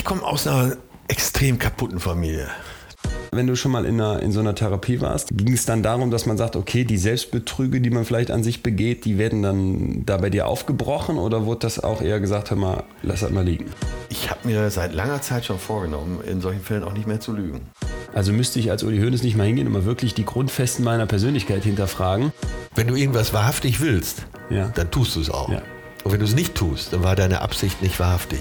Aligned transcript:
Ich 0.00 0.04
komme 0.06 0.22
aus 0.22 0.46
einer 0.46 0.78
extrem 1.08 1.58
kaputten 1.58 2.00
Familie. 2.00 2.48
Wenn 3.32 3.46
du 3.46 3.54
schon 3.54 3.70
mal 3.70 3.84
in, 3.84 4.00
einer, 4.00 4.22
in 4.22 4.32
so 4.32 4.40
einer 4.40 4.54
Therapie 4.54 5.02
warst, 5.02 5.28
ging 5.36 5.52
es 5.52 5.66
dann 5.66 5.82
darum, 5.82 6.10
dass 6.10 6.24
man 6.24 6.38
sagt, 6.38 6.56
okay, 6.56 6.84
die 6.84 6.96
Selbstbetrüge, 6.96 7.82
die 7.82 7.90
man 7.90 8.06
vielleicht 8.06 8.30
an 8.30 8.42
sich 8.42 8.62
begeht, 8.62 9.04
die 9.04 9.18
werden 9.18 9.42
dann 9.42 10.06
da 10.06 10.16
bei 10.16 10.30
dir 10.30 10.48
aufgebrochen 10.48 11.18
oder 11.18 11.44
wurde 11.44 11.60
das 11.60 11.84
auch 11.84 12.00
eher 12.00 12.18
gesagt, 12.18 12.48
hör 12.48 12.56
mal, 12.56 12.84
lass 13.02 13.20
das 13.20 13.30
mal 13.30 13.44
liegen? 13.44 13.66
Ich 14.08 14.30
habe 14.30 14.48
mir 14.48 14.70
seit 14.70 14.94
langer 14.94 15.20
Zeit 15.20 15.44
schon 15.44 15.58
vorgenommen, 15.58 16.20
in 16.26 16.40
solchen 16.40 16.62
Fällen 16.62 16.82
auch 16.82 16.94
nicht 16.94 17.06
mehr 17.06 17.20
zu 17.20 17.34
lügen. 17.34 17.60
Also 18.14 18.32
müsste 18.32 18.58
ich 18.58 18.70
als 18.70 18.82
Uli 18.82 19.00
Hoeneß 19.00 19.22
nicht 19.22 19.36
mal 19.36 19.46
hingehen 19.46 19.66
und 19.66 19.74
mal 19.74 19.84
wirklich 19.84 20.14
die 20.14 20.24
Grundfesten 20.24 20.82
meiner 20.82 21.04
Persönlichkeit 21.04 21.62
hinterfragen. 21.64 22.32
Wenn 22.74 22.86
du 22.86 22.94
irgendwas 22.94 23.34
wahrhaftig 23.34 23.82
willst, 23.82 24.22
Ja. 24.48 24.68
dann 24.74 24.90
tust 24.90 25.14
du 25.16 25.20
es 25.20 25.28
auch. 25.28 25.50
Ja. 25.50 25.60
Und 26.04 26.12
wenn 26.12 26.20
du 26.20 26.24
es 26.24 26.34
nicht 26.34 26.54
tust, 26.54 26.94
dann 26.94 27.02
war 27.04 27.16
deine 27.16 27.42
Absicht 27.42 27.82
nicht 27.82 28.00
wahrhaftig. 28.00 28.40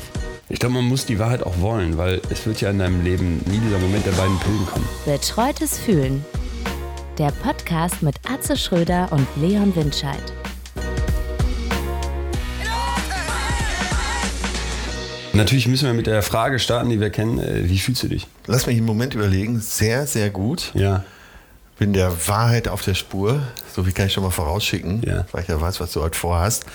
Ich 0.52 0.60
glaube, 0.60 0.74
man 0.76 0.86
muss 0.86 1.06
die 1.06 1.20
Wahrheit 1.20 1.44
auch 1.44 1.60
wollen, 1.60 1.98
weil 1.98 2.22
es 2.32 2.46
wird 2.46 2.60
ja 2.62 2.72
in 2.72 2.80
deinem 2.80 3.04
Leben 3.04 3.38
nie 3.46 3.60
dieser 3.60 3.78
Moment 3.78 4.06
der 4.06 4.12
beiden 4.14 4.38
Pillen 4.40 4.66
kommen. 4.66 4.88
Betreutes 5.06 5.78
Fühlen. 5.78 6.26
Der 7.20 7.32
Podcast 7.32 8.02
mit 8.02 8.16
Atze 8.28 8.58
Schröder 8.58 9.10
und 9.12 9.28
Leon 9.40 9.76
Windscheid. 9.76 10.34
Natürlich 15.34 15.68
müssen 15.68 15.86
wir 15.86 15.94
mit 15.94 16.08
der 16.08 16.24
Frage 16.24 16.58
starten, 16.60 16.90
die 16.90 17.00
wir 17.00 17.12
kennen. 17.12 17.40
Äh, 17.40 17.70
Wie 17.70 17.78
fühlst 17.78 18.02
du 18.04 18.08
dich? 18.08 18.26
Lass 18.48 18.66
mich 18.66 18.78
einen 18.78 18.86
Moment 18.86 19.14
überlegen. 19.14 19.60
Sehr, 19.60 20.08
sehr 20.08 20.30
gut. 20.32 20.72
Ja. 20.74 21.04
Bin 21.78 21.94
der 21.94 22.28
Wahrheit 22.28 22.68
auf 22.68 22.82
der 22.82 22.96
Spur. 22.96 23.42
So 23.74 23.84
viel 23.84 23.94
kann 23.94 24.08
ich 24.08 24.14
schon 24.14 24.24
mal 24.24 24.32
vorausschicken, 24.32 25.04
Ja. 25.06 25.26
weil 25.32 25.44
ich 25.44 25.48
ja 25.48 25.62
weiß, 25.62 25.80
was 25.80 25.92
du 25.94 26.02
heute 26.02 26.18
vorhast. 26.18 26.66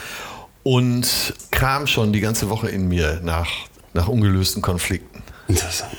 Und 0.64 1.34
kram 1.52 1.86
schon 1.86 2.12
die 2.12 2.20
ganze 2.20 2.48
Woche 2.50 2.68
in 2.68 2.88
mir 2.88 3.20
nach, 3.22 3.48
nach 3.92 4.08
ungelösten 4.08 4.60
Konflikten. 4.62 5.22
Interessant. 5.46 5.92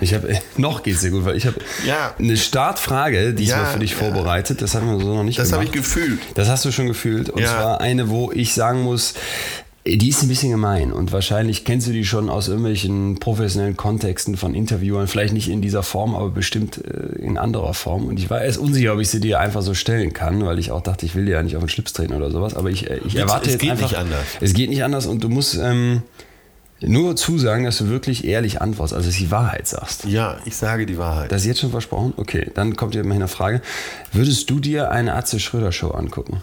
Ich 0.00 0.14
habe 0.14 0.38
noch 0.56 0.82
geht's 0.82 1.00
dir 1.02 1.10
gut, 1.10 1.24
weil 1.26 1.36
ich 1.36 1.44
habe 1.46 1.56
Ja. 1.84 2.14
eine 2.18 2.36
Startfrage 2.38 3.34
diesmal 3.34 3.58
Ja, 3.64 3.66
für 3.66 3.78
dich 3.80 3.94
vorbereitet. 3.94 4.62
Das 4.62 4.74
haben 4.74 4.86
wir 4.90 4.98
so 5.04 5.14
noch 5.14 5.24
nicht 5.24 5.38
Das 5.38 5.52
habe 5.52 5.64
ich 5.64 5.72
gefühlt. 5.72 6.20
Das 6.34 6.48
hast 6.48 6.64
du 6.64 6.72
schon 6.72 6.86
gefühlt. 6.86 7.28
Und 7.28 7.42
Ja. 7.42 7.48
zwar 7.48 7.80
eine, 7.82 8.08
wo 8.08 8.30
ich 8.32 8.54
sagen 8.54 8.82
muss, 8.82 9.12
die 9.84 10.08
ist 10.08 10.22
ein 10.22 10.28
bisschen 10.28 10.52
gemein. 10.52 10.92
Und 10.92 11.10
wahrscheinlich 11.10 11.64
kennst 11.64 11.88
du 11.88 11.92
die 11.92 12.04
schon 12.04 12.30
aus 12.30 12.46
irgendwelchen 12.46 13.18
professionellen 13.18 13.76
Kontexten 13.76 14.36
von 14.36 14.54
Interviewern. 14.54 15.08
Vielleicht 15.08 15.34
nicht 15.34 15.48
in 15.48 15.60
dieser 15.60 15.82
Form, 15.82 16.14
aber 16.14 16.30
bestimmt 16.30 16.78
äh, 16.78 17.18
in 17.20 17.36
anderer 17.36 17.74
Form. 17.74 18.06
Und 18.06 18.18
ich 18.18 18.30
war 18.30 18.42
erst 18.42 18.58
unsicher, 18.58 18.94
ob 18.94 19.00
ich 19.00 19.08
sie 19.08 19.18
dir 19.18 19.40
einfach 19.40 19.62
so 19.62 19.74
stellen 19.74 20.12
kann, 20.12 20.44
weil 20.46 20.60
ich 20.60 20.70
auch 20.70 20.82
dachte, 20.82 21.04
ich 21.04 21.16
will 21.16 21.24
dir 21.24 21.32
ja 21.32 21.42
nicht 21.42 21.56
auf 21.56 21.64
den 21.64 21.68
Schlips 21.68 21.92
treten 21.92 22.12
oder 22.12 22.30
sowas. 22.30 22.54
Aber 22.54 22.70
ich, 22.70 22.88
äh, 22.88 23.00
ich 23.04 23.16
erwarte 23.16 23.46
es 23.46 23.54
jetzt 23.54 23.60
geht 23.60 23.70
einfach, 23.72 23.90
nicht 23.90 23.98
anders. 23.98 24.24
Es 24.40 24.54
geht 24.54 24.70
nicht 24.70 24.84
anders 24.84 25.06
und 25.06 25.24
du 25.24 25.28
musst 25.28 25.58
ähm, 25.60 26.02
nur 26.80 27.16
zusagen, 27.16 27.64
dass 27.64 27.78
du 27.78 27.88
wirklich 27.88 28.24
ehrlich 28.24 28.62
antwortest, 28.62 28.94
also 28.94 29.08
dass 29.08 29.16
du 29.16 29.24
die 29.24 29.30
Wahrheit 29.32 29.66
sagst. 29.66 30.04
Ja, 30.04 30.38
ich 30.44 30.56
sage 30.56 30.86
die 30.86 30.98
Wahrheit. 30.98 31.32
Das 31.32 31.42
ist 31.42 31.48
jetzt 31.48 31.60
schon 31.60 31.72
versprochen? 31.72 32.14
Okay, 32.16 32.52
dann 32.54 32.76
kommt 32.76 32.94
hier 32.94 33.02
immerhin 33.02 33.22
eine 33.22 33.28
Frage. 33.28 33.62
Würdest 34.12 34.48
du 34.48 34.60
dir 34.60 34.92
eine 34.92 35.14
Atze 35.14 35.40
Schröder 35.40 35.72
Show 35.72 35.90
angucken? 35.90 36.42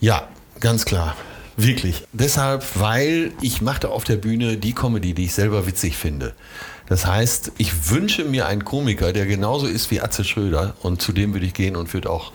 Ja, 0.00 0.26
ganz 0.60 0.86
klar. 0.86 1.16
Wirklich. 1.56 2.04
Deshalb, 2.12 2.64
weil 2.74 3.32
ich 3.40 3.60
machte 3.60 3.90
auf 3.90 4.04
der 4.04 4.16
Bühne 4.16 4.56
die 4.56 4.72
Comedy, 4.72 5.14
die 5.14 5.24
ich 5.24 5.34
selber 5.34 5.66
witzig 5.66 5.96
finde. 5.96 6.34
Das 6.88 7.06
heißt, 7.06 7.52
ich 7.58 7.90
wünsche 7.90 8.24
mir 8.24 8.46
einen 8.46 8.64
Komiker, 8.64 9.12
der 9.12 9.26
genauso 9.26 9.66
ist 9.66 9.90
wie 9.90 10.00
Atze 10.00 10.24
Schröder 10.24 10.74
und 10.82 11.00
zu 11.00 11.12
dem 11.12 11.32
würde 11.32 11.46
ich 11.46 11.54
gehen 11.54 11.76
und 11.76 11.92
würde 11.94 12.10
auch 12.10 12.32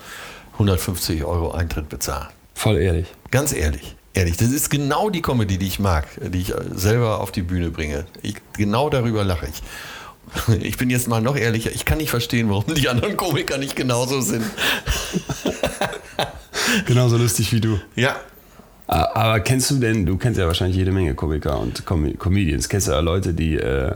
150 0.54 1.24
Euro 1.24 1.52
Eintritt 1.52 1.88
bezahlen. 1.88 2.28
Voll 2.54 2.78
ehrlich. 2.78 3.06
Ganz 3.30 3.52
ehrlich. 3.52 3.94
Ehrlich, 4.14 4.36
das 4.36 4.48
ist 4.48 4.70
genau 4.70 5.10
die 5.10 5.22
Comedy, 5.22 5.58
die 5.58 5.66
ich 5.66 5.78
mag, 5.78 6.08
die 6.20 6.40
ich 6.40 6.54
selber 6.74 7.20
auf 7.20 7.30
die 7.30 7.42
Bühne 7.42 7.70
bringe. 7.70 8.06
Ich, 8.22 8.36
genau 8.56 8.90
darüber 8.90 9.22
lache 9.22 9.46
ich. 9.46 9.62
Ich 10.62 10.76
bin 10.76 10.90
jetzt 10.90 11.08
mal 11.08 11.22
noch 11.22 11.36
ehrlicher. 11.36 11.70
Ich 11.70 11.84
kann 11.84 11.98
nicht 11.98 12.10
verstehen, 12.10 12.50
warum 12.50 12.74
die 12.74 12.88
anderen 12.88 13.16
Komiker 13.16 13.58
nicht 13.58 13.76
genauso 13.76 14.20
sind. 14.20 14.44
Genauso 16.84 17.16
lustig 17.16 17.52
wie 17.52 17.60
du. 17.60 17.80
Ja, 17.94 18.16
Aber 18.88 19.40
kennst 19.40 19.70
du 19.70 19.76
denn, 19.76 20.06
du 20.06 20.16
kennst 20.16 20.40
ja 20.40 20.46
wahrscheinlich 20.46 20.76
jede 20.76 20.92
Menge 20.92 21.14
Komiker 21.14 21.60
und 21.60 21.84
Com 21.84 22.18
Comedians. 22.18 22.68
Kennst 22.68 22.88
du 22.88 22.92
ja 22.92 23.00
Leute, 23.00 23.34
die, 23.34 23.56
äh, 23.56 23.94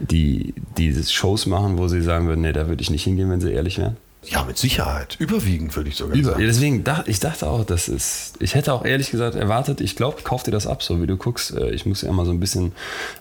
die 0.00 0.54
diese 0.78 1.04
Shows 1.12 1.44
machen, 1.46 1.76
wo 1.76 1.88
sie 1.88 2.00
sagen 2.00 2.26
würden, 2.26 2.40
nee, 2.40 2.52
da 2.52 2.66
würde 2.66 2.80
ich 2.80 2.90
nicht 2.90 3.04
hingehen, 3.04 3.30
wenn 3.30 3.40
sie 3.40 3.52
ehrlich 3.52 3.78
wären? 3.78 3.98
Ja, 4.28 4.44
mit 4.44 4.58
Sicherheit. 4.58 5.16
Überwiegend 5.18 5.74
würde 5.76 5.88
ich 5.90 5.96
sogar 5.96 6.16
Über, 6.16 6.30
sagen. 6.30 6.40
ja, 6.40 6.46
deswegen 6.46 6.84
dachte 6.84 7.10
ich 7.10 7.20
dachte 7.20 7.46
auch, 7.48 7.64
das 7.64 7.88
ist. 7.88 8.34
Ich 8.40 8.54
hätte 8.54 8.72
auch 8.72 8.84
ehrlich 8.84 9.10
gesagt 9.10 9.34
erwartet, 9.36 9.80
ich 9.80 9.96
glaube, 9.96 10.22
kauf 10.22 10.42
dir 10.42 10.50
das 10.50 10.66
ab, 10.66 10.82
so 10.82 11.00
wie 11.02 11.06
du 11.06 11.16
guckst. 11.16 11.54
Äh, 11.54 11.70
Ich 11.74 11.86
muss 11.86 12.02
ja 12.02 12.08
immer 12.08 12.24
so 12.24 12.30
ein 12.30 12.40
bisschen 12.40 12.72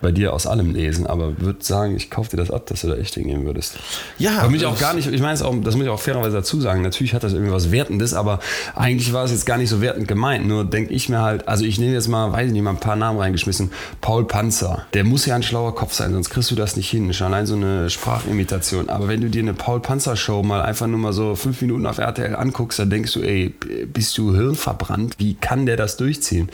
bei 0.01 0.11
dir 0.11 0.33
aus 0.33 0.47
allem 0.47 0.73
lesen, 0.73 1.07
aber 1.07 1.39
würde 1.39 1.63
sagen, 1.63 1.95
ich 1.95 2.09
kauf 2.09 2.29
dir 2.29 2.37
das 2.37 2.51
ab, 2.51 2.65
dass 2.67 2.81
du 2.81 2.87
da 2.87 2.95
echt 2.95 3.15
hingehen 3.15 3.45
würdest. 3.45 3.77
Ja, 4.17 4.39
aber 4.39 4.49
mich 4.49 4.65
auch 4.65 4.79
gar 4.79 4.93
nicht, 4.93 5.07
ich 5.11 5.21
meine 5.21 5.33
es 5.33 5.41
auch, 5.41 5.53
das 5.63 5.75
muss 5.75 5.83
ich 5.85 5.89
auch 5.89 5.99
fairerweise 5.99 6.35
dazu 6.37 6.59
sagen, 6.61 6.81
natürlich 6.81 7.13
hat 7.13 7.23
das 7.23 7.33
irgendwie 7.33 7.51
was 7.51 7.71
Wertendes, 7.71 8.13
aber 8.13 8.39
eigentlich 8.75 9.13
war 9.13 9.23
es 9.23 9.31
jetzt 9.31 9.45
gar 9.45 9.57
nicht 9.57 9.69
so 9.69 9.81
wertend 9.81 10.07
gemeint. 10.07 10.47
Nur 10.47 10.65
denke 10.65 10.93
ich 10.93 11.09
mir 11.09 11.21
halt, 11.21 11.47
also 11.47 11.65
ich 11.65 11.79
nehme 11.79 11.93
jetzt 11.93 12.07
mal, 12.07 12.31
weiß 12.31 12.47
ich 12.47 12.53
nicht, 12.53 12.61
mal 12.61 12.71
ein 12.71 12.79
paar 12.79 12.95
Namen 12.95 13.19
reingeschmissen. 13.19 13.71
Paul 14.01 14.25
Panzer, 14.25 14.85
der 14.93 15.03
muss 15.03 15.25
ja 15.25 15.35
ein 15.35 15.43
schlauer 15.43 15.75
Kopf 15.75 15.93
sein, 15.93 16.13
sonst 16.13 16.29
kriegst 16.29 16.51
du 16.51 16.55
das 16.55 16.75
nicht 16.75 16.89
hin. 16.89 17.13
Schon 17.13 17.27
allein 17.27 17.45
so 17.45 17.55
eine 17.55 17.89
Sprachimitation. 17.89 18.89
Aber 18.89 19.07
wenn 19.07 19.21
du 19.21 19.29
dir 19.29 19.41
eine 19.41 19.53
Paul 19.53 19.79
Panzer 19.79 20.15
Show 20.15 20.43
mal 20.43 20.61
einfach 20.61 20.87
nur 20.93 21.01
mal 21.01 21.13
so 21.13 21.35
fünf 21.35 21.61
Minuten 21.61 21.85
auf 21.85 21.97
RTL 21.97 22.35
anguckst, 22.35 22.79
dann 22.79 22.89
denkst 22.89 23.13
du, 23.13 23.21
ey, 23.21 23.53
bist 23.91 24.17
du 24.17 24.33
hirnverbrannt? 24.33 25.15
Wie 25.19 25.35
kann 25.35 25.65
der 25.65 25.77
das 25.77 25.97
durchziehen? 25.97 26.49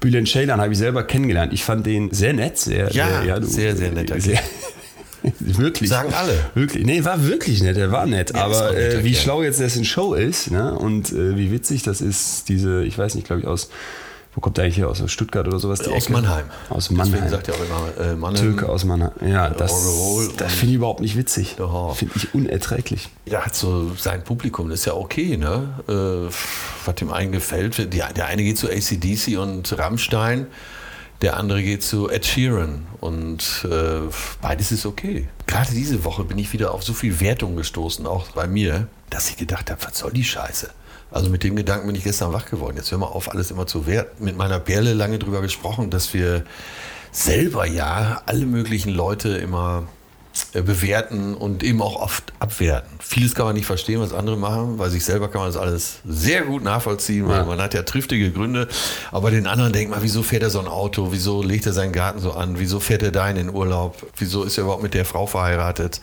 Bülent 0.00 0.28
Ceylan 0.28 0.60
habe 0.60 0.72
ich 0.72 0.78
selber 0.78 1.02
kennengelernt. 1.02 1.52
Ich 1.52 1.64
fand 1.64 1.86
den 1.86 2.12
sehr 2.12 2.32
nett, 2.32 2.58
sehr, 2.58 2.92
Ja, 2.92 3.22
sehr, 3.24 3.44
sehr, 3.44 3.76
sehr 3.76 3.92
netter 3.92 4.20
sehr, 4.20 4.40
Wirklich. 5.40 5.90
Sagen 5.90 6.12
alle. 6.14 6.32
Wirklich. 6.54 6.84
Nee, 6.84 7.04
war 7.04 7.26
wirklich 7.26 7.62
nett, 7.62 7.76
er 7.76 7.90
war 7.90 8.06
nett. 8.06 8.32
Ja, 8.34 8.44
aber 8.44 8.76
äh, 8.76 9.02
wie 9.04 9.14
schlau 9.14 9.42
jetzt 9.42 9.60
dessen 9.60 9.84
Show 9.84 10.14
ist, 10.14 10.50
ne? 10.50 10.74
Und 10.74 11.12
äh, 11.12 11.36
wie 11.36 11.50
witzig 11.50 11.82
das 11.82 12.00
ist, 12.00 12.48
diese, 12.48 12.84
ich 12.84 12.96
weiß 12.96 13.14
nicht, 13.14 13.26
glaube 13.26 13.42
ich, 13.42 13.46
aus, 13.46 13.70
wo 14.38 14.40
kommt 14.40 14.56
der 14.56 14.66
eigentlich 14.66 14.76
her? 14.76 14.88
Aus 14.88 15.02
Stuttgart 15.10 15.48
oder 15.48 15.58
sowas? 15.58 15.80
Aus 15.80 16.04
Ecke? 16.04 16.12
Mannheim. 16.12 16.44
Aus 16.68 16.84
Deswegen 16.90 17.10
Mannheim. 17.10 17.28
sagt 17.28 17.48
er 17.48 17.54
auch 17.54 17.60
immer 17.60 18.06
äh, 18.06 18.14
Mannheim. 18.14 18.40
Türke 18.40 18.68
aus 18.68 18.84
Mannheim. 18.84 19.10
Ja, 19.26 19.50
das, 19.50 19.72
das 20.36 20.52
finde 20.52 20.66
ich 20.68 20.74
überhaupt 20.74 21.00
nicht 21.00 21.16
witzig. 21.16 21.56
Finde 21.56 22.14
ich 22.14 22.32
unerträglich. 22.34 23.08
Der 23.26 23.44
hat 23.44 23.56
so 23.56 23.96
sein 23.96 24.22
Publikum, 24.22 24.70
das 24.70 24.78
ist 24.78 24.84
ja 24.84 24.94
okay, 24.94 25.36
ne? 25.36 25.74
Äh, 25.88 26.32
was 26.84 26.94
dem 26.94 27.12
einen 27.12 27.32
gefällt. 27.32 27.78
Die, 27.92 27.98
der 27.98 28.26
eine 28.26 28.44
geht 28.44 28.58
zu 28.58 28.68
ACDC 28.70 29.38
und 29.40 29.76
Rammstein, 29.76 30.46
der 31.20 31.36
andere 31.36 31.60
geht 31.60 31.82
zu 31.82 32.08
Ed 32.08 32.24
Sheeran. 32.24 32.86
Und 33.00 33.66
äh, 33.68 34.02
beides 34.40 34.70
ist 34.70 34.86
okay. 34.86 35.26
Gerade 35.48 35.72
diese 35.72 36.04
Woche 36.04 36.22
bin 36.22 36.38
ich 36.38 36.52
wieder 36.52 36.74
auf 36.74 36.84
so 36.84 36.92
viel 36.92 37.18
Wertung 37.18 37.56
gestoßen, 37.56 38.06
auch 38.06 38.28
bei 38.28 38.46
mir, 38.46 38.86
dass 39.10 39.30
ich 39.30 39.36
gedacht 39.36 39.68
habe, 39.68 39.82
was 39.82 39.98
soll 39.98 40.12
die 40.12 40.22
Scheiße? 40.22 40.70
Also 41.10 41.30
mit 41.30 41.42
dem 41.42 41.56
Gedanken 41.56 41.86
bin 41.86 41.96
ich 41.96 42.04
gestern 42.04 42.32
wach 42.32 42.46
geworden. 42.46 42.76
Jetzt 42.76 42.90
hör 42.90 42.98
mal 42.98 43.06
auf, 43.06 43.30
alles 43.30 43.50
immer 43.50 43.66
zu 43.66 43.86
werten. 43.86 44.24
Mit 44.24 44.36
meiner 44.36 44.58
Perle 44.60 44.92
lange 44.92 45.18
drüber 45.18 45.40
gesprochen, 45.40 45.90
dass 45.90 46.12
wir 46.12 46.44
selber 47.12 47.66
ja 47.66 48.22
alle 48.26 48.44
möglichen 48.44 48.92
Leute 48.92 49.30
immer 49.30 49.84
äh, 50.52 50.60
bewerten 50.60 51.34
und 51.34 51.62
eben 51.64 51.80
auch 51.80 51.96
oft 51.96 52.34
abwerten. 52.38 52.90
Vieles 53.00 53.34
kann 53.34 53.46
man 53.46 53.54
nicht 53.56 53.64
verstehen, 53.64 54.00
was 54.00 54.12
andere 54.12 54.36
machen. 54.36 54.76
Bei 54.76 54.90
sich 54.90 55.02
selber 55.02 55.28
kann 55.28 55.40
man 55.40 55.48
das 55.48 55.56
alles 55.56 56.00
sehr 56.06 56.42
gut 56.42 56.62
nachvollziehen, 56.62 57.26
weil 57.26 57.38
Ja. 57.38 57.44
man 57.44 57.58
hat 57.62 57.72
ja 57.72 57.82
triftige 57.84 58.30
Gründe. 58.30 58.68
Aber 59.10 59.30
den 59.30 59.46
anderen 59.46 59.72
denkt 59.72 59.90
man, 59.90 60.02
wieso 60.02 60.22
fährt 60.22 60.42
er 60.42 60.50
so 60.50 60.60
ein 60.60 60.68
Auto? 60.68 61.08
Wieso 61.10 61.42
legt 61.42 61.64
er 61.64 61.72
seinen 61.72 61.92
Garten 61.92 62.18
so 62.20 62.32
an? 62.32 62.58
Wieso 62.58 62.78
fährt 62.80 63.02
er 63.02 63.10
da 63.12 63.28
in 63.30 63.36
den 63.36 63.48
Urlaub? 63.50 63.96
Wieso 64.18 64.44
ist 64.44 64.58
er 64.58 64.64
überhaupt 64.64 64.82
mit 64.82 64.92
der 64.92 65.06
Frau 65.06 65.26
verheiratet? 65.26 66.02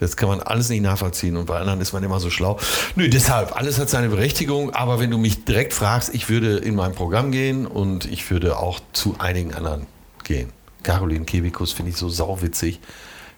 Das 0.00 0.16
kann 0.16 0.28
man 0.28 0.40
alles 0.40 0.68
nicht 0.68 0.82
nachvollziehen 0.82 1.36
und 1.36 1.46
bei 1.46 1.58
anderen 1.58 1.80
ist 1.80 1.92
man 1.92 2.02
immer 2.04 2.20
so 2.20 2.30
schlau. 2.30 2.58
Nö, 2.96 3.08
deshalb, 3.08 3.56
alles 3.56 3.78
hat 3.78 3.88
seine 3.88 4.08
Berechtigung, 4.08 4.74
aber 4.74 5.00
wenn 5.00 5.10
du 5.10 5.18
mich 5.18 5.44
direkt 5.44 5.72
fragst, 5.72 6.14
ich 6.14 6.28
würde 6.28 6.58
in 6.58 6.74
mein 6.74 6.92
Programm 6.92 7.32
gehen 7.32 7.66
und 7.66 8.04
ich 8.04 8.30
würde 8.30 8.58
auch 8.58 8.80
zu 8.92 9.16
einigen 9.18 9.54
anderen 9.54 9.86
gehen. 10.24 10.52
Caroline 10.82 11.24
Kebikus 11.24 11.72
finde 11.72 11.90
ich 11.90 11.96
so 11.96 12.08
sauwitzig, 12.08 12.80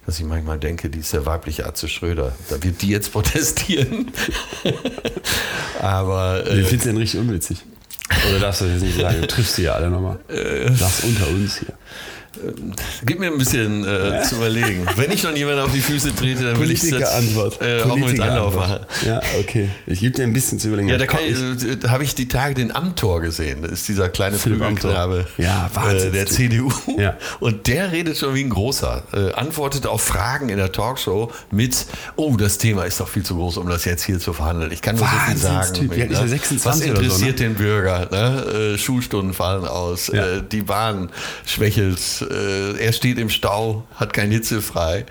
dass 0.05 0.19
ich 0.19 0.27
manchmal 0.27 0.59
denke, 0.59 0.91
die 0.91 0.99
ist 0.99 1.13
der 1.13 1.27
weibliche 1.27 1.67
Atze 1.67 1.89
Schröder. 1.89 2.33
Da 2.49 2.63
wird 2.63 2.83
die 2.83 2.89
jetzt 2.89 3.13
protestieren. 3.13 4.11
aber 5.81 6.47
äh, 6.47 6.63
findest 6.65 6.87
du 6.87 6.91
den 6.91 6.97
richtig 6.97 7.21
unwitzig? 7.21 7.65
Oder 8.29 8.41
darfst 8.41 8.63
du 8.63 8.65
das 8.65 8.75
jetzt 8.75 8.83
nicht 8.83 9.01
sagen? 9.01 9.21
Du 9.21 9.27
triffst 9.27 9.57
sie 9.57 9.63
ja 9.65 9.75
alle 9.75 9.91
nochmal. 9.91 10.19
Äh. 10.29 10.73
Sag's 10.75 11.05
unter 11.05 11.29
uns 11.29 11.59
hier. 11.59 11.75
Gib 13.05 13.19
mir 13.21 13.27
ein 13.31 13.39
bisschen 13.39 13.85
äh, 13.85 14.23
zu 14.23 14.37
überlegen. 14.37 14.87
Wenn 14.97 15.11
ich 15.11 15.21
schon 15.21 15.37
jemanden 15.37 15.61
auf 15.61 15.73
die 15.73 15.81
Füße 15.81 16.15
trete, 16.15 16.45
dann 16.45 16.61
will 16.61 16.71
ich 16.71 16.83
jetzt 16.83 16.91
Politiker-Antwort. 16.91 17.61
äh, 17.63 17.83
auch 17.83 17.97
mit 17.97 18.21
Anlauf 18.21 18.55
machen. 18.55 18.81
Ja, 19.05 19.21
okay. 19.41 19.69
Ich 19.87 20.01
gebe 20.01 20.13
dir 20.17 20.23
ein 20.25 20.33
bisschen 20.33 20.59
zu 20.59 20.69
überlegen. 20.69 20.89
Ja, 20.89 20.99
da, 20.99 21.05
äh, 21.05 21.77
da 21.81 21.91
habe 21.91 22.05
ich 22.05 22.15
die 22.15 22.29
Tage 22.29 22.55
den 22.55 22.75
Amtor 22.75 23.21
gesehen. 23.21 23.63
Das 23.63 23.73
ist 23.73 23.89
dieser 23.89 24.09
kleine. 24.09 24.39
Flügelknabe 24.39 25.27
Ja, 25.37 25.71
äh, 25.73 25.77
Wahnsinn. 25.77 26.13
der 26.13 26.27
CDU. 26.27 26.73
Ja. 26.99 27.17
Und 27.41 27.67
der 27.67 27.93
redet 27.93 28.17
schon 28.19 28.35
wie 28.35 28.45
ein 28.45 28.51
großer. 28.51 29.03
Äh, 29.13 29.33
antwortet 29.33 29.87
auf 29.87 30.03
Fragen 30.03 30.49
in 30.49 30.59
der 30.59 30.73
Talkshow 30.73 31.31
mit, 31.51 31.87
oh, 32.17 32.37
das 32.37 32.59
Thema 32.59 32.85
ist 32.85 33.01
doch 33.01 33.09
viel 33.09 33.23
zu 33.25 33.37
groß, 33.37 33.57
um 33.59 33.69
das 33.69 33.85
jetzt 33.85 34.05
hier 34.05 34.19
zu 34.19 34.33
verhandeln. 34.33 34.71
Ich 34.73 34.83
kann 34.83 34.97
nur 34.97 35.07
so 35.07 35.17
viel 35.27 35.37
sagen. 35.37 35.91
Alt 35.91 36.11
ist 36.11 36.19
er? 36.21 36.29
26 36.29 36.65
Was 36.65 36.77
oder 36.83 36.87
so, 36.97 37.03
interessiert 37.03 37.41
den 37.41 37.55
Bürger? 37.55 38.09
Ne? 38.11 38.75
Äh, 38.75 38.79
Schulstunden 38.79 39.35
fallen 39.35 39.65
aus, 39.65 40.09
Ja. 40.09 40.27
äh, 40.39 40.43
die 40.51 40.63
Bahn 40.63 41.11
schwächelt, 41.47 41.99
äh, 42.23 42.73
er 42.79 42.93
steht 42.93 43.19
im 43.19 43.29
Stau, 43.31 43.85
hat 43.95 44.13
kein 44.13 44.31
Hitze 44.31 44.61
frei. 44.63 45.07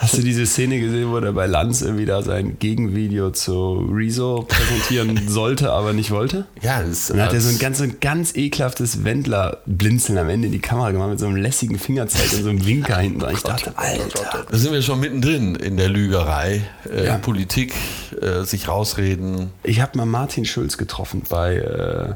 Hast 0.00 0.16
du 0.18 0.22
diese 0.22 0.46
Szene 0.46 0.80
gesehen, 0.80 1.10
wo 1.10 1.18
er 1.18 1.32
bei 1.32 1.46
Lanz 1.46 1.82
irgendwie 1.82 2.06
da 2.06 2.22
sein 2.22 2.58
Gegenvideo 2.58 3.30
zu 3.30 3.88
Rezo 3.92 4.46
präsentieren 4.48 5.20
sollte, 5.28 5.72
aber 5.72 5.92
nicht 5.92 6.10
wollte? 6.10 6.46
Ja, 6.62 6.82
das 6.82 7.10
Und 7.10 7.18
dann 7.18 7.26
hat 7.26 7.34
er 7.34 7.40
so 7.40 7.48
ein 7.50 7.58
ganz, 7.58 7.78
so 7.78 7.84
ein 7.84 7.96
ganz 8.00 8.34
ekelhaftes 8.34 9.04
Wendler-Blinzeln 9.04 10.18
am 10.18 10.28
Ende 10.28 10.46
in 10.46 10.52
die 10.52 10.60
Kamera 10.60 10.90
gemacht 10.90 11.10
mit 11.10 11.18
so 11.18 11.26
einem 11.26 11.36
lässigen 11.36 11.78
Fingerzeig 11.78 12.32
und 12.32 12.42
so 12.42 12.48
einem 12.50 12.66
Winker 12.66 12.98
hinten 12.98 13.20
dran. 13.20 13.34
Ich 13.34 13.42
dachte, 13.42 13.72
Alter. 13.76 14.44
Da 14.50 14.56
sind 14.56 14.72
wir 14.72 14.82
schon 14.82 15.00
mittendrin 15.00 15.54
in 15.56 15.76
der 15.76 15.88
Lügerei. 15.88 16.62
Äh, 16.90 17.06
Ja. 17.06 17.18
Politik, 17.18 17.74
äh, 18.20 18.44
sich 18.44 18.68
rausreden. 18.68 19.50
Ich 19.62 19.80
habe 19.80 19.96
mal 19.98 20.06
Martin 20.06 20.44
Schulz 20.44 20.76
getroffen 20.78 21.22
bei 21.28 21.56
äh, 21.56 22.14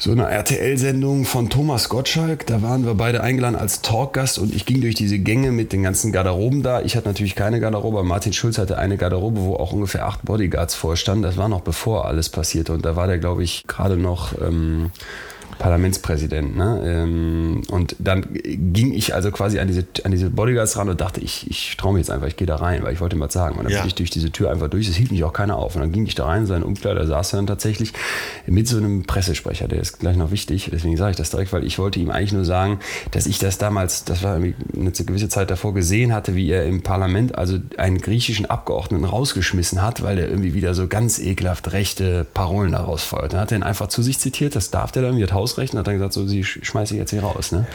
so 0.00 0.12
einer 0.12 0.28
RTL-Sendung 0.28 1.24
von 1.24 1.50
Thomas 1.50 1.88
Gottschalk. 1.88 2.46
Da 2.46 2.62
waren 2.62 2.86
wir 2.86 2.94
beide 2.94 3.20
eingeladen 3.20 3.56
als 3.56 3.82
Talkgast 3.82 4.38
und 4.38 4.54
ich 4.54 4.64
ging 4.64 4.80
durch 4.80 4.94
diese 4.94 5.18
Gänge 5.18 5.50
mit 5.50 5.72
den 5.72 5.82
ganzen 5.82 6.12
Garderoben 6.12 6.62
da. 6.62 6.82
Ich 6.82 6.94
hatte 6.96 7.08
natürlich 7.08 7.34
keine 7.34 7.58
Garderobe, 7.58 8.04
Martin 8.04 8.32
Schulz 8.32 8.58
hatte 8.58 8.78
eine 8.78 8.96
Garderobe, 8.96 9.40
wo 9.40 9.56
auch 9.56 9.72
ungefähr 9.72 10.06
acht 10.06 10.22
Bodyguards 10.22 10.76
vorstanden. 10.76 11.24
Das 11.24 11.36
war 11.36 11.48
noch 11.48 11.62
bevor 11.62 12.06
alles 12.06 12.28
passierte 12.28 12.72
und 12.72 12.84
da 12.84 12.94
war 12.94 13.08
der, 13.08 13.18
glaube 13.18 13.42
ich, 13.42 13.64
gerade 13.66 13.96
noch... 13.96 14.40
Ähm, 14.40 14.90
Parlamentspräsident. 15.58 16.56
Ne? 16.56 16.82
Ähm, 16.84 17.62
und 17.70 17.96
dann 17.98 18.26
ging 18.32 18.92
ich 18.92 19.14
also 19.14 19.30
quasi 19.30 19.58
an 19.58 19.68
diese, 19.68 19.84
an 20.04 20.10
diese 20.10 20.30
Bodyguards 20.30 20.76
ran 20.76 20.88
und 20.88 21.00
dachte, 21.00 21.20
ich, 21.20 21.48
ich 21.50 21.76
traue 21.76 21.92
mich 21.94 22.00
jetzt 22.00 22.10
einfach, 22.10 22.26
ich 22.28 22.36
gehe 22.36 22.46
da 22.46 22.56
rein, 22.56 22.82
weil 22.82 22.92
ich 22.92 23.00
wollte 23.00 23.16
ihm 23.16 23.20
was 23.20 23.32
sagen. 23.32 23.56
Und 23.56 23.64
dann 23.64 23.72
Ja. 23.72 23.80
bin 23.80 23.88
ich 23.88 23.94
durch 23.94 24.10
diese 24.10 24.30
Tür 24.30 24.50
einfach 24.50 24.68
durch, 24.68 24.88
es 24.88 24.96
hielt 24.96 25.10
mich 25.10 25.24
auch 25.24 25.32
keiner 25.32 25.56
auf. 25.56 25.74
Und 25.74 25.80
dann 25.82 25.92
ging 25.92 26.06
ich 26.06 26.14
da 26.14 26.26
rein, 26.26 26.46
sein 26.46 26.62
Umkleider 26.62 27.06
saß 27.06 27.30
dann 27.30 27.46
tatsächlich 27.46 27.92
mit 28.46 28.68
so 28.68 28.76
einem 28.76 29.04
Pressesprecher, 29.04 29.68
der 29.68 29.80
ist 29.80 29.98
gleich 30.00 30.16
noch 30.16 30.30
wichtig, 30.30 30.68
deswegen 30.72 30.96
sage 30.96 31.12
ich 31.12 31.16
das 31.16 31.30
direkt, 31.30 31.52
weil 31.52 31.64
ich 31.64 31.78
wollte 31.78 32.00
ihm 32.00 32.10
eigentlich 32.10 32.32
nur 32.32 32.44
sagen, 32.44 32.78
dass 33.10 33.26
ich 33.26 33.38
das 33.38 33.58
damals, 33.58 34.04
das 34.04 34.22
war 34.22 34.34
eine 34.36 34.52
gewisse 34.72 35.28
Zeit 35.28 35.50
davor, 35.50 35.74
gesehen 35.74 36.12
hatte, 36.14 36.34
wie 36.34 36.50
er 36.50 36.64
im 36.66 36.82
Parlament 36.82 37.36
also 37.36 37.58
einen 37.76 37.98
griechischen 37.98 38.46
Abgeordneten 38.46 39.04
rausgeschmissen 39.04 39.82
hat, 39.82 40.02
weil 40.02 40.16
der 40.16 40.28
irgendwie 40.28 40.54
wieder 40.54 40.74
so 40.74 40.86
ganz 40.88 41.18
ekelhaft 41.18 41.72
rechte 41.72 42.26
Parolen 42.34 42.72
daraus 42.72 43.02
feuert. 43.02 43.32
Dann 43.32 43.40
hat 43.40 43.52
er 43.52 43.58
ihn 43.58 43.62
einfach 43.62 43.88
zu 43.88 44.02
sich 44.02 44.18
zitiert, 44.18 44.56
das 44.56 44.70
darf 44.70 44.92
der 44.92 45.02
dann, 45.02 45.16
wie 45.16 45.22
hat 45.22 45.32
Hausrecht, 45.38 45.72
und 45.72 45.78
hat 45.78 45.86
dann 45.86 45.94
gesagt, 45.94 46.12
so, 46.12 46.26
sie 46.26 46.42
sch- 46.44 46.64
schmeiße 46.64 46.94
ich 46.94 47.00
jetzt 47.00 47.10
hier 47.10 47.22
raus. 47.22 47.52
Ne? 47.52 47.66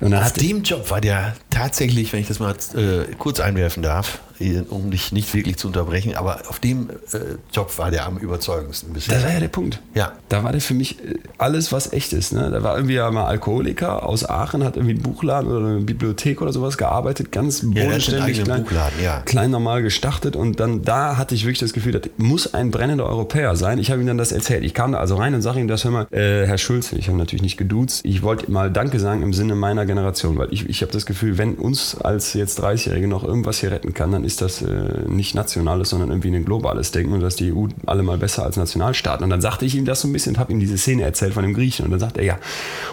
Und 0.00 0.10
dann 0.12 0.20
Auf 0.20 0.26
hat 0.28 0.40
dem 0.40 0.62
Job 0.62 0.90
war 0.90 1.00
der 1.00 1.34
tatsächlich, 1.50 2.12
wenn 2.12 2.20
ich 2.20 2.28
das 2.28 2.38
mal 2.38 2.54
äh, 2.74 3.12
kurz 3.18 3.40
einwerfen 3.40 3.82
darf, 3.82 4.20
um 4.68 4.90
dich 4.90 5.12
nicht 5.12 5.32
wirklich 5.34 5.56
zu 5.56 5.68
unterbrechen, 5.68 6.14
aber 6.14 6.42
auf 6.48 6.58
dem 6.58 6.90
äh, 6.90 7.18
Job 7.52 7.76
war 7.78 7.90
der 7.90 8.06
am 8.06 8.18
überzeugendsten 8.18 8.92
bisher. 8.92 9.14
Das 9.14 9.24
war 9.24 9.32
ja 9.32 9.40
der 9.40 9.48
Punkt. 9.48 9.80
Ja. 9.94 10.12
Da 10.28 10.44
war 10.44 10.52
der 10.52 10.60
für 10.60 10.74
mich 10.74 10.98
äh, 10.98 11.14
alles, 11.38 11.72
was 11.72 11.92
echt 11.92 12.12
ist. 12.12 12.32
Ne? 12.32 12.50
Da 12.50 12.62
war 12.62 12.76
irgendwie 12.76 12.94
ja 12.94 13.10
mal 13.10 13.26
Alkoholiker 13.26 14.06
aus 14.06 14.28
Aachen, 14.28 14.64
hat 14.64 14.76
irgendwie 14.76 14.94
einen 14.94 15.02
Buchladen 15.02 15.50
oder 15.50 15.66
eine 15.66 15.80
Bibliothek 15.80 16.40
oder 16.42 16.52
sowas 16.52 16.78
gearbeitet, 16.78 17.32
ganz 17.32 17.60
bodenständig, 17.62 18.22
eigenen 18.22 18.44
klein, 18.44 18.62
Buchladen, 18.62 19.02
ja. 19.02 19.20
klein 19.20 19.50
normal 19.50 19.82
gestartet 19.82 20.36
und 20.36 20.60
dann 20.60 20.82
da 20.82 21.16
hatte 21.16 21.34
ich 21.34 21.44
wirklich 21.44 21.60
das 21.60 21.72
Gefühl, 21.72 21.92
das 21.92 22.02
muss 22.16 22.54
ein 22.54 22.70
brennender 22.70 23.06
Europäer 23.06 23.56
sein. 23.56 23.78
Ich 23.78 23.90
habe 23.90 24.00
ihm 24.00 24.06
dann 24.06 24.18
das 24.18 24.32
erzählt. 24.32 24.64
Ich 24.64 24.74
kam 24.74 24.92
da 24.92 24.98
also 24.98 25.16
rein 25.16 25.34
und 25.34 25.42
sage 25.42 25.60
ihm 25.60 25.68
das, 25.68 25.84
hör 25.84 25.90
mal, 25.90 26.06
äh, 26.10 26.46
Herr 26.46 26.58
Schulz, 26.58 26.92
ich 26.92 27.08
habe 27.08 27.18
natürlich 27.18 27.42
nicht 27.42 27.56
geduzt, 27.56 28.00
ich 28.04 28.22
wollte 28.22 28.50
mal 28.50 28.70
Danke 28.70 28.98
sagen 28.98 29.22
im 29.22 29.32
Sinne 29.32 29.54
meiner 29.54 29.86
Generation, 29.86 30.38
weil 30.38 30.48
ich, 30.52 30.68
ich 30.68 30.82
habe 30.82 30.92
das 30.92 31.06
Gefühl, 31.06 31.38
wenn 31.38 31.54
uns 31.54 31.96
als 32.00 32.34
jetzt 32.34 32.60
30-Jährige 32.60 33.08
noch 33.08 33.24
irgendwas 33.24 33.58
hier 33.58 33.70
retten 33.70 33.94
kann, 33.94 34.12
dann 34.12 34.24
ist 34.24 34.31
das 34.40 34.62
äh, 34.62 35.08
nicht 35.08 35.34
nationales, 35.34 35.90
sondern 35.90 36.10
irgendwie 36.10 36.34
ein 36.34 36.44
globales 36.44 36.90
Denken 36.90 37.12
und 37.12 37.20
dass 37.20 37.36
die 37.36 37.52
EU 37.52 37.66
alle 37.86 38.02
mal 38.02 38.18
besser 38.18 38.44
als 38.44 38.56
Nationalstaaten. 38.56 39.24
Und 39.24 39.30
dann 39.30 39.40
sagte 39.40 39.64
ich 39.64 39.74
ihm 39.74 39.84
das 39.84 40.00
so 40.00 40.08
ein 40.08 40.12
bisschen 40.12 40.34
und 40.34 40.38
habe 40.38 40.52
ihm 40.52 40.60
diese 40.60 40.78
Szene 40.78 41.02
erzählt 41.02 41.34
von 41.34 41.42
dem 41.42 41.54
Griechen. 41.54 41.84
Und 41.84 41.90
dann 41.90 42.00
sagt 42.00 42.16
er, 42.16 42.24
ja, 42.24 42.38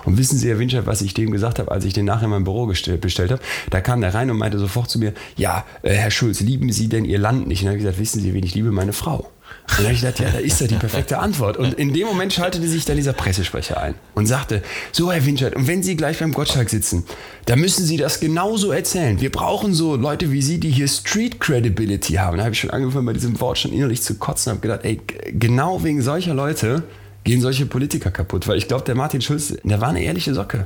und 0.06 0.18
wissen 0.18 0.38
Sie, 0.38 0.50
Herr 0.50 0.59
Winscheid, 0.59 0.86
was 0.86 1.01
ich 1.01 1.13
dem 1.13 1.31
gesagt 1.31 1.59
habe, 1.59 1.71
als 1.71 1.86
ich 1.86 1.94
den 1.94 2.06
nachher 2.06 2.25
in 2.25 2.31
mein 2.31 2.44
Büro 2.44 2.65
gestellt, 2.65 3.01
bestellt 3.01 3.31
habe? 3.31 3.41
Da 3.69 3.81
kam 3.81 4.01
der 4.01 4.13
rein 4.13 4.30
und 4.30 4.38
meinte 4.38 4.59
sofort 4.59 4.89
zu 4.89 5.00
mir, 5.00 5.13
ja, 5.38 5.65
äh, 5.81 5.94
Herr 5.94 6.12
Schulz, 6.12 6.39
lieben 6.39 6.71
Sie 6.71 6.89
denn 6.89 7.06
Ihr 7.06 7.19
Land 7.19 7.47
nicht? 7.47 7.62
Und 7.62 7.65
dann 7.65 7.71
habe 7.74 7.77
ich 7.77 7.83
gesagt, 7.85 8.00
wissen 8.00 8.21
Sie, 8.21 8.33
wen 8.33 8.44
ich 8.44 8.56
liebe? 8.56 8.71
Meine 8.71 8.94
Frau. 8.94 9.30
Und 9.69 9.80
dann 9.80 9.86
habe 9.86 9.94
ich 9.94 10.01
gedacht, 10.01 10.19
ja, 10.19 10.30
da 10.31 10.40
ist 10.40 10.60
ja 10.62 10.68
die 10.68 10.75
perfekte 10.75 11.19
Antwort. 11.19 11.57
Und 11.57 11.75
in 11.75 11.94
dem 11.94 12.07
Moment 12.07 12.34
schaltete 12.34 12.68
sich 12.68 12.86
dann 12.86 12.96
dieser 12.98 13.13
Pressesprecher 13.13 13.80
ein 13.80 13.96
und 14.16 14.25
sagte, 14.25 14.63
so 14.92 15.12
Herr 15.12 15.25
Winscheid, 15.25 15.56
und 15.56 15.68
wenn 15.68 15.84
Sie 15.84 15.96
gleich 15.96 16.19
beim 16.19 16.34
Gottschalk 16.34 16.69
sitzen, 16.69 17.06
dann 17.46 17.60
müssen 17.60 17.86
Sie 17.86 17.98
das 17.98 18.19
genauso 18.19 18.72
erzählen. 18.72 19.22
Wir 19.22 19.31
brauchen 19.31 19.74
so 19.74 19.96
Leute 19.96 20.31
wie 20.31 20.42
Sie, 20.42 20.60
die 20.60 20.72
hier 20.72 20.88
Street 20.88 21.40
Credibility 21.40 22.13
haben. 22.13 22.38
Da 22.38 22.44
habe 22.44 22.54
ich 22.54 22.60
schon 22.60 22.72
angefangen, 22.72 23.06
bei 23.06 23.13
diesem 23.13 23.40
Wort 23.40 23.60
schon 23.60 23.72
innerlich 23.72 24.01
zu 24.01 24.16
kotzen 24.16 24.51
und 24.51 24.57
habe 24.57 24.68
gedacht, 24.68 24.86
ey, 24.86 25.00
genau 25.31 25.84
wegen 25.84 26.02
solcher 26.02 26.34
Leute 26.34 26.84
gehen 27.24 27.42
solche 27.42 27.66
Politiker 27.66 28.12
kaputt. 28.12 28.48
Weil 28.48 28.57
ich 28.57 28.68
glaube, 28.68 28.86
der 28.86 28.95
Martin 28.95 29.21
Schulz, 29.21 29.54
der 29.63 29.81
war 29.81 29.89
eine 29.89 30.01
ehrliche 30.01 30.33
Socke. 30.33 30.66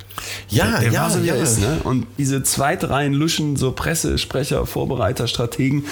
Ja, 0.50 0.72
der, 0.72 0.80
der 0.82 0.92
ja, 0.92 1.02
war 1.02 1.10
so, 1.10 1.24
wie 1.24 1.30
er 1.30 1.38
ja. 1.38 1.44
ist. 1.44 1.60
Ne? 1.60 1.80
Und 1.84 2.08
diese 2.18 2.44
Zweitreihen 2.44 3.14
Luschen, 3.14 3.56
so 3.56 3.72
Pressesprecher, 3.72 4.66
Vorbereiter, 4.66 5.28
Strategen, 5.28 5.86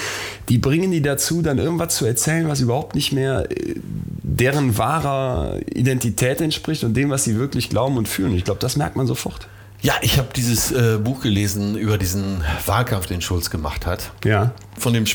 die 0.48 0.58
bringen 0.58 0.90
die 0.90 1.02
dazu, 1.02 1.42
dann 1.42 1.58
irgendwas 1.58 1.96
zu 1.96 2.06
erzählen, 2.06 2.48
was 2.48 2.60
überhaupt 2.60 2.94
nicht 2.94 3.12
mehr 3.12 3.50
äh, 3.50 3.74
deren 4.22 4.78
wahrer 4.78 5.58
Identität 5.74 6.40
entspricht 6.40 6.84
und 6.84 6.94
dem, 6.94 7.10
was 7.10 7.24
sie 7.24 7.36
wirklich 7.36 7.68
glauben 7.68 7.96
und 7.96 8.08
fühlen. 8.08 8.34
Ich 8.34 8.44
glaube, 8.44 8.60
das 8.60 8.76
merkt 8.76 8.96
man 8.96 9.06
sofort. 9.06 9.48
Ja, 9.82 9.94
ich 10.00 10.16
habe 10.16 10.28
dieses 10.34 10.70
äh, 10.70 10.98
Buch 11.02 11.22
gelesen 11.22 11.76
über 11.76 11.98
diesen 11.98 12.42
Wahlkampf, 12.66 13.06
den 13.06 13.20
Schulz 13.20 13.50
gemacht 13.50 13.84
hat, 13.84 14.12
Ja. 14.24 14.52
von 14.78 14.92
dem 14.92 15.06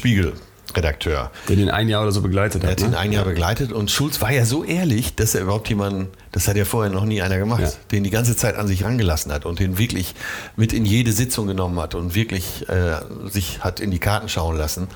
Spiegel-Redakteur. 0.77 1.31
Der 1.49 1.55
den 1.55 1.69
ein 1.69 1.89
Jahr 1.89 2.03
oder 2.03 2.11
so 2.11 2.21
begleitet 2.21 2.63
Er 2.63 2.71
hat. 2.71 2.79
hat 2.81 2.85
ihn 2.87 2.91
Ne? 2.91 2.97
ein 2.97 3.11
Jahr 3.11 3.25
begleitet 3.25 3.71
und 3.71 3.91
Schulz 3.91 4.21
war 4.21 4.31
ja 4.31 4.45
so 4.45 4.63
ehrlich, 4.63 5.15
dass 5.15 5.35
er 5.35 5.41
überhaupt 5.41 5.67
jemanden, 5.69 6.07
das 6.31 6.47
hat 6.47 6.55
ja 6.57 6.65
vorher 6.65 6.91
noch 6.91 7.05
nie 7.05 7.21
einer 7.21 7.37
gemacht, 7.37 7.61
Ja. 7.61 7.71
den 7.91 8.03
die 8.03 8.09
ganze 8.09 8.35
Zeit 8.35 8.55
an 8.55 8.67
sich 8.67 8.83
rangelassen 8.83 9.31
hat 9.31 9.45
und 9.45 9.59
den 9.59 9.77
wirklich 9.77 10.15
mit 10.55 10.73
in 10.73 10.85
jede 10.85 11.11
Sitzung 11.11 11.47
genommen 11.47 11.79
hat 11.79 11.95
und 11.95 12.15
wirklich 12.15 12.67
äh, 12.69 12.99
sich 13.29 13.63
hat 13.63 13.79
in 13.79 13.91
die 13.91 13.99
Karten 13.99 14.29
schauen 14.29 14.57
lassen. 14.57 14.87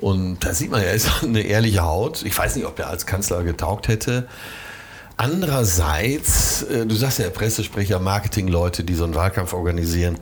Und 0.00 0.38
da 0.46 0.54
sieht 0.54 0.70
man, 0.70 0.80
er 0.82 0.94
ist 0.94 1.08
eine 1.22 1.42
ehrliche 1.42 1.82
Haut. 1.82 2.22
Ich 2.24 2.36
weiß 2.36 2.56
nicht, 2.56 2.66
ob 2.66 2.78
er 2.78 2.88
als 2.88 3.04
Kanzler 3.06 3.42
getaugt 3.42 3.88
hätte. 3.88 4.26
Andererseits, 5.20 6.62
äh, 6.62 6.86
du 6.86 6.94
sagst 6.94 7.18
ja 7.18 7.28
Pressesprecher, 7.28 7.98
Marketingleute, 7.98 8.84
die 8.84 8.94
so 8.94 9.04
einen 9.04 9.14
Wahlkampf 9.14 9.52
organisieren. 9.52 10.18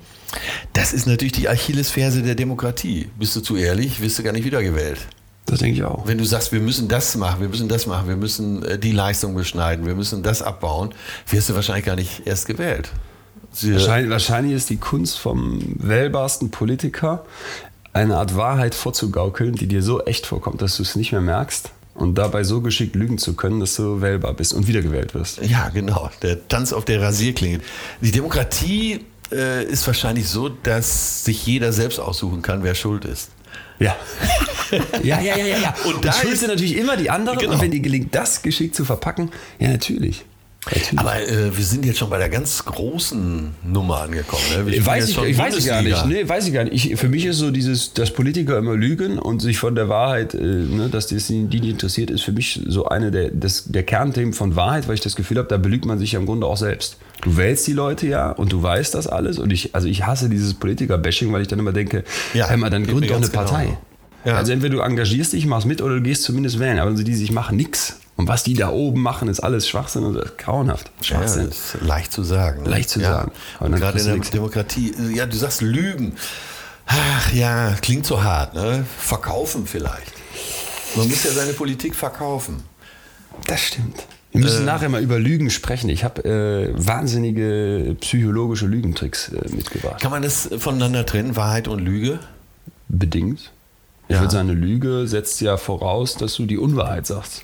Das 0.72 0.92
ist 0.92 1.06
natürlich 1.06 1.34
die 1.34 1.48
Achillesferse 1.48 2.20
der 2.22 2.34
Demokratie. 2.34 3.08
Bist 3.16 3.36
du 3.36 3.40
zu 3.40 3.54
ehrlich, 3.54 4.00
wirst 4.00 4.18
du 4.18 4.24
gar 4.24 4.32
nicht 4.32 4.44
wiedergewählt. 4.44 4.98
Das 5.46 5.60
denke 5.60 5.76
ich 5.76 5.84
auch. 5.84 6.04
Wenn 6.08 6.18
du 6.18 6.24
sagst, 6.24 6.50
wir 6.50 6.58
müssen 6.58 6.88
das 6.88 7.14
machen, 7.14 7.40
wir 7.40 7.48
müssen 7.48 7.68
das 7.68 7.86
machen, 7.86 8.08
wir 8.08 8.16
müssen 8.16 8.64
äh, 8.64 8.76
die 8.76 8.90
Leistung 8.90 9.36
beschneiden, 9.36 9.86
wir 9.86 9.94
müssen 9.94 10.24
das 10.24 10.42
abbauen, 10.42 10.92
wirst 11.28 11.48
du 11.48 11.54
wahrscheinlich 11.54 11.84
gar 11.84 11.94
nicht 11.94 12.26
erst 12.26 12.46
gewählt. 12.46 12.90
Wahrscheinlich, 13.62 14.10
wahrscheinlich 14.10 14.54
ist 14.54 14.68
die 14.68 14.78
Kunst 14.78 15.20
vom 15.20 15.60
wählbarsten 15.76 16.50
Politiker, 16.50 17.24
eine 17.92 18.16
Art 18.16 18.34
Wahrheit 18.34 18.74
vorzugaukeln, 18.74 19.54
die 19.54 19.68
dir 19.68 19.84
so 19.84 20.02
echt 20.02 20.26
vorkommt, 20.26 20.60
dass 20.60 20.76
du 20.76 20.82
es 20.82 20.96
nicht 20.96 21.12
mehr 21.12 21.20
merkst 21.20 21.70
und 21.98 22.14
dabei 22.16 22.44
so 22.44 22.60
geschickt 22.60 22.94
lügen 22.96 23.18
zu 23.18 23.34
können, 23.34 23.60
dass 23.60 23.74
du 23.76 24.00
wählbar 24.00 24.34
bist 24.34 24.54
und 24.54 24.66
wiedergewählt 24.66 25.14
wirst. 25.14 25.42
Ja, 25.44 25.68
genau. 25.68 26.10
Der 26.22 26.48
Tanz 26.48 26.72
auf 26.72 26.84
der 26.84 27.02
Rasierklinge. 27.02 27.60
Die 28.00 28.12
Demokratie 28.12 29.00
äh, 29.32 29.64
ist 29.64 29.86
wahrscheinlich 29.86 30.28
so, 30.28 30.48
dass 30.48 31.24
sich 31.24 31.44
jeder 31.46 31.72
selbst 31.72 31.98
aussuchen 31.98 32.40
kann, 32.42 32.62
wer 32.62 32.74
schuld 32.74 33.04
ist. 33.04 33.30
Ja. 33.78 33.96
ja, 35.02 35.20
ja, 35.20 35.36
ja, 35.36 35.44
ja, 35.46 35.58
ja. 35.58 35.74
Und 35.84 35.94
Und, 35.96 36.04
da 36.04 36.10
ist- 36.22 36.46
natürlich 36.46 36.76
immer 36.76 36.96
die 36.96 37.10
anderen. 37.10 37.38
Genau. 37.38 37.52
Und 37.54 37.60
wenn 37.60 37.70
dir 37.70 37.80
gelingt, 37.80 38.14
das 38.14 38.42
geschickt 38.42 38.74
zu 38.74 38.84
verpacken, 38.84 39.30
ja, 39.58 39.68
natürlich. 39.68 40.24
Aber 40.96 41.20
äh, 41.20 41.56
wir 41.56 41.64
sind 41.64 41.84
jetzt 41.84 41.98
schon 41.98 42.10
bei 42.10 42.18
der 42.18 42.28
ganz 42.28 42.64
großen 42.64 43.54
Nummer 43.64 44.02
angekommen. 44.02 44.42
Ne? 44.50 44.70
Spielen 44.70 44.86
Weiß 44.86 45.08
ich, 45.08 45.18
ich 45.22 45.38
weiß 45.38 45.56
ich 45.56 45.66
gar 45.66 45.82
nicht. 45.82 46.06
Nee, 46.06 46.28
weiß 46.28 46.46
ich 46.46 46.54
gar 46.54 46.64
nicht. 46.64 46.92
Ich, 46.92 46.98
für 46.98 47.08
mich 47.08 47.24
ist 47.24 47.38
so 47.38 47.50
dieses, 47.50 47.92
dass 47.94 48.10
Politiker 48.10 48.58
immer 48.58 48.74
lügen 48.74 49.18
und 49.18 49.40
sich 49.40 49.58
von 49.58 49.74
der 49.74 49.88
Wahrheit, 49.88 50.34
äh, 50.34 50.38
ne, 50.38 50.88
dass 50.90 51.06
das 51.06 51.26
die 51.28 51.42
nicht 51.42 51.64
interessiert, 51.64 52.10
ist 52.10 52.22
für 52.22 52.32
mich 52.32 52.60
so 52.66 52.86
eine 52.86 53.10
der, 53.10 53.30
des, 53.30 53.64
der 53.66 53.82
Kernthemen 53.82 54.32
von 54.32 54.56
Wahrheit, 54.56 54.88
weil 54.88 54.94
ich 54.94 55.00
das 55.00 55.16
Gefühl 55.16 55.38
habe, 55.38 55.48
da 55.48 55.56
belügt 55.56 55.84
man 55.84 55.98
sich 55.98 56.12
ja 56.12 56.20
im 56.20 56.26
Grunde 56.26 56.46
auch 56.46 56.56
selbst. 56.56 56.96
Du 57.22 57.36
wählst 57.36 57.66
die 57.66 57.72
Leute 57.72 58.06
ja 58.06 58.30
und 58.30 58.52
du 58.52 58.62
weißt 58.62 58.94
das 58.94 59.06
alles 59.06 59.38
und 59.38 59.52
ich, 59.52 59.74
also 59.74 59.88
ich 59.88 60.06
hasse 60.06 60.28
dieses 60.28 60.54
Politiker-Bashing, 60.54 61.32
weil 61.32 61.42
ich 61.42 61.48
dann 61.48 61.58
immer 61.58 61.72
denke, 61.72 62.04
Ja, 62.34 62.48
hör 62.48 62.56
mal, 62.56 62.70
dann 62.70 62.86
gründ 62.86 63.10
doch 63.10 63.16
eine 63.16 63.26
genau. 63.26 63.42
Partei. 63.42 63.78
Ja. 64.24 64.36
Also 64.36 64.52
entweder 64.52 64.76
du 64.76 64.80
engagierst 64.82 65.32
dich, 65.32 65.46
machst 65.46 65.66
mit 65.66 65.80
oder 65.80 65.96
du 65.96 66.02
gehst 66.02 66.22
zumindest 66.24 66.58
wählen. 66.58 66.78
Aber 66.78 66.92
die 66.92 67.14
sich 67.14 67.32
machen 67.32 67.56
nix. 67.56 67.98
Und 68.18 68.26
was 68.26 68.42
die 68.42 68.54
da 68.54 68.70
oben 68.70 69.00
machen, 69.00 69.28
ist 69.28 69.38
alles 69.40 69.68
Schwachsinn 69.68 70.02
und 70.02 70.16
ist 70.16 70.36
grauenhaft. 70.38 70.90
Ja, 70.98 71.04
Schwachsinn. 71.04 71.46
das 71.48 71.74
ist 71.76 71.82
leicht 71.82 72.12
zu 72.12 72.24
sagen. 72.24 72.64
Leicht 72.64 72.90
zu 72.90 73.00
ja. 73.00 73.12
sagen. 73.12 73.32
Und 73.60 73.70
dann 73.70 73.80
gerade 73.80 73.98
in 74.00 74.04
der 74.06 74.14
nichts. 74.14 74.30
Demokratie, 74.30 74.92
äh, 74.98 75.16
ja, 75.16 75.24
du 75.24 75.36
sagst 75.36 75.62
Lügen. 75.62 76.16
Ach 76.86 77.32
ja, 77.32 77.74
klingt 77.80 78.04
so 78.06 78.22
hart, 78.22 78.54
ne? 78.54 78.84
Verkaufen 78.98 79.66
vielleicht. 79.66 80.12
Man 80.96 81.08
muss 81.08 81.22
ja 81.22 81.30
seine 81.30 81.52
Politik 81.52 81.94
verkaufen. 81.94 82.56
Das 83.46 83.60
stimmt. 83.60 84.04
Wir 84.32 84.40
müssen 84.42 84.64
nachher 84.64 84.88
mal 84.88 85.00
über 85.02 85.18
Lügen 85.20 85.48
sprechen. 85.50 85.88
Ich 85.88 86.02
habe 86.02 86.24
äh, 86.24 86.72
wahnsinnige 86.76 87.96
psychologische 88.00 88.66
Lügentricks 88.66 89.28
äh, 89.28 89.48
mitgebracht. 89.54 90.00
Kann 90.02 90.10
man 90.10 90.22
das 90.22 90.48
voneinander 90.58 91.06
trennen, 91.06 91.36
Wahrheit 91.36 91.68
und 91.68 91.78
Lüge? 91.78 92.18
Bedingt. 92.88 93.52
Ich 94.08 94.14
Ja. 94.16 94.20
würde 94.22 94.32
sagen, 94.32 94.50
eine 94.50 94.58
Lüge 94.58 95.06
setzt 95.06 95.40
ja 95.40 95.56
voraus, 95.56 96.16
dass 96.16 96.34
du 96.34 96.46
die 96.46 96.58
Unwahrheit 96.58 97.06
sagst. 97.06 97.42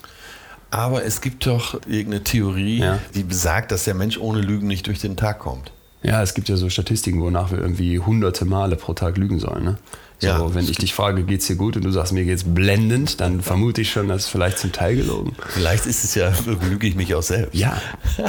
Aber 0.74 1.04
es 1.04 1.20
gibt 1.20 1.46
doch 1.46 1.74
irgendeine 1.86 2.24
Theorie, 2.24 2.78
Ja. 2.80 2.98
die 3.14 3.22
besagt, 3.22 3.70
dass 3.70 3.84
der 3.84 3.94
Mensch 3.94 4.18
ohne 4.18 4.40
Lügen 4.40 4.66
nicht 4.66 4.86
durch 4.86 5.00
den 5.00 5.16
Tag 5.16 5.38
kommt. 5.38 5.70
Ja, 6.02 6.22
es 6.22 6.34
gibt 6.34 6.48
ja 6.50 6.56
so 6.56 6.68
Statistiken, 6.68 7.22
wonach 7.22 7.50
wir 7.50 7.58
irgendwie 7.58 7.98
hunderte 7.98 8.44
Male 8.44 8.76
pro 8.76 8.92
Tag 8.92 9.16
lügen 9.16 9.38
sollen. 9.38 9.64
Ne? 9.64 9.78
So, 10.18 10.26
Ja. 10.28 10.54
wenn 10.54 10.68
ich 10.68 10.76
dich 10.76 10.92
frage, 10.92 11.22
geht's 11.22 11.46
dir 11.46 11.56
gut 11.56 11.76
und 11.76 11.84
du 11.84 11.90
sagst, 11.90 12.12
mir 12.12 12.24
geht's 12.24 12.44
blendend, 12.44 13.20
dann 13.20 13.40
vermute 13.40 13.80
ich 13.80 13.90
schon, 13.90 14.08
dass 14.08 14.26
vielleicht 14.28 14.58
zum 14.58 14.70
Teil 14.72 14.96
gelogen. 14.96 15.34
Vielleicht 15.48 15.86
ist 15.86 16.04
es 16.04 16.14
ja, 16.14 16.30
lüge 16.68 16.86
ich 16.86 16.94
mich 16.94 17.14
auch 17.14 17.22
selbst. 17.22 17.54
Ja, 17.54 17.80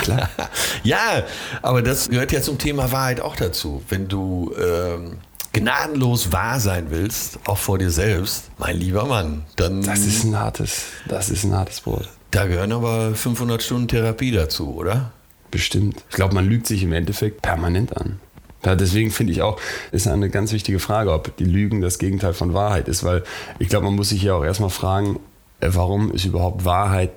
klar. 0.01 0.29
Ja, 0.83 1.23
aber 1.61 1.81
das 1.81 2.09
gehört 2.09 2.31
ja 2.31 2.41
zum 2.41 2.57
Thema 2.59 2.91
Wahrheit 2.91 3.19
auch 3.19 3.35
dazu. 3.35 3.81
Wenn 3.89 4.07
du 4.07 4.53
ähm, 4.57 5.17
gnadenlos 5.51 6.31
wahr 6.31 6.59
sein 6.59 6.87
willst, 6.89 7.39
auch 7.45 7.57
vor 7.57 7.77
dir 7.77 7.91
selbst, 7.91 8.45
mein 8.57 8.77
lieber 8.77 9.05
Mann, 9.05 9.43
dann 9.57 9.81
Das 9.83 9.99
ist 9.99 10.23
ein 10.23 10.37
hartes, 10.39 10.83
das 11.07 11.29
ist 11.29 11.43
ein 11.43 11.53
hartes 11.53 11.81
Brot. 11.81 12.07
Da 12.35 12.45
gehören 12.47 12.71
aber 12.71 13.15
500 13.15 13.63
Stunden 13.63 13.87
Therapie 13.87 14.31
dazu, 14.31 14.75
oder? 14.75 15.11
Bestimmt. 15.51 16.03
Ich 16.09 16.15
glaube, 16.15 16.35
man 16.35 16.45
lügt 16.45 16.67
sich 16.67 16.83
im 16.83 16.91
Endeffekt 16.91 17.41
permanent 17.41 17.95
an. 17.95 18.19
Ja, 18.65 18.75
deswegen 18.75 19.11
finde 19.11 19.31
ich 19.31 19.41
auch, 19.41 19.59
ist 19.91 20.07
eine 20.07 20.29
ganz 20.29 20.51
wichtige 20.51 20.79
Frage, 20.79 21.13
ob 21.13 21.37
die 21.37 21.45
Lügen 21.45 21.81
das 21.81 21.99
Gegenteil 21.99 22.33
von 22.33 22.53
Wahrheit 22.53 22.87
ist, 22.87 23.03
weil 23.03 23.23
ich 23.59 23.69
glaube, 23.69 23.85
man 23.85 23.95
muss 23.95 24.09
sich 24.09 24.23
ja 24.23 24.33
auch 24.33 24.43
erstmal 24.43 24.71
fragen, 24.71 25.19
äh, 25.61 25.69
warum 25.71 26.11
ist 26.11 26.25
überhaupt 26.25 26.65
Wahrheit 26.65 27.11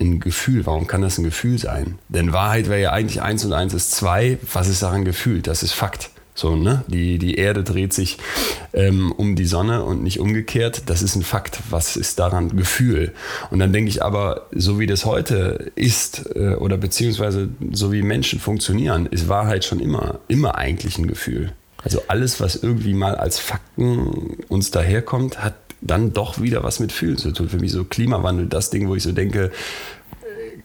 ein 0.00 0.20
Gefühl? 0.20 0.66
Warum 0.66 0.86
kann 0.86 1.02
das 1.02 1.18
ein 1.18 1.24
Gefühl 1.24 1.58
sein? 1.58 1.98
Denn 2.08 2.32
Wahrheit 2.32 2.68
wäre 2.68 2.80
ja 2.80 2.92
eigentlich 2.92 3.22
eins 3.22 3.44
und 3.44 3.52
eins 3.52 3.74
ist 3.74 3.92
zwei. 3.92 4.38
Was 4.52 4.68
ist 4.68 4.82
daran 4.82 5.04
gefühlt? 5.04 5.46
Das 5.46 5.62
ist 5.62 5.72
Fakt. 5.72 6.10
So, 6.38 6.54
ne? 6.54 6.84
Die, 6.86 7.18
die 7.18 7.34
Erde 7.34 7.64
dreht 7.64 7.92
sich 7.92 8.16
ähm, 8.72 9.10
um 9.10 9.34
die 9.34 9.44
Sonne 9.44 9.82
und 9.82 10.04
nicht 10.04 10.20
umgekehrt. 10.20 10.82
Das 10.86 11.02
ist 11.02 11.16
ein 11.16 11.24
Fakt. 11.24 11.58
Was 11.70 11.96
ist 11.96 12.20
daran 12.20 12.56
Gefühl? 12.56 13.12
Und 13.50 13.58
dann 13.58 13.72
denke 13.72 13.88
ich 13.88 14.04
aber, 14.04 14.46
so 14.52 14.78
wie 14.78 14.86
das 14.86 15.04
heute 15.04 15.72
ist 15.74 16.30
äh, 16.36 16.54
oder 16.54 16.76
beziehungsweise 16.76 17.48
so 17.72 17.90
wie 17.90 18.02
Menschen 18.02 18.38
funktionieren, 18.38 19.06
ist 19.06 19.28
Wahrheit 19.28 19.64
schon 19.64 19.80
immer, 19.80 20.20
immer 20.28 20.54
eigentlich 20.54 20.96
ein 20.98 21.08
Gefühl. 21.08 21.50
Also 21.82 22.02
alles, 22.06 22.38
was 22.38 22.54
irgendwie 22.54 22.94
mal 22.94 23.16
als 23.16 23.40
Fakten 23.40 24.36
uns 24.46 24.70
daherkommt, 24.70 25.42
hat 25.42 25.54
dann 25.80 26.12
doch 26.12 26.40
wieder 26.40 26.62
was 26.62 26.78
mit 26.78 26.92
Fühlen 26.92 27.16
zu 27.16 27.32
tun. 27.32 27.48
Für 27.48 27.58
mich 27.58 27.72
so 27.72 27.82
Klimawandel, 27.82 28.46
das 28.46 28.70
Ding, 28.70 28.86
wo 28.86 28.94
ich 28.94 29.02
so 29.02 29.10
denke, 29.10 29.50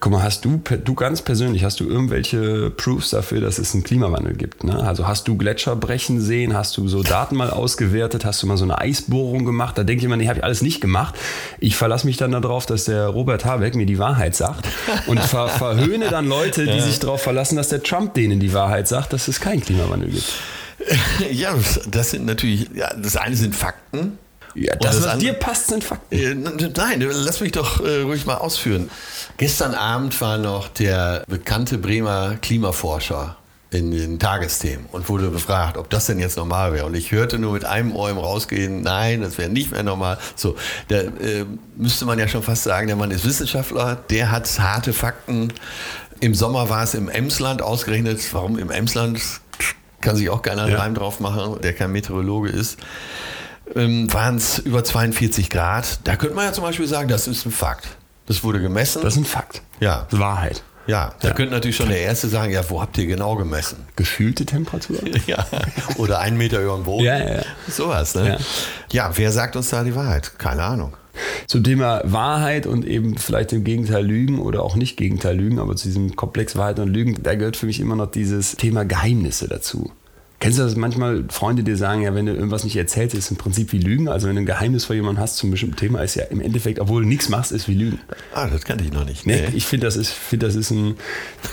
Guck 0.04 0.12
mal, 0.12 0.22
hast 0.22 0.44
du, 0.44 0.62
du 0.84 0.96
ganz 0.96 1.22
persönlich, 1.22 1.64
hast 1.64 1.80
du 1.80 1.88
irgendwelche 1.88 2.70
Proofs 2.72 3.12
dafür, 3.12 3.40
dass 3.40 3.58
es 3.58 3.74
einen 3.74 3.86
Klimawandel 3.86 4.34
gibt? 4.34 4.66
Ne? 4.66 4.78
Also 4.78 5.08
hast 5.08 5.30
du 5.30 5.38
Gletscher 5.38 5.78
brechen 5.78 6.20
sehen? 6.20 6.54
Hast 6.54 6.76
du 6.76 6.90
so 6.90 7.04
Daten 7.04 7.38
mal 7.38 7.50
ausgewertet? 7.50 8.26
Hast 8.26 8.44
du 8.44 8.48
mal 8.48 8.58
so 8.58 8.66
eine 8.66 8.80
Eisbohrung 8.80 9.46
gemacht? 9.46 9.78
Da 9.78 9.86
denke 9.86 10.00
ich 10.00 10.04
immer, 10.04 10.18
nee, 10.18 10.28
habe 10.28 10.40
ich 10.40 10.44
alles 10.44 10.62
nicht 10.62 10.82
gemacht. 10.82 11.16
Ich 11.60 11.78
verlasse 11.78 12.06
mich 12.06 12.18
dann 12.18 12.34
darauf, 12.34 12.66
dass 12.66 12.84
der 12.84 13.08
Robert 13.08 13.46
Habeck 13.46 13.76
mir 13.76 13.86
die 13.86 13.98
Wahrheit 13.98 14.36
sagt 14.36 14.68
und 15.08 15.22
ver 15.22 15.48
verhöhne 15.48 16.10
dann 16.10 16.28
Leute, 16.28 16.66
die 16.66 16.82
sich 16.82 17.00
darauf 17.00 17.22
verlassen, 17.22 17.56
dass 17.56 17.70
der 17.70 17.82
Trump 17.82 18.14
denen 18.14 18.42
die 18.42 18.52
Wahrheit 18.52 18.90
sagt, 18.90 19.14
dass 19.14 19.30
es 19.30 19.40
keinen 19.40 19.62
Klimawandel 19.62 20.10
gibt. 20.10 20.34
Ja, 21.32 21.56
das 21.90 22.12
sind 22.12 22.26
natürlich, 22.26 22.70
ja, 22.76 22.94
das 22.94 23.16
eine 23.16 23.38
sind 23.38 23.56
Fakten. 23.56 24.18
Ja, 24.56 24.74
Und 24.74 24.84
das, 24.86 25.04
was 25.04 25.18
dir 25.18 25.34
passt, 25.34 25.68
sind 25.68 25.84
Fakten. 25.84 26.16
Äh, 26.16 26.36
Nein, 26.76 27.02
lass 27.02 27.42
mich 27.42 27.52
doch 27.52 27.84
äh, 27.84 28.02
ruhig 28.02 28.26
mal 28.26 28.36
ausführen. 28.38 28.90
Gestern 29.38 29.74
Abend 29.74 30.20
war 30.22 30.38
noch 30.38 30.68
der 30.68 31.24
bekannte 31.28 31.78
Bremer 31.78 32.36
Klimaforscher 32.42 33.38
in 33.72 33.90
den 33.90 34.20
Tagesthemen 34.20 34.86
und 34.92 35.10
wurde 35.10 35.30
befragt, 35.30 35.78
ob 35.78 35.90
das 35.90 36.06
denn 36.06 36.20
jetzt 36.20 36.38
normal 36.38 36.74
wäre. 36.74 36.86
Und 36.86 36.94
ich 36.94 37.12
hörte 37.12 37.40
nur 37.40 37.54
mit 37.54 37.66
einem 37.66 37.96
Ohr 37.96 38.12
im 38.12 38.20
Rausgehen, 38.20 38.82
nein, 38.82 39.22
das 39.22 39.40
wäre 39.40 39.50
nicht 39.50 39.72
mehr 39.72 39.82
normal. 39.82 40.20
So, 40.36 40.56
da 40.90 40.98
äh, 40.98 41.46
müsste 41.76 42.06
man 42.06 42.20
ja 42.20 42.28
schon 42.28 42.44
fast 42.44 42.64
sagen, 42.64 42.86
der 42.86 42.96
Mann 42.96 43.10
ist 43.10 43.26
Wissenschaftler, 43.26 43.96
der 44.12 44.30
hat 44.30 44.60
harte 44.60 44.94
Fakten. 44.94 45.52
Im 46.20 46.36
Sommer 46.36 46.70
war 46.70 46.84
es 46.84 46.94
im 46.94 47.10
Emsland 47.10 47.64
ausgerechnet. 47.64 48.22
Warum 48.34 48.60
im 48.60 48.70
Emsland? 48.70 49.20
Kann 50.02 50.16
sich 50.18 50.30
auch 50.30 50.42
keiner 50.42 50.64
einen 50.64 50.74
Ja. 50.74 50.80
Reim 50.80 50.94
drauf 50.96 51.20
machen, 51.20 51.60
der 51.64 51.74
kein 51.74 51.92
Meteorologe 51.92 52.50
ist 52.50 52.78
ähm, 53.76 54.12
waren 54.14 54.36
es 54.38 54.60
über 54.60 54.84
42 54.84 55.50
Grad. 55.50 56.00
Da 56.04 56.16
könnte 56.16 56.36
man 56.36 56.46
ja 56.46 56.54
zum 56.54 56.64
Beispiel 56.64 56.88
sagen, 56.88 57.08
das 57.08 57.28
ist 57.28 57.46
ein 57.46 57.52
Fakt. 57.52 57.88
Das 58.26 58.44
wurde 58.44 58.62
gemessen. 58.62 59.02
Das 59.02 59.14
ist 59.14 59.20
ein 59.20 59.26
Fakt. 59.26 59.62
ja, 59.80 60.08
Wahrheit. 60.12 60.64
ja, 60.88 61.14
da 61.22 61.30
Ja. 61.30 61.34
könnte 61.34 61.54
natürlich 61.54 61.76
schon 61.76 61.90
der 61.90 62.00
Erste 62.02 62.28
sagen, 62.30 62.52
ja, 62.54 62.62
wo 62.70 62.82
habt 62.82 62.98
ihr 62.98 63.06
genau 63.06 63.36
gemessen? 63.36 63.78
Gefühlte 63.96 64.46
Temperatur? 64.46 64.98
Ja, 65.28 65.46
oder 65.98 66.20
einen 66.20 66.38
Meter 66.38 66.62
über 66.62 66.76
dem 66.76 66.84
Boden. 66.84 67.04
Ja, 67.06 67.18
ja, 67.18 67.36
ja. 67.38 67.44
Sowas, 67.70 68.16
ne? 68.16 68.30
Ja. 68.30 69.08
Ja. 69.08 69.12
wer 69.18 69.32
sagt 69.32 69.56
uns 69.56 69.70
da 69.70 69.84
die 69.84 69.96
Wahrheit? 69.96 70.38
Keine 70.40 70.64
Ahnung. 70.64 70.94
Zum 71.48 71.64
Thema 71.64 72.02
Wahrheit 72.06 72.66
und 72.66 72.86
eben 72.86 73.18
vielleicht 73.20 73.54
im 73.54 73.64
Gegenteil 73.64 74.04
Lügen 74.06 74.40
oder 74.40 74.64
auch 74.64 74.76
nicht 74.76 74.98
Gegenteil 74.98 75.36
Lügen, 75.38 75.60
aber 75.60 75.76
zu 75.76 75.88
diesem 75.88 76.16
Komplex 76.16 76.56
Wahrheit 76.56 76.80
und 76.80 76.88
Lügen, 76.90 77.22
da 77.22 77.36
gehört 77.36 77.56
für 77.56 77.68
mich 77.68 77.80
immer 77.80 77.96
noch 77.96 78.10
dieses 78.10 78.56
Thema 78.56 78.84
Geheimnisse 78.84 79.48
dazu. 79.48 79.92
Kennst 80.40 80.60
du 80.60 80.64
das 80.64 80.76
manchmal, 80.76 81.24
Freunde 81.30 81.64
dir 81.64 81.78
sagen, 81.78 82.02
ja, 82.02 82.14
wenn 82.14 82.26
du 82.26 82.34
irgendwas 82.34 82.66
nicht 82.66 82.76
erzählst, 82.76 83.16
ist 83.16 83.32
im 83.32 83.38
Prinzip 83.38 83.72
wie 83.72 83.78
Lügen. 83.78 84.10
Also 84.10 84.28
wenn 84.28 84.36
du 84.36 84.42
ein 84.42 84.46
Geheimnis 84.46 84.84
vor 84.84 84.96
jemandem 84.96 85.22
hast 85.22 85.38
zum 85.38 85.52
bestimmten 85.52 85.78
Thema, 85.78 86.02
ist 86.02 86.16
ja 86.16 86.24
im 86.26 86.42
Endeffekt, 86.42 86.82
obwohl 86.82 87.04
du 87.04 87.08
nichts 87.08 87.30
machst, 87.30 87.54
ist 87.54 87.70
wie 87.70 87.76
Lügen. 87.76 88.00
Ah, 88.34 88.48
das 88.48 88.66
kannte 88.66 88.84
ich 88.84 88.92
noch 88.92 89.06
nicht. 89.06 89.26
Nee, 89.26 89.46
ich 89.54 89.66
finde, 89.66 89.88
das, 89.88 89.96
ist, 89.96 90.12
find, 90.12 90.44
das 90.44 90.56
ist 90.56 90.72
ein... 90.72 90.96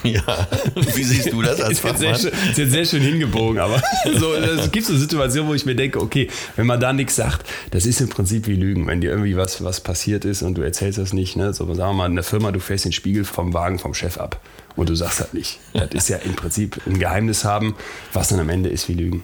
Ja, 0.03 0.49
wie 0.75 1.05
siehst 1.05 1.33
du 1.33 1.43
das 1.43 1.61
als 1.61 1.73
ist 1.73 1.81
Fachmann? 1.81 2.17
schön, 2.19 2.33
ist 2.51 2.59
jetzt 2.59 2.73
sehr 2.73 2.85
schön 2.85 3.03
hingebogen, 3.03 3.59
aber 3.59 3.83
so, 4.19 4.33
es 4.35 4.73
gibt 4.73 4.87
so 4.87 4.97
Situationen, 4.97 5.49
wo 5.49 5.55
ich 5.55 5.67
mir 5.67 5.77
denke, 5.77 6.01
okay, 6.01 6.29
wenn 6.57 6.67
man 6.67 6.81
da 6.81 6.93
nichts 6.93 7.17
sagt, 7.17 7.47
das 7.71 7.87
ist 7.87 8.01
im 8.01 8.09
Prinzip 8.09 8.47
wie 8.47 8.57
Lügen. 8.57 8.87
Wenn 8.87 9.01
dir 9.01 9.11
irgendwie 9.11 9.37
was, 9.37 9.63
was 9.63 9.81
passiert 9.81 10.25
ist 10.25 10.43
und 10.43 10.57
du 10.57 10.63
erzählst 10.63 10.99
das 10.99 11.13
nicht, 11.13 11.37
ne? 11.37 11.53
so 11.53 11.67
sagen 11.75 11.91
wir 11.91 11.93
mal, 11.93 12.07
in 12.07 12.15
der 12.15 12.25
Firma, 12.25 12.51
du 12.51 12.61
fährst 12.61 12.87
den 12.87 12.93
Spiegel 12.93 13.25
vom 13.25 13.53
Wagen 13.53 13.79
vom 13.79 13.95
Chef 13.95 14.19
ab 14.19 14.41
und 14.77 14.89
du 14.89 14.95
sagst 14.95 15.21
das 15.21 15.33
nicht. 15.33 15.59
Das 15.73 15.91
ist 15.93 16.09
ja 16.09 16.17
im 16.19 16.35
Prinzip 16.35 16.81
ein 16.87 16.99
Geheimnis 16.99 17.45
haben, 17.45 17.77
was 18.13 18.29
dann 18.29 18.41
am 18.41 18.49
Ende 18.49 18.69
ist 18.69 18.80
wie 18.89 18.95
Lügen. 18.95 19.23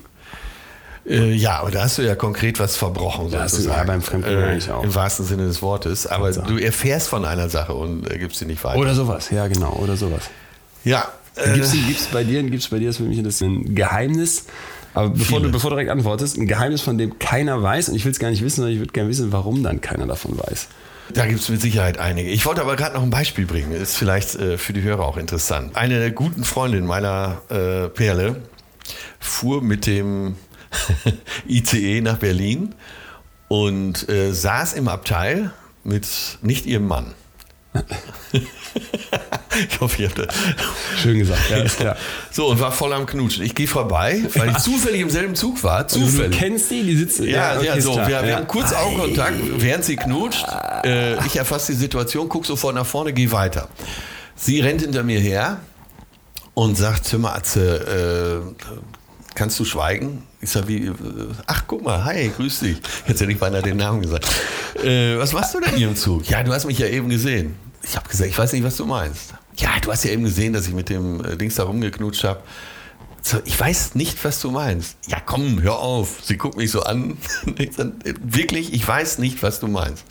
Äh, 1.08 1.32
ja, 1.34 1.60
aber 1.60 1.70
da 1.70 1.82
hast 1.84 1.98
du 1.98 2.02
ja 2.02 2.16
konkret 2.16 2.58
was 2.58 2.76
verbrochen. 2.76 3.30
Da 3.30 3.42
hast 3.42 3.58
du- 3.58 3.68
ja, 3.68 3.84
beim 3.84 4.02
Fremdgehen 4.02 4.42
eigentlich 4.42 4.70
auch. 4.70 4.82
Im 4.82 4.94
wahrsten 4.94 5.24
Sinne 5.24 5.46
des 5.46 5.62
Wortes. 5.62 6.06
Aber 6.06 6.32
du 6.32 6.58
erfährst 6.58 7.08
von 7.08 7.24
einer 7.24 7.48
Sache 7.48 7.74
und 7.74 8.10
äh, 8.10 8.18
gibst 8.18 8.40
sie 8.40 8.44
nicht 8.46 8.64
weiter. 8.64 8.78
Oder 8.78 8.94
sowas, 8.94 9.30
ja 9.30 9.46
genau, 9.46 9.72
oder 9.74 9.96
sowas. 9.96 10.22
ja, 10.82 11.06
äh, 11.36 11.52
Gibt 11.54 11.66
es 11.66 12.06
bei 12.12 12.24
dir, 12.24 12.42
gibt's 12.42 12.68
bei 12.68 12.78
dir, 12.80 12.88
das 12.88 12.96
für 12.96 13.04
mich 13.04 13.22
das 13.22 13.40
ein 13.40 13.74
Geheimnis, 13.76 14.46
aber 14.94 15.10
bevor 15.10 15.40
du, 15.40 15.50
bevor 15.52 15.70
du 15.70 15.76
direkt 15.76 15.90
antwortest, 15.90 16.38
ein 16.38 16.46
Geheimnis, 16.46 16.80
von 16.80 16.96
dem 16.98 17.18
keiner 17.18 17.62
weiß 17.62 17.90
und 17.90 17.94
ich 17.94 18.04
will 18.04 18.12
es 18.12 18.18
gar 18.18 18.30
nicht 18.30 18.42
wissen, 18.42 18.56
sondern 18.56 18.72
ich 18.72 18.78
würde 18.80 18.92
gerne 18.92 19.08
wissen, 19.10 19.30
warum 19.30 19.62
dann 19.62 19.80
keiner 19.82 20.06
davon 20.06 20.36
weiß. 20.38 20.68
Da 21.14 21.26
gibt 21.26 21.38
es 21.40 21.48
mit 21.50 21.60
Sicherheit 21.60 21.98
einige. 21.98 22.30
Ich 22.30 22.46
wollte 22.46 22.62
aber 22.62 22.74
gerade 22.74 22.94
noch 22.96 23.02
ein 23.02 23.10
Beispiel 23.10 23.46
bringen. 23.46 23.70
Ist 23.72 23.96
vielleicht 23.96 24.34
äh, 24.34 24.58
für 24.58 24.72
die 24.72 24.82
Hörer 24.82 25.04
auch 25.04 25.18
interessant. 25.18 25.76
Eine 25.76 26.00
der 26.00 26.10
guten 26.10 26.42
Freundinnen 26.42 26.86
meiner 26.86 27.42
äh, 27.48 27.88
Perle 27.90 28.36
fuhr 29.20 29.62
mit 29.62 29.86
dem 29.86 30.36
ICE 31.48 32.00
nach 32.00 32.18
Berlin 32.18 32.74
und 33.48 34.08
äh, 34.08 34.32
saß 34.32 34.74
im 34.74 34.88
Abteil 34.88 35.50
mit 35.84 36.06
nicht 36.42 36.66
ihrem 36.66 36.88
Mann. 36.88 37.14
ich 38.32 39.80
hoffe, 39.80 40.02
ihr 40.02 40.08
habt 40.08 40.18
das. 40.18 40.34
Schön 41.02 41.18
gesagt, 41.18 41.50
ja, 41.50 41.58
ist 41.58 41.78
klar. 41.78 41.96
So, 42.30 42.48
und 42.48 42.60
war 42.60 42.72
voll 42.72 42.92
am 42.92 43.06
Knutschen. 43.06 43.44
Ich 43.44 43.54
gehe 43.54 43.66
vorbei, 43.66 44.22
weil 44.34 44.50
ich 44.50 44.58
zufällig 44.58 45.00
im 45.00 45.10
selben 45.10 45.34
Zug 45.34 45.62
war. 45.62 45.84
Du 45.84 46.00
Zufällig. 46.00 46.38
kennst 46.38 46.70
die, 46.70 46.82
die 46.82 46.96
sitzen. 46.96 47.26
Ja, 47.28 47.60
ja, 47.60 47.80
so. 47.80 47.96
Wir, 47.96 48.22
wir 48.22 48.36
haben 48.36 48.46
kurz 48.46 48.72
Augenkontakt, 48.72 49.36
während 49.58 49.84
sie 49.84 49.96
knutscht. 49.96 50.46
Äh, 50.84 51.24
ich 51.26 51.36
erfasse 51.36 51.72
die 51.72 51.78
Situation, 51.78 52.28
gucke 52.28 52.46
sofort 52.46 52.74
nach 52.74 52.86
vorne, 52.86 53.12
gehe 53.12 53.32
weiter. 53.32 53.68
Sie 54.34 54.60
rennt 54.60 54.82
hinter 54.82 55.02
mir 55.02 55.18
her 55.20 55.60
und 56.56 56.74
sagt, 56.74 57.12
hör 57.12 57.18
mal, 57.18 57.34
Atze, 57.34 58.42
äh, 58.56 58.64
kannst 59.34 59.60
du 59.60 59.66
schweigen? 59.66 60.22
Ich 60.40 60.48
sag, 60.50 60.66
wie, 60.66 60.86
äh, 60.86 60.94
ach, 61.46 61.64
guck 61.66 61.84
mal, 61.84 62.02
hi, 62.02 62.30
grüß 62.34 62.60
dich. 62.60 62.78
Jetzt 63.06 63.20
hätte 63.20 63.30
ich 63.30 63.38
beinahe 63.38 63.60
den 63.60 63.76
Namen 63.76 64.00
gesagt. 64.00 64.26
Äh, 64.82 65.18
was 65.18 65.34
machst 65.34 65.54
du 65.54 65.60
denn 65.60 65.74
hier 65.76 65.88
im 65.88 65.96
Zug? 65.96 66.26
Ja, 66.30 66.42
du 66.42 66.54
hast 66.54 66.64
mich 66.64 66.78
ja 66.78 66.86
eben 66.86 67.10
gesehen. 67.10 67.56
Ich 67.82 67.94
habe 67.94 68.08
gesagt, 68.08 68.30
ich 68.30 68.38
weiß 68.38 68.54
nicht, 68.54 68.64
was 68.64 68.74
du 68.78 68.86
meinst. 68.86 69.34
Ja, 69.58 69.68
du 69.82 69.92
hast 69.92 70.04
ja 70.04 70.12
eben 70.12 70.24
gesehen, 70.24 70.54
dass 70.54 70.66
ich 70.66 70.72
mit 70.72 70.88
dem 70.88 71.22
äh, 71.22 71.36
Dings 71.36 71.56
da 71.56 71.64
rumgeknutscht 71.64 72.24
habe. 72.24 72.40
Ich 73.44 73.60
weiß 73.60 73.94
nicht, 73.94 74.24
was 74.24 74.40
du 74.40 74.50
meinst. 74.50 74.96
Ja, 75.08 75.20
komm, 75.20 75.60
hör 75.60 75.80
auf. 75.80 76.20
Sie 76.22 76.38
guckt 76.38 76.56
mich 76.56 76.70
so 76.70 76.84
an. 76.84 77.18
Wirklich, 78.22 78.72
ich 78.72 78.88
weiß 78.88 79.18
nicht, 79.18 79.42
was 79.42 79.60
du 79.60 79.66
meinst. 79.66 80.04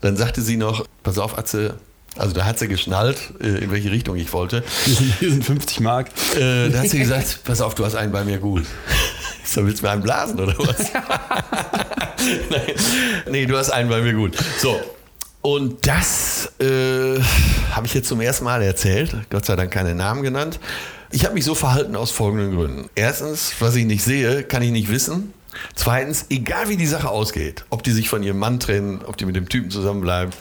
Dann 0.00 0.16
sagte 0.16 0.42
sie 0.42 0.56
noch, 0.56 0.86
pass 1.02 1.18
auf, 1.18 1.36
Atze. 1.36 1.80
Also 2.18 2.34
da 2.34 2.44
hat 2.44 2.58
sie 2.58 2.68
geschnallt, 2.68 3.18
äh, 3.40 3.64
in 3.64 3.70
welche 3.70 3.90
Richtung 3.90 4.16
ich 4.16 4.32
wollte. 4.32 4.64
Hier 4.84 4.94
sind, 4.94 5.14
hier 5.18 5.30
sind 5.30 5.44
50 5.44 5.80
Mark. 5.80 6.08
Äh, 6.36 6.68
da 6.68 6.80
hat 6.80 6.88
sie 6.88 6.98
gesagt, 6.98 7.40
pass 7.44 7.60
auf, 7.60 7.74
du 7.74 7.84
hast 7.84 7.94
einen 7.94 8.12
bei 8.12 8.24
mir 8.24 8.38
gut. 8.38 8.64
Ich 9.44 9.54
sag, 9.54 9.64
willst 9.64 9.80
du 9.80 9.86
mir 9.86 9.92
einen 9.92 10.02
blasen 10.02 10.38
oder 10.38 10.54
was? 10.58 10.92
Nein. 12.50 12.60
Nee, 13.30 13.46
du 13.46 13.56
hast 13.56 13.70
einen 13.70 13.88
bei 13.88 14.02
mir 14.02 14.12
gut. 14.12 14.36
So. 14.60 14.78
Und 15.40 15.86
das 15.86 16.52
äh, 16.60 17.18
habe 17.70 17.86
ich 17.86 17.94
jetzt 17.94 18.08
zum 18.08 18.20
ersten 18.20 18.44
Mal 18.44 18.62
erzählt. 18.62 19.16
Gott 19.30 19.46
sei 19.46 19.56
Dank 19.56 19.70
keine 19.70 19.94
Namen 19.94 20.22
genannt. 20.22 20.60
Ich 21.10 21.24
habe 21.24 21.32
mich 21.32 21.46
so 21.46 21.54
verhalten 21.54 21.96
aus 21.96 22.10
folgenden 22.10 22.54
Gründen. 22.54 22.90
Erstens, 22.94 23.54
was 23.60 23.74
ich 23.74 23.86
nicht 23.86 24.02
sehe, 24.04 24.42
kann 24.42 24.60
ich 24.60 24.70
nicht 24.70 24.90
wissen. 24.90 25.32
Zweitens, 25.74 26.26
egal 26.28 26.68
wie 26.68 26.76
die 26.76 26.86
Sache 26.86 27.08
ausgeht, 27.08 27.64
ob 27.70 27.82
die 27.82 27.92
sich 27.92 28.08
von 28.08 28.22
ihrem 28.22 28.38
Mann 28.38 28.60
trennen, 28.60 29.00
ob 29.06 29.16
die 29.16 29.24
mit 29.24 29.34
dem 29.34 29.48
Typen 29.48 29.70
zusammenbleiben, 29.70 30.32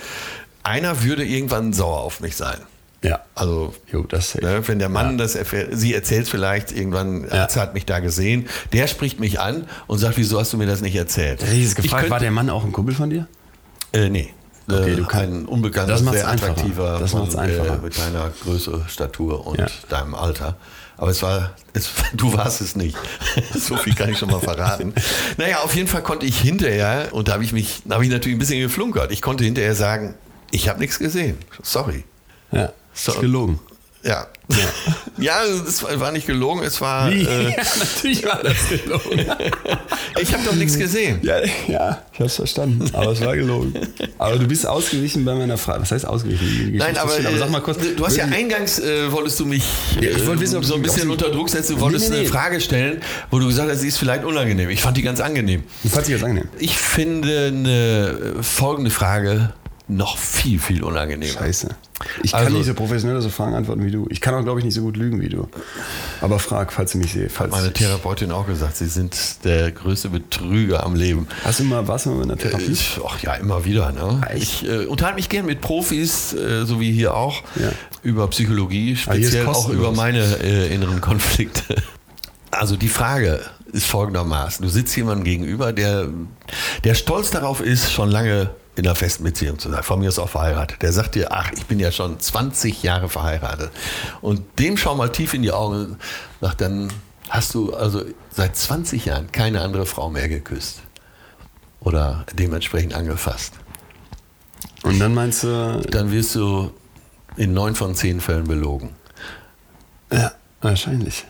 einer 0.67 1.03
würde 1.03 1.25
irgendwann 1.25 1.73
sauer 1.73 1.99
auf 2.01 2.19
mich 2.19 2.35
sein. 2.35 2.57
Ja. 3.03 3.19
Also, 3.35 3.73
Jo, 3.91 4.05
ne, 4.41 4.67
wenn 4.67 4.79
der 4.79 4.89
Mann 4.89 5.17
das 5.17 5.35
erfährt, 5.35 5.69
sie 5.73 5.93
erzählt 5.93 6.27
vielleicht 6.27 6.71
irgendwann, 6.71 7.25
Ja. 7.31 7.43
Arzt 7.43 7.55
hat 7.55 7.73
mich 7.73 7.85
da 7.85 7.99
gesehen, 7.99 8.47
der 8.73 8.87
spricht 8.87 9.19
mich 9.19 9.39
an 9.39 9.65
und 9.85 9.99
sagt, 9.99 10.17
wieso 10.17 10.39
hast 10.39 10.51
du 10.53 10.57
mir 10.57 10.65
das 10.65 10.81
nicht 10.81 10.95
erzählt? 10.95 11.43
Ich 11.43 11.75
gefragt, 11.75 11.91
könnte- 12.01 12.09
war 12.09 12.19
der 12.19 12.31
Mann 12.31 12.49
auch 12.49 12.63
ein 12.65 12.71
Kumpel 12.71 12.95
von 12.95 13.09
dir? 13.09 13.27
Äh, 13.93 14.09
nee. 14.09 14.33
Okay, 14.69 14.91
äh, 14.93 14.95
du 14.97 15.05
kannst- 15.05 15.27
ein 15.33 15.45
unbekannter, 15.45 15.93
Das 15.93 16.01
sehr 16.01 16.27
attraktiver 16.27 16.97
Das 16.99 17.13
macht's 17.13 17.35
Mann, 17.35 17.45
einfacher. 17.49 17.75
Äh, 17.75 17.81
mit 17.85 17.97
deiner 17.97 18.31
Größe, 18.43 18.83
Statur 18.89 19.45
und 19.47 19.59
Ja. 19.59 19.67
deinem 19.89 20.13
Alter. 20.15 20.57
Aber 20.97 21.11
es 21.11 21.21
war, 21.21 21.51
es, 21.73 21.89
du 22.15 22.33
warst 22.33 22.59
es 22.61 22.75
nicht. 22.75 22.97
so 23.55 23.77
viel 23.77 23.93
kann 23.93 24.09
ich 24.09 24.17
schon 24.17 24.31
mal 24.31 24.41
verraten. 24.41 24.93
Naja, 25.37 25.59
auf 25.59 25.75
jeden 25.75 25.87
Fall 25.87 26.01
konnte 26.01 26.25
ich 26.25 26.39
hinterher, 26.41 27.09
und 27.11 27.27
da 27.29 27.33
habe 27.33 27.43
ich 27.43 27.53
mich, 27.53 27.83
da 27.85 27.93
habe 27.95 28.03
ich 28.05 28.09
natürlich 28.11 28.35
ein 28.35 28.39
bisschen 28.39 28.59
geflunkert, 28.59 29.11
ich 29.11 29.21
konnte 29.21 29.43
hinterher 29.45 29.75
sagen, 29.75 30.15
ich 30.51 30.69
habe 30.69 30.79
nichts 30.79 30.99
gesehen. 30.99 31.37
Sorry. 31.63 32.03
Ja. 32.51 32.71
So. 32.93 33.13
Ist 33.13 33.21
gelogen. 33.21 33.59
Ja. 34.03 34.27
Ja, 35.17 35.43
es 35.67 35.83
war 35.83 35.99
war 35.99 36.11
nicht 36.13 36.25
gelogen, 36.25 36.63
es 36.63 36.79
war. 36.79 37.11
Äh, 37.11 37.53
natürlich 37.79 38.23
war 38.25 38.41
das 38.41 38.55
gelogen. 38.69 39.25
ich 40.21 40.33
habe 40.33 40.43
doch 40.45 40.55
nichts 40.55 40.77
gesehen. 40.77 41.19
ja, 41.23 41.39
ja, 41.67 42.01
ich 42.13 42.19
hab's 42.21 42.35
verstanden. 42.37 42.89
Aber 42.93 43.11
es 43.11 43.19
war 43.19 43.35
gelogen. 43.35 43.73
Aber 44.17 44.37
du 44.37 44.47
bist 44.47 44.65
ausgewichen 44.65 45.25
bei 45.25 45.35
meiner 45.35 45.57
Frage. 45.57 45.81
Was 45.81 45.91
heißt 45.91 46.05
ausgewichen? 46.05 46.77
Nein, 46.77 46.95
aber, 46.97 47.19
äh, 47.19 47.37
sag 47.37 47.49
mal 47.49 47.59
kurz. 47.61 47.79
du 47.97 48.05
hast 48.05 48.15
ja 48.15 48.25
eingangs, 48.25 48.79
äh, 48.79 49.11
wolltest 49.11 49.39
du 49.41 49.45
mich 49.45 49.65
Ja, 49.99 50.11
ich 50.11 50.25
wollte 50.25 50.39
äh, 50.39 50.43
wissen, 50.45 50.57
ob 50.57 50.63
so 50.65 50.75
ein 50.75 50.81
bisschen 50.81 51.01
sie- 51.03 51.09
unter 51.09 51.29
Druck 51.29 51.49
setzen, 51.49 51.75
du 51.75 51.81
wolltest 51.81 52.05
Nee, 52.05 52.09
nee, 52.11 52.15
eine 52.21 52.25
nee. 52.29 52.31
Frage 52.31 52.61
stellen, 52.61 53.01
wo 53.29 53.39
du 53.39 53.47
gesagt 53.47 53.69
hast, 53.69 53.81
sie 53.81 53.89
ist 53.89 53.97
vielleicht 53.97 54.23
unangenehm. 54.23 54.69
Ich 54.69 54.81
fand 54.81 54.95
die 54.95 55.01
ganz 55.01 55.19
angenehm. 55.19 55.63
Du 55.83 55.89
fandst 55.89 56.07
dich 56.07 56.13
jetzt 56.15 56.23
angenehm. 56.23 56.47
Ich 56.59 56.77
finde 56.77 57.47
eine 57.47 58.37
äh, 58.39 58.43
folgende 58.43 58.91
Frage 58.91 59.53
noch 59.89 60.17
viel, 60.17 60.59
viel 60.59 60.83
unangenehmer. 60.83 61.31
Scheiße. 61.39 61.69
Ich 62.21 62.31
kann 62.31 62.45
Also- 62.45 62.57
nicht 62.57 62.65
so 62.67 62.73
professionell 62.73 63.21
so 63.21 63.29
Fragen 63.29 63.55
antworten 63.55 63.85
wie 63.85 63.91
du. 63.91 64.05
Ich 64.09 64.19
kann 64.21 64.35
auch, 64.35 64.43
glaube 64.43 64.59
ich, 64.59 64.65
nicht 64.65 64.73
so 64.73 64.81
gut 64.81 64.97
lügen 64.97 65.21
wie 65.21 65.29
du. 65.29 65.47
Aber 66.21 66.39
frag, 66.39 66.73
falls 66.73 66.91
du 66.91 66.97
mich 66.97 67.13
siehst. 67.13 67.33
Falls 67.35 67.51
Meine 67.51 67.71
Therapeutin 67.71 68.31
auch 68.31 68.45
gesagt, 68.47 68.75
sie 68.77 68.87
sind 68.87 69.43
der 69.45 69.71
größte 69.71 70.09
Betrüger 70.09 70.83
am 70.85 70.95
Leben. 70.95 71.27
Hast 71.43 71.59
du 71.59 71.63
mal, 71.63 71.83
du 71.83 72.09
mal 72.11 72.21
in 72.23 72.27
der 72.27 72.37
Therapie? 72.37 72.65
Ich, 72.71 72.99
ach 73.07 73.19
ja, 73.21 73.33
immer 73.35 73.63
wieder. 73.65 73.91
Ne? 73.93 74.21
Echt? 74.29 74.63
Ich 74.63 74.69
äh, 74.69 74.85
unterhalte 74.85 75.15
mich 75.15 75.29
gern 75.29 75.45
mit 75.45 75.61
Profis, 75.61 76.33
äh, 76.33 76.65
so 76.65 76.79
wie 76.79 76.91
hier 76.91 77.15
auch, 77.15 77.41
Ja. 77.55 77.71
über 78.03 78.27
Psychologie, 78.27 78.93
Ah, 79.07 79.13
speziell 79.13 79.47
auch 79.47 79.69
über 79.69 79.91
meine 79.93 80.19
äh, 80.43 80.73
inneren 80.73 81.01
Konflikte. 81.01 81.63
Also 82.49 82.75
die 82.77 82.87
Frage 82.87 83.41
ist 83.73 83.85
folgendermaßen. 83.85 84.63
Du 84.65 84.69
sitzt 84.71 84.95
jemandem 84.95 85.25
gegenüber, 85.25 85.73
der, 85.73 86.07
der 86.85 86.95
stolz 86.95 87.29
darauf 87.29 87.59
ist, 87.61 87.91
schon 87.91 88.09
lange 88.09 88.49
in 88.77 88.85
einer 88.85 88.95
festen 88.95 89.23
Beziehung 89.23 89.57
zu 89.57 89.71
sein. 89.71 89.81
Von 89.81 89.99
mir 89.99 90.09
ist 90.09 90.19
auch 90.19 90.29
verheiratet. 90.29 90.81
Der 90.83 90.93
sagt 90.93 91.15
dir, 91.15 91.31
ach, 91.31 91.51
ich 91.51 91.65
bin 91.65 91.79
ja 91.79 91.91
schon 91.91 92.19
20 92.19 92.83
Jahre 92.83 93.09
verheiratet. 93.09 93.71
Und 94.21 94.59
dem 94.59 94.77
schau 94.77 94.93
mal 94.95 95.11
tief 95.11 95.33
in 95.33 95.41
die 95.41 95.51
Augen 95.51 95.97
sagt, 96.41 96.61
dann 96.61 96.93
hast 97.27 97.55
du 97.55 97.73
also 97.73 98.03
seit 98.29 98.55
20 98.55 99.05
Jahren 99.05 99.31
keine 99.31 99.61
andere 99.61 99.87
Frau 99.87 100.09
mehr 100.11 100.29
geküsst. 100.29 100.81
Oder 101.79 102.23
dementsprechend 102.33 102.93
angefasst. 102.93 103.53
Und 104.83 104.99
dann 104.99 105.13
meinst 105.15 105.43
du, 105.43 105.81
Dann 105.89 106.11
wirst 106.11 106.35
du 106.35 106.71
in 107.35 107.53
neun 107.53 107.73
von 107.75 107.95
zehn 107.95 108.21
Fällen 108.21 108.47
belogen. 108.47 108.91
ja, 110.11 110.31
wahrscheinlich. 110.61 111.25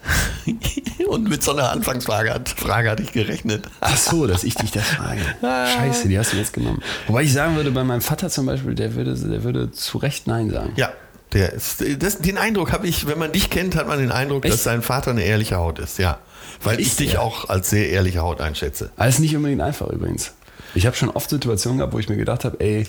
Und 1.08 1.30
mit 1.30 1.44
so 1.44 1.54
einer 1.54 1.72
Anfangsfrage 1.72 2.34
hat, 2.34 2.50
Frage 2.50 2.90
hatte 2.90 3.04
ich 3.04 3.12
gerechnet. 3.12 3.66
Ach 3.80 3.98
so, 3.98 4.28
dass 4.28 4.44
ich 4.44 4.56
dich 4.56 4.72
das 4.72 4.86
frage. 4.86 5.22
Scheiße, 5.42 6.08
die 6.08 6.18
hast 6.18 6.34
du 6.34 6.38
jetzt 6.38 6.54
genommen. 6.54 6.82
Wobei 7.08 7.24
ich 7.24 7.34
sagen 7.34 7.56
würde, 7.56 7.72
bei 7.72 7.84
meinem 7.84 8.02
Vater 8.02 8.30
zum 8.30 8.46
Beispiel, 8.46 8.76
der 8.76 8.96
würde, 8.96 9.16
der 9.16 9.44
würde 9.44 9.72
zu 9.72 9.98
Recht 9.98 10.28
Nein 10.28 10.50
sagen. 10.50 10.74
Ja, 10.76 10.92
der 11.34 11.54
ist, 11.54 11.84
das, 12.00 12.20
den 12.20 12.38
Eindruck 12.38 12.72
habe 12.72 12.88
ich, 12.88 13.08
wenn 13.08 13.20
man 13.20 13.32
dich 13.32 13.50
kennt, 13.50 13.76
hat 13.76 13.88
man 13.88 14.00
den 14.00 14.12
Eindruck, 14.12 14.46
Echt? 14.46 14.54
dass 14.54 14.64
dein 14.64 14.82
Vater 14.82 15.12
eine 15.12 15.24
ehrliche 15.24 15.58
Haut 15.58 15.80
ist. 15.80 16.00
Ja, 16.00 16.20
weil 16.64 16.80
ich 16.80 16.88
Ist 16.88 17.00
dich 17.00 17.16
er? 17.16 17.22
auch 17.22 17.50
als 17.50 17.70
sehr 17.70 17.90
ehrliche 17.90 18.20
Haut 18.20 18.42
einschätze. 18.42 18.92
Alles 18.96 19.20
nicht 19.20 19.36
unbedingt 19.36 19.62
einfach 19.62 19.88
übrigens. 19.88 20.34
Ich 20.74 20.86
habe 20.86 20.96
schon 20.96 21.10
oft 21.10 21.30
Situationen 21.30 21.80
gehabt, 21.80 21.94
wo 21.94 22.00
ich 22.00 22.10
mir 22.10 22.18
gedacht 22.18 22.46
habe, 22.46 22.60
ey, 22.60 22.86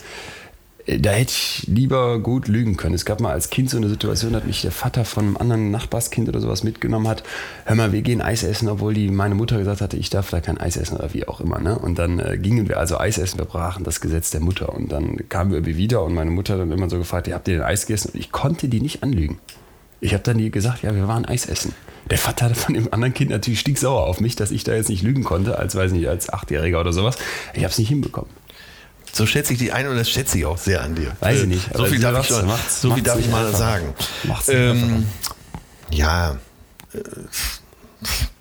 da 0.97 1.11
hätte 1.11 1.33
ich 1.33 1.65
lieber 1.67 2.19
gut 2.19 2.49
lügen 2.49 2.79
können. 2.79 2.95
Es 2.95 3.05
gab 3.05 3.21
mal 3.21 3.33
als 3.33 3.51
Kind 3.51 3.69
so 3.69 3.77
eine 3.77 3.91
Situation, 3.91 4.33
da 4.33 4.39
hat 4.39 4.47
mich 4.47 4.63
der 4.63 4.73
Vater 4.73 5.05
von 5.05 5.27
einem 5.27 5.37
anderen 5.37 5.71
Nachbarskind 5.71 6.29
oder 6.31 6.41
sowas 6.41 6.65
mitgenommen 6.65 7.07
hat. 7.07 7.23
Hör 7.67 7.77
mal, 7.77 7.93
wir 7.93 8.01
gehen 8.01 8.23
Eis 8.23 8.43
essen, 8.43 8.69
obwohl 8.69 8.95
die 8.95 9.11
meine 9.11 9.35
Mutter 9.35 9.59
gesagt 9.59 9.83
hatte, 9.83 9.99
ich 9.99 10.09
darf 10.09 10.31
da 10.31 10.41
kein 10.41 10.59
Eis 10.59 10.79
essen 10.79 10.97
oder 10.97 11.13
wie 11.13 11.29
auch 11.29 11.43
immer. 11.43 11.59
Ne? 11.59 11.79
Und 11.79 11.99
dann 11.99 12.19
äh, 12.19 12.39
gingen 12.39 12.69
wir 12.69 12.79
also 12.79 12.99
Eis 12.99 13.19
essen, 13.19 13.39
wir 13.39 13.45
brachen 13.45 13.85
das 13.85 14.01
Gesetz 14.01 14.31
der 14.31 14.41
Mutter. 14.41 14.73
Und 14.73 14.91
dann 14.91 15.29
kamen 15.29 15.53
wir 15.53 15.67
wieder 15.67 16.03
und 16.03 16.15
meine 16.15 16.31
Mutter 16.31 16.57
dann 16.57 16.73
immer 16.73 16.89
so 16.89 16.97
gefragt, 16.97 17.29
ja, 17.29 17.35
habt 17.35 17.49
ihr 17.49 17.55
denn 17.55 17.65
Eis 17.65 17.87
gegessen? 17.87 18.13
Und 18.15 18.21
ich 18.21 18.33
konnte 18.33 18.69
die 18.69 18.81
nicht 18.81 19.03
anlügen. 19.03 19.39
Ich 20.01 20.15
habe 20.15 20.23
dann 20.23 20.51
gesagt, 20.51 20.83
ja, 20.85 20.95
wir 20.95 21.07
waren 21.07 21.27
Eis 21.27 21.45
essen. 21.45 21.75
Der 22.09 22.19
Vater 22.19 22.49
von 22.55 22.73
dem 22.73 22.91
anderen 22.95 23.13
Kind 23.13 23.31
natürlich 23.31 23.61
stinksauer 23.61 24.07
auf 24.07 24.21
mich, 24.21 24.37
dass 24.37 24.51
ich 24.51 24.65
da 24.65 24.73
jetzt 24.73 24.89
nicht 24.89 25.03
lügen 25.03 25.23
konnte, 25.23 25.59
als 25.59 25.75
weiß 25.75 25.93
nicht, 25.93 26.09
als 26.09 26.33
Achtjähriger 26.33 26.81
oder 26.81 26.95
sowas. 26.95 27.19
Ich 27.53 27.63
habe 27.63 27.73
es 27.73 27.79
nicht 27.79 27.89
hinbekommen. 27.89 28.31
So 29.19 29.27
schätze 29.27 29.53
ich 29.53 29.59
dich 29.59 29.73
ein 29.73 29.87
und 29.89 29.97
das 29.97 30.09
schätze 30.09 30.39
ich 30.39 30.47
auch 30.47 30.57
sehr 30.59 30.83
an 30.83 30.95
dir. 30.95 31.13
Weiß 31.21 31.39
ich 31.39 31.43
Äh, 31.43 31.47
nicht, 31.47 31.69
So 31.75 31.85
viel 31.87 31.99
darf 32.01 32.21
ich, 32.23 32.29
schon, 32.29 32.47
macht's- 32.47 32.81
so 32.81 32.95
viel 32.95 33.03
darf 33.03 33.19
ich 33.19 33.29
mal 33.29 33.45
einfacher. 33.47 33.59
sagen. 33.59 33.95
Macht's 34.25 34.49
Ähm, 34.49 35.07
ja, 35.91 36.37
äh, 36.95 36.99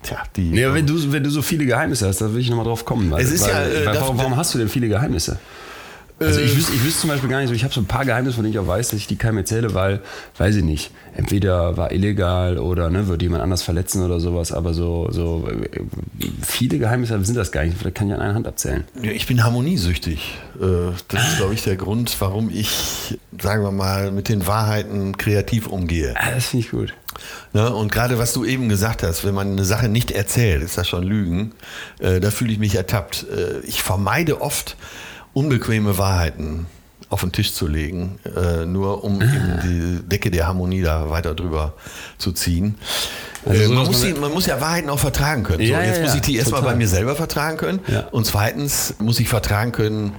tja, 0.02 0.18
die. 0.36 0.64
Aber 0.64 0.74
wenn 0.74 0.86
du, 0.86 1.12
wenn 1.12 1.24
du 1.24 1.30
so 1.30 1.42
viele 1.42 1.66
Geheimnisse 1.66 2.06
hast, 2.06 2.20
da 2.20 2.32
will 2.32 2.40
ich 2.40 2.48
nochmal 2.48 2.64
drauf 2.64 2.84
kommen. 2.84 3.10
Weil, 3.10 3.22
Es 3.24 3.30
ist 3.30 3.42
weil, 3.42 3.50
ja, 3.50 3.80
äh, 3.82 3.86
weil, 3.86 3.96
warum, 3.96 4.18
warum 4.18 4.36
hast 4.36 4.54
du 4.54 4.58
denn 4.58 4.68
viele 4.68 4.88
Geheimnisse? 4.88 5.38
Also 6.20 6.40
ich 6.40 6.52
Äh, 6.52 6.56
wüsste, 6.56 6.72
ich 6.74 6.84
wüsste 6.84 7.00
zum 7.02 7.10
Beispiel 7.10 7.28
gar 7.28 7.38
nicht 7.40 7.48
so, 7.48 7.54
ich 7.54 7.62
habe 7.64 7.72
so 7.72 7.80
ein 7.80 7.86
paar 7.86 8.04
Geheimnisse, 8.04 8.34
von 8.36 8.44
denen 8.44 8.52
ich 8.54 8.58
auch 8.58 8.66
weiß, 8.66 8.88
dass 8.88 8.98
ich 8.98 9.06
die 9.06 9.16
keinem 9.16 9.38
erzähle, 9.38 9.74
weil, 9.74 10.00
weiß 10.36 10.56
ich 10.56 10.64
nicht, 10.64 10.90
entweder 11.14 11.76
war 11.76 11.92
illegal 11.92 12.58
oder 12.58 12.90
ne, 12.90 13.06
würde 13.06 13.24
jemand 13.24 13.42
anders 13.42 13.62
verletzen 13.62 14.04
oder 14.04 14.18
sowas, 14.18 14.50
aber 14.52 14.74
so, 14.74 15.08
so 15.12 15.48
äh, 15.48 15.80
viele 16.44 16.78
Geheimnisse 16.78 17.22
sind 17.24 17.36
das 17.36 17.52
gar 17.52 17.64
nicht, 17.64 17.76
da 17.84 17.90
kann 17.90 18.08
ich 18.08 18.14
an 18.14 18.20
einer 18.20 18.34
Hand 18.34 18.46
abzählen. 18.48 18.84
Ja, 19.02 19.12
ich 19.12 19.26
bin 19.26 19.44
harmoniesüchtig. 19.44 20.38
Äh, 20.60 20.92
Das 21.08 21.28
ist, 21.28 21.36
glaube 21.36 21.54
ich, 21.54 21.62
der 21.62 21.76
Grund, 21.76 22.16
warum 22.20 22.50
ich, 22.50 23.16
sagen 23.40 23.62
wir 23.62 23.70
mal, 23.72 24.10
mit 24.10 24.28
den 24.28 24.46
Wahrheiten 24.46 25.16
kreativ 25.16 25.66
umgehe. 25.68 26.14
Ah, 26.18 26.32
das 26.34 26.46
finde 26.46 26.64
ich 26.66 26.70
gut. 26.72 26.94
Ne? 27.52 27.72
Und 27.72 27.92
gerade 27.92 28.18
was 28.18 28.32
du 28.32 28.44
eben 28.44 28.68
gesagt 28.68 29.02
hast, 29.02 29.24
wenn 29.24 29.34
man 29.34 29.52
eine 29.52 29.64
Sache 29.64 29.88
nicht 29.88 30.10
erzählt, 30.10 30.62
ist 30.62 30.78
das 30.78 30.88
schon 30.88 31.02
Lügen. 31.04 31.52
Da 32.00 32.30
fühle 32.30 32.52
ich 32.52 32.58
mich 32.58 32.74
ertappt. 32.76 33.26
Ich 33.64 33.82
vermeide 33.82 34.40
oft 34.40 34.76
unbequeme 35.38 35.98
Wahrheiten 35.98 36.66
auf 37.10 37.20
den 37.20 37.32
Tisch 37.32 37.54
zu 37.54 37.68
legen, 37.68 38.18
äh, 38.36 38.66
nur 38.66 39.04
um 39.04 39.20
die 39.62 40.00
Decke 40.02 40.30
der 40.30 40.46
Harmonie 40.48 40.82
da 40.82 41.10
weiter 41.10 41.34
drüber 41.34 41.74
zu 42.18 42.32
ziehen. 42.32 42.74
Also 43.46 43.62
Äh, 43.62 43.66
so, 43.66 43.72
man, 43.72 43.86
muss 43.86 44.00
die, 44.02 44.12
man 44.14 44.32
muss 44.32 44.46
ja 44.46 44.60
Wahrheiten 44.60 44.90
auch 44.90 44.98
vertragen 44.98 45.44
können. 45.44 45.64
So, 45.64 45.72
Ja, 45.72 45.82
jetzt 45.82 45.98
ja, 45.98 46.04
muss 46.04 46.14
ich 46.16 46.22
die 46.22 46.36
erstmal 46.36 46.62
bei 46.62 46.74
mir 46.74 46.88
selber 46.88 47.14
vertragen 47.14 47.56
können. 47.56 47.80
Ja. 47.86 48.08
Und 48.08 48.26
zweitens 48.26 48.96
muss 48.98 49.20
ich 49.20 49.28
vertragen 49.28 49.70
können, 49.70 50.12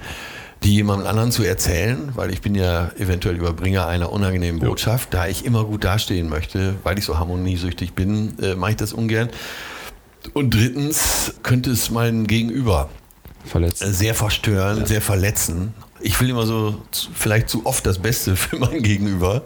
die 0.62 0.74
jemandem 0.74 1.06
anderen 1.06 1.32
zu 1.32 1.42
erzählen, 1.42 2.10
weil 2.14 2.30
ich 2.32 2.40
bin 2.40 2.54
ja 2.54 2.90
eventuell 2.98 3.36
Überbringer 3.36 3.86
einer 3.86 4.10
unangenehmen 4.10 4.60
Botschaft. 4.60 5.12
Da 5.12 5.26
ich 5.26 5.44
immer 5.44 5.64
gut 5.64 5.84
dastehen 5.84 6.28
möchte, 6.28 6.76
weil 6.82 6.98
ich 6.98 7.04
so 7.04 7.18
harmoniesüchtig 7.18 7.92
bin, 7.92 8.38
äh, 8.42 8.54
mache 8.54 8.72
ich 8.72 8.76
das 8.78 8.92
ungern. 8.92 9.28
Und 10.32 10.54
drittens 10.54 11.34
könnte 11.42 11.70
es 11.70 11.90
mein 11.90 12.26
Gegenüber 12.26 12.88
Verletzt. 13.44 13.82
äh, 13.82 13.92
sehr 13.92 14.14
verstören, 14.14 14.86
sehr 14.86 15.00
verletzen. 15.00 15.74
Ich 16.00 16.20
will 16.20 16.30
immer 16.30 16.46
so 16.46 16.80
vielleicht 17.14 17.48
zu 17.48 17.66
oft 17.66 17.84
das 17.86 17.98
Beste 17.98 18.36
für 18.36 18.56
mein 18.56 18.82
Gegenüber, 18.82 19.42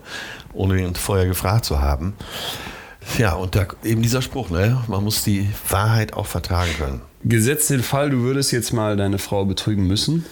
ohne 0.53 0.81
ihn 0.81 0.95
vorher 0.95 1.27
gefragt 1.27 1.65
zu 1.65 1.81
haben. 1.81 2.15
Ja, 3.19 3.35
und 3.35 3.55
da 3.55 3.67
eben 3.85 4.03
dieser 4.03 4.23
Spruch, 4.23 4.51
ne? 4.51 4.83
man 4.89 5.05
muss 5.05 5.25
die 5.25 5.49
Wahrheit 5.69 6.15
auch 6.15 6.27
vertragen 6.27 6.71
können. 6.79 7.01
Gesetzt 7.23 7.71
den 7.71 7.83
Fall, 7.83 8.11
du 8.11 8.19
würdest 8.19 8.51
jetzt 8.53 8.73
mal 8.73 8.97
deine 8.97 9.19
Frau 9.19 9.45
betrügen 9.45 9.87
müssen, 9.87 10.25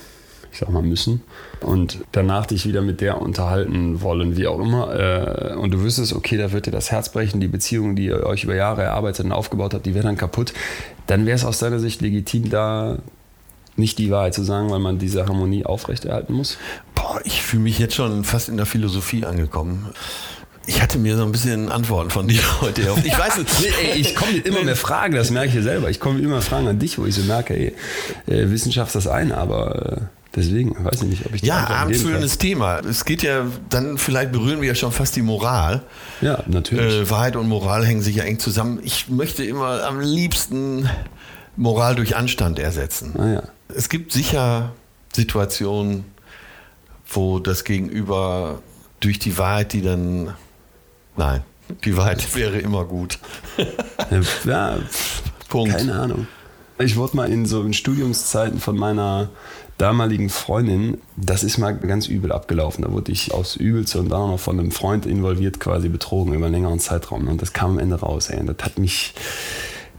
ich 0.53 0.59
sag 0.59 0.71
mal 0.71 0.83
müssen, 0.83 1.23
und 1.61 1.99
danach 2.13 2.47
dich 2.47 2.67
wieder 2.67 2.83
mit 2.83 3.01
der 3.01 3.21
unterhalten 3.21 4.01
wollen, 4.03 4.37
wie 4.37 4.47
auch 4.47 4.59
immer, 4.59 4.95
äh, 4.95 5.55
und 5.55 5.73
du 5.73 5.81
wüsstest, 5.81 6.13
okay, 6.13 6.37
da 6.37 6.53
wird 6.53 6.67
dir 6.67 6.71
das 6.71 6.91
Herz 6.91 7.13
brechen, 7.13 7.41
die 7.41 7.49
Beziehung, 7.49 7.95
die 7.95 8.07
ihr 8.07 8.25
euch 8.27 8.45
über 8.45 8.55
Jahre 8.55 8.83
erarbeitet 8.83 9.27
und 9.27 9.33
aufgebaut 9.33 9.75
habt, 9.75 9.87
die 9.87 9.95
wäre 9.95 10.05
dann 10.05 10.17
kaputt, 10.17 10.53
dann 11.07 11.25
wäre 11.25 11.37
es 11.37 11.45
aus 11.45 11.59
deiner 11.59 11.79
Sicht 11.79 12.01
legitim, 12.01 12.51
da 12.51 12.99
nicht 13.77 13.99
die 13.99 14.11
Wahrheit 14.11 14.35
zu 14.35 14.43
sagen, 14.43 14.71
weil 14.71 14.79
man 14.79 14.99
diese 14.99 15.27
Harmonie 15.27 15.65
aufrechterhalten 15.65 16.35
muss? 16.35 16.59
Boah, 16.95 17.21
ich 17.25 17.43
fühle 17.43 17.63
mich 17.65 17.79
jetzt 17.79 17.95
schon 17.95 18.25
fast 18.25 18.49
in 18.49 18.57
der 18.57 18.67
Philosophie 18.67 19.25
angekommen. 19.25 19.89
Ich 20.67 20.81
hatte 20.81 20.99
mir 20.99 21.17
so 21.17 21.25
ein 21.25 21.33
bisschen 21.33 21.73
Antworten 21.73 22.11
von 22.11 22.29
dir 22.29 22.41
heute 22.61 22.83
erhofft. 22.83 23.05
Ich 23.05 23.19
weiß 23.19 23.39
es. 23.39 23.61
Nee, 23.61 23.69
ey, 23.93 23.99
ich 23.99 24.15
komme 24.15 24.33
mit 24.33 24.47
immer 24.47 24.63
mehr 24.63 24.77
Fragen, 24.77 25.15
das 25.15 25.31
merke 25.31 25.49
ich 25.49 25.55
ja 25.55 25.63
selber. 25.63 25.91
Ich 25.91 26.01
komme 26.01 26.21
immer 26.21 26.31
mehr 26.31 26.43
Fragen 26.43 26.69
an 26.69 26.79
dich, 26.79 26.99
wo 26.99 27.07
ich 27.07 27.15
so 27.15 27.23
merke, 27.23 27.55
ey, 27.55 27.75
äh, 28.27 28.51
Wissenschaft 28.51 28.95
ist 28.95 29.07
das 29.07 29.13
eine, 29.13 29.37
aber 29.37 29.93
äh, 29.93 30.01
deswegen 30.37 30.73
weiß 30.85 31.03
ich 31.03 31.09
nicht, 31.09 31.27
ob 31.27 31.35
ich 31.35 31.43
Ja, 31.43 31.67
abendfüllendes 31.67 32.39
Thema. 32.39 32.79
Es 32.81 33.05
geht 33.05 33.23
ja, 33.23 33.47
dann 33.71 33.99
vielleicht 33.99 34.31
berühren 34.33 34.61
wir 34.61 34.69
ja 34.69 34.75
schon 34.75 34.93
fast 34.93 35.17
die 35.17 35.23
Moral. 35.23 35.83
Ja, 36.21 36.45
natürlich. 36.47 36.95
Äh, 36.95 37.11
Wahrheit 37.11 37.35
und 37.37 37.49
Moral 37.49 37.85
hängen 37.85 38.03
sich 38.03 38.17
ja 38.17 38.25
eng 38.25 38.39
zusammen. 38.39 38.79
Ich 38.85 39.09
möchte 39.09 39.45
immer 39.45 39.83
am 39.85 40.01
liebsten 40.01 40.89
Moral 41.57 41.95
durch 41.95 42.17
Anstand 42.17 42.59
ersetzen. 42.59 43.15
ah, 43.19 43.33
ja. 43.35 43.43
Es 43.75 43.89
gibt 43.89 44.13
sicher 44.13 44.73
Situationen, 45.13 46.05
wo 47.09 47.39
das 47.39 47.65
Gegenüber 47.65 48.63
durch 49.01 49.19
die 49.19 49.37
Wahrheit, 49.39 49.73
die 49.73 49.83
dann. 49.83 50.35
Nein, 51.17 51.43
die 51.85 51.97
Wahrheit 51.97 52.35
wäre 52.35 52.59
immer 52.59 52.85
gut. 52.85 53.19
ja, 54.45 54.79
Punkt. 55.49 55.77
keine 55.77 55.95
Ahnung. 55.95 56.27
Ich 56.79 56.97
wurde 56.97 57.17
mal 57.17 57.31
in 57.31 57.47
so 57.47 57.63
in 57.63 57.75
Studiumszeiten 57.75 58.59
von 58.59 58.77
meiner 58.77 59.29
damaligen 59.79 60.31
Freundin, 60.31 60.99
das 61.17 61.43
ist 61.43 61.59
mal 61.59 61.73
ganz 61.77 62.07
übel 62.07 62.33
abgelaufen. 62.33 62.85
Da 62.85 62.93
wurde 62.93 63.11
ich 63.13 63.33
aus 63.35 63.57
Übelste 63.57 63.99
und 63.99 64.11
dann 64.11 64.21
auch 64.21 64.29
noch 64.29 64.41
von 64.41 64.59
einem 64.59 64.71
Freund 64.71 65.07
involviert 65.07 65.61
quasi 65.61 65.89
betrogen 65.89 66.35
über 66.35 66.47
einen 66.47 66.55
längeren 66.55 66.79
Zeitraum. 66.79 67.27
Und 67.29 67.43
das 67.43 67.53
kam 67.53 67.73
am 67.73 67.79
Ende 67.79 67.97
raus. 67.97 68.29
Ey. 68.31 68.39
Und 68.41 68.47
das 68.47 68.65
hat 68.65 68.79
mich, 68.79 69.15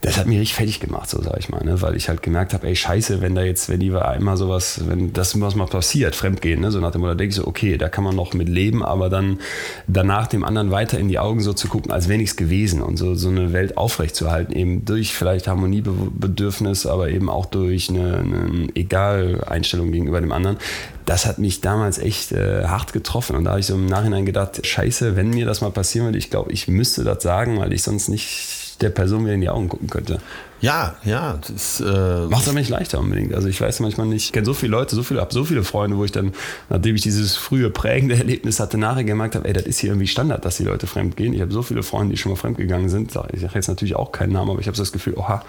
das 0.03 0.17
hat 0.17 0.27
mich 0.27 0.37
richtig 0.37 0.55
fertig 0.55 0.81
gemacht, 0.81 1.09
so 1.09 1.21
sag 1.21 1.39
ich 1.39 1.47
mal, 1.47 1.63
ne? 1.63 1.81
weil 1.81 1.95
ich 1.95 2.09
halt 2.09 2.21
gemerkt 2.21 2.53
habe, 2.53 2.67
ey 2.67 2.75
Scheiße, 2.75 3.21
wenn 3.21 3.35
da 3.35 3.41
jetzt, 3.41 3.69
wenn 3.69 3.79
die 3.79 3.95
einmal 3.95 4.35
sowas, 4.35 4.81
wenn 4.85 5.13
das 5.13 5.39
was 5.39 5.55
mal 5.55 5.65
passiert, 5.65 6.13
Fremdgehen, 6.13 6.59
ne? 6.59 6.71
so 6.71 6.81
nach 6.81 6.91
dem 6.91 6.99
Motto, 6.99 7.15
denke 7.15 7.29
ich 7.29 7.35
so, 7.35 7.47
okay, 7.47 7.77
da 7.77 7.87
kann 7.87 8.03
man 8.03 8.13
noch 8.13 8.33
mit 8.33 8.49
leben, 8.49 8.83
aber 8.83 9.09
dann 9.09 9.39
danach 9.87 10.27
dem 10.27 10.43
anderen 10.43 10.71
weiter 10.71 10.99
in 10.99 11.07
die 11.07 11.19
Augen 11.19 11.39
so 11.39 11.53
zu 11.53 11.69
gucken, 11.69 11.89
als 11.89 12.09
wäre 12.09 12.17
nichts 12.17 12.35
gewesen 12.35 12.81
und 12.81 12.97
so, 12.97 13.15
so 13.15 13.29
eine 13.29 13.53
Welt 13.53 13.77
aufrechtzuerhalten, 13.77 14.53
eben 14.53 14.83
durch 14.83 15.13
vielleicht 15.13 15.47
Harmoniebedürfnis, 15.47 16.85
aber 16.85 17.09
eben 17.09 17.29
auch 17.29 17.45
durch 17.45 17.89
eine, 17.89 18.17
eine 18.17 18.67
Egal-Einstellung 18.75 19.93
gegenüber 19.93 20.19
dem 20.19 20.33
anderen, 20.33 20.57
das 21.05 21.25
hat 21.25 21.39
mich 21.39 21.61
damals 21.61 21.97
echt 21.97 22.33
äh, 22.33 22.65
hart 22.65 22.91
getroffen. 22.91 23.37
Und 23.37 23.45
da 23.45 23.51
habe 23.51 23.61
ich 23.61 23.67
so 23.67 23.75
im 23.75 23.85
Nachhinein 23.85 24.25
gedacht, 24.25 24.65
scheiße, 24.65 25.15
wenn 25.15 25.29
mir 25.29 25.45
das 25.45 25.61
mal 25.61 25.71
passieren 25.71 26.07
würde, 26.07 26.17
ich 26.17 26.29
glaube, 26.29 26.51
ich 26.51 26.67
müsste 26.67 27.05
das 27.05 27.23
sagen, 27.23 27.59
weil 27.59 27.71
ich 27.71 27.83
sonst 27.83 28.09
nicht 28.09 28.62
der 28.83 28.89
Person 28.89 29.23
wieder 29.23 29.33
in 29.33 29.41
die 29.41 29.49
Augen 29.49 29.69
gucken 29.69 29.89
könnte. 29.89 30.19
Ja, 30.63 30.95
ja, 31.03 31.39
das 31.45 31.81
äh, 31.81 32.25
Macht 32.27 32.43
es 32.43 32.47
aber 32.47 32.57
nicht 32.57 32.69
leichter 32.69 32.97
unbedingt. 32.99 33.33
Also 33.33 33.49
ich 33.49 33.59
weiß 33.59 33.81
manchmal 33.81 34.07
nicht, 34.07 34.23
ich 34.27 34.31
kenne 34.31 34.45
so 34.45 34.53
viele 34.53 34.71
Leute, 34.71 34.95
so 34.95 35.03
viele, 35.03 35.19
habe 35.19 35.33
so 35.33 35.43
viele 35.43 35.65
Freunde, 35.65 35.97
wo 35.97 36.05
ich 36.05 36.13
dann, 36.13 36.31
nachdem 36.69 36.95
ich 36.95 37.01
dieses 37.01 37.35
frühe 37.35 37.69
prägende 37.69 38.15
Erlebnis 38.17 38.61
hatte, 38.61 38.77
nachher 38.77 39.03
gemerkt 39.03 39.35
habe, 39.35 39.45
ey, 39.45 39.51
das 39.51 39.63
ist 39.63 39.79
hier 39.79 39.89
irgendwie 39.89 40.07
Standard, 40.07 40.45
dass 40.45 40.55
die 40.55 40.63
Leute 40.63 40.87
fremd 40.87 41.17
gehen. 41.17 41.33
Ich 41.33 41.41
habe 41.41 41.51
so 41.51 41.63
viele 41.63 41.83
Freunde, 41.83 42.15
die 42.15 42.17
schon 42.17 42.31
mal 42.31 42.37
fremd 42.37 42.55
gegangen 42.55 42.87
sind. 42.87 43.11
Ich 43.33 43.41
sage 43.41 43.55
jetzt 43.55 43.67
natürlich 43.67 43.97
auch 43.97 44.13
keinen 44.13 44.31
Namen, 44.31 44.51
aber 44.51 44.61
ich 44.61 44.67
habe 44.67 44.77
so 44.77 44.83
das 44.83 44.93
Gefühl, 44.93 45.15
oha, 45.17 45.43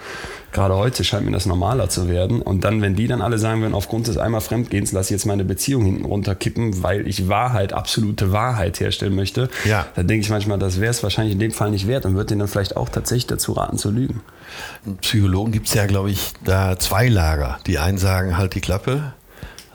gerade 0.51 0.75
heute 0.75 1.05
scheint 1.05 1.25
mir 1.25 1.31
das 1.31 1.45
normaler 1.45 1.87
zu 1.87 2.09
werden. 2.09 2.41
Und 2.41 2.65
dann, 2.65 2.81
wenn 2.81 2.97
die 2.97 3.07
dann 3.07 3.21
alle 3.21 3.37
sagen 3.37 3.61
würden, 3.61 3.73
aufgrund 3.73 4.07
des 4.07 4.17
einmal 4.17 4.41
Fremdgehens 4.41 4.91
lasse 4.91 5.13
ich 5.13 5.17
jetzt 5.19 5.25
meine 5.25 5.45
Beziehung 5.45 5.85
hinten 5.85 6.03
runterkippen, 6.03 6.83
weil 6.83 7.07
ich 7.07 7.29
Wahrheit, 7.29 7.71
absolute 7.71 8.33
Wahrheit 8.33 8.81
herstellen 8.81 9.15
möchte, 9.15 9.47
Ja. 9.63 9.87
dann 9.95 10.09
denke 10.09 10.25
ich 10.25 10.29
manchmal, 10.29 10.59
das 10.59 10.81
wäre 10.81 10.91
es 10.91 11.01
wahrscheinlich 11.03 11.35
in 11.35 11.39
dem 11.39 11.51
Fall 11.51 11.71
nicht 11.71 11.87
wert 11.87 12.05
und 12.05 12.15
würde 12.15 12.25
denen 12.27 12.39
dann 12.39 12.49
vielleicht 12.49 12.75
auch 12.75 12.89
tatsächlich 12.89 13.27
dazu 13.27 13.53
raten 13.53 13.77
zu 13.77 13.91
lügen. 13.91 14.19
Psychologen 15.05 15.51
gibt 15.51 15.67
es 15.67 15.73
ja, 15.75 15.85
glaube 15.85 16.09
ich, 16.11 16.33
da 16.43 16.79
zwei 16.79 17.07
Lager. 17.07 17.59
Die 17.67 17.77
einen 17.77 17.97
sagen, 17.99 18.37
halt 18.37 18.55
die 18.55 18.61
Klappe, 18.61 19.13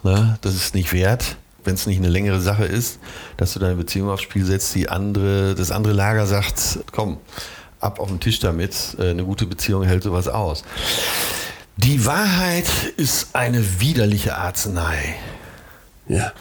ne, 0.03 0.39
das 0.41 0.55
ist 0.55 0.75
nicht 0.75 0.93
wert, 0.93 1.37
wenn 1.65 1.75
es 1.75 1.87
nicht 1.87 1.99
eine 1.99 2.09
längere 2.09 2.41
Sache 2.41 2.65
ist, 2.65 2.99
dass 3.37 3.53
du 3.53 3.61
deine 3.61 3.77
Beziehung 3.77 4.11
aufs 4.11 4.23
Spiel 4.23 4.45
setzt. 4.45 4.75
Die 4.75 4.89
andere, 4.89 5.55
das 5.55 5.71
andere 5.71 5.93
Lager 5.93 6.27
sagt, 6.27 6.81
komm, 6.91 7.19
ab 7.79 8.01
auf 8.01 8.09
den 8.09 8.19
Tisch 8.19 8.41
damit, 8.41 8.97
äh, 8.99 9.11
eine 9.11 9.25
gute 9.25 9.47
Beziehung 9.47 9.85
hält 9.85 10.03
sowas 10.03 10.27
aus. 10.27 10.65
Die 11.77 12.05
Wahrheit 12.07 12.67
ist 12.97 13.29
eine 13.35 13.81
widerliche 13.81 14.37
Arznei. 14.37 15.15
Ja. 16.09 16.33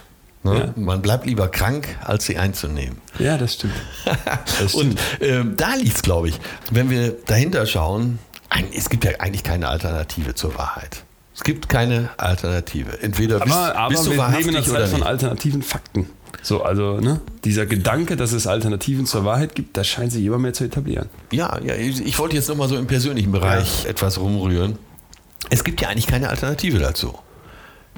Ne? 0.41 0.73
Man 0.77 1.01
bleibt 1.01 1.25
lieber 1.25 1.47
krank, 1.49 1.97
als 2.03 2.25
sie 2.25 2.37
einzunehmen. 2.37 2.97
Ja, 3.19 3.37
das 3.37 3.53
stimmt. 3.53 3.73
Das 4.59 4.73
Und 4.73 4.99
stimmt. 4.99 5.01
ähm, 5.21 5.53
da 5.57 5.75
liegt 5.75 5.97
es, 5.97 6.01
glaube 6.01 6.29
ich. 6.29 6.39
Wenn 6.71 6.89
wir 6.89 7.11
dahinter 7.27 7.65
schauen, 7.65 8.19
es 8.73 8.89
gibt 8.89 9.05
ja 9.05 9.11
eigentlich 9.19 9.43
keine 9.43 9.69
Alternative 9.69 10.35
zur 10.35 10.57
Wahrheit. 10.57 11.03
Es 11.35 11.43
gibt 11.43 11.69
keine 11.69 12.09
Alternative. 12.17 13.01
Entweder 13.01 13.39
bist, 13.39 13.55
aber, 13.55 13.75
aber 13.75 13.89
bist 13.89 14.05
du 14.05 14.11
wir 14.11 14.29
leben 14.29 14.49
in 14.49 14.55
einer 14.57 14.65
Zeit 14.65 14.89
von 14.89 15.03
alternativen 15.03 15.61
Fakten. 15.61 16.09
So, 16.41 16.63
also, 16.63 16.99
ne? 16.99 17.21
Dieser 17.43 17.65
Gedanke, 17.65 18.15
dass 18.15 18.33
es 18.33 18.45
Alternativen 18.47 19.05
zur 19.05 19.25
Wahrheit 19.25 19.55
gibt, 19.55 19.77
das 19.77 19.87
scheint 19.87 20.11
sich 20.11 20.25
immer 20.25 20.37
mehr 20.37 20.53
zu 20.53 20.65
etablieren. 20.65 21.09
Ja, 21.31 21.59
ja, 21.63 21.75
ich 21.75 22.05
ich 22.05 22.19
wollte 22.19 22.35
jetzt 22.35 22.49
nochmal 22.49 22.67
so 22.67 22.77
im 22.77 22.87
persönlichen 22.87 23.31
Bereich 23.31 23.85
etwas 23.85 24.19
rumrühren. 24.19 24.77
Es 25.49 25.63
gibt 25.63 25.81
ja 25.81 25.89
eigentlich 25.89 26.07
keine 26.07 26.29
Alternative 26.29 26.79
dazu. 26.79 27.17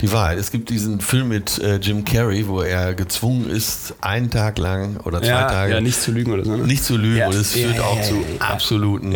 Die 0.01 0.11
Wahrheit. 0.11 0.39
Es 0.39 0.51
gibt 0.51 0.69
diesen 0.69 0.99
Film 0.99 1.29
mit 1.29 1.59
äh, 1.59 1.75
Jim 1.75 2.03
Carrey, 2.03 2.47
wo 2.47 2.61
er 2.61 2.95
gezwungen 2.95 3.49
ist, 3.49 3.93
einen 4.01 4.31
Tag 4.31 4.57
lang 4.57 4.97
oder 4.97 5.21
zwei 5.21 5.27
Ja, 5.27 5.47
Tage 5.47 5.73
ja, 5.73 5.81
nicht 5.81 6.01
zu 6.01 6.11
lügen 6.11 6.33
oder 6.33 6.43
so. 6.43 6.57
Ne? 6.57 6.63
nicht 6.65 6.83
zu 6.83 6.97
lügen 6.97 7.17
Ja. 7.17 7.27
und 7.27 7.35
es 7.35 7.51
führt 7.53 7.75
ja, 7.75 7.83
auch 7.83 8.01
zu 8.01 8.23
absoluten. 8.39 9.15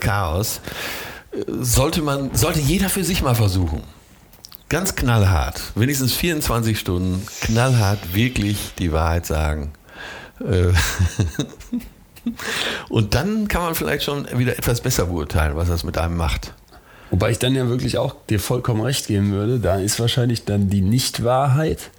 Chaos. 0.00 0.60
Sollte 1.46 2.00
man, 2.00 2.34
sollte 2.34 2.60
jeder 2.60 2.88
für 2.88 3.04
sich 3.04 3.22
mal 3.22 3.34
versuchen. 3.34 3.82
Ganz 4.68 4.96
knallhart, 4.96 5.60
wenigstens 5.74 6.12
24 6.14 6.78
Stunden, 6.78 7.24
knallhart 7.42 8.14
wirklich 8.14 8.72
die 8.78 8.92
Wahrheit 8.92 9.26
sagen. 9.26 9.72
Äh, 10.40 10.72
Und 12.88 13.14
dann 13.14 13.48
kann 13.48 13.62
man 13.62 13.74
vielleicht 13.74 14.04
schon 14.04 14.26
wieder 14.36 14.58
etwas 14.58 14.80
besser 14.80 15.06
beurteilen, 15.06 15.56
was 15.56 15.68
das 15.68 15.84
mit 15.84 15.98
einem 15.98 16.16
macht. 16.16 16.54
Wobei 17.10 17.30
ich 17.30 17.38
dann 17.38 17.54
ja 17.54 17.68
wirklich 17.68 17.98
auch 17.98 18.14
dir 18.28 18.40
vollkommen 18.40 18.80
recht 18.80 19.06
geben 19.06 19.32
würde, 19.32 19.60
da 19.60 19.76
ist 19.76 20.00
wahrscheinlich 20.00 20.44
dann 20.44 20.68
die 20.68 20.80
Nichtwahrheit 20.80 21.90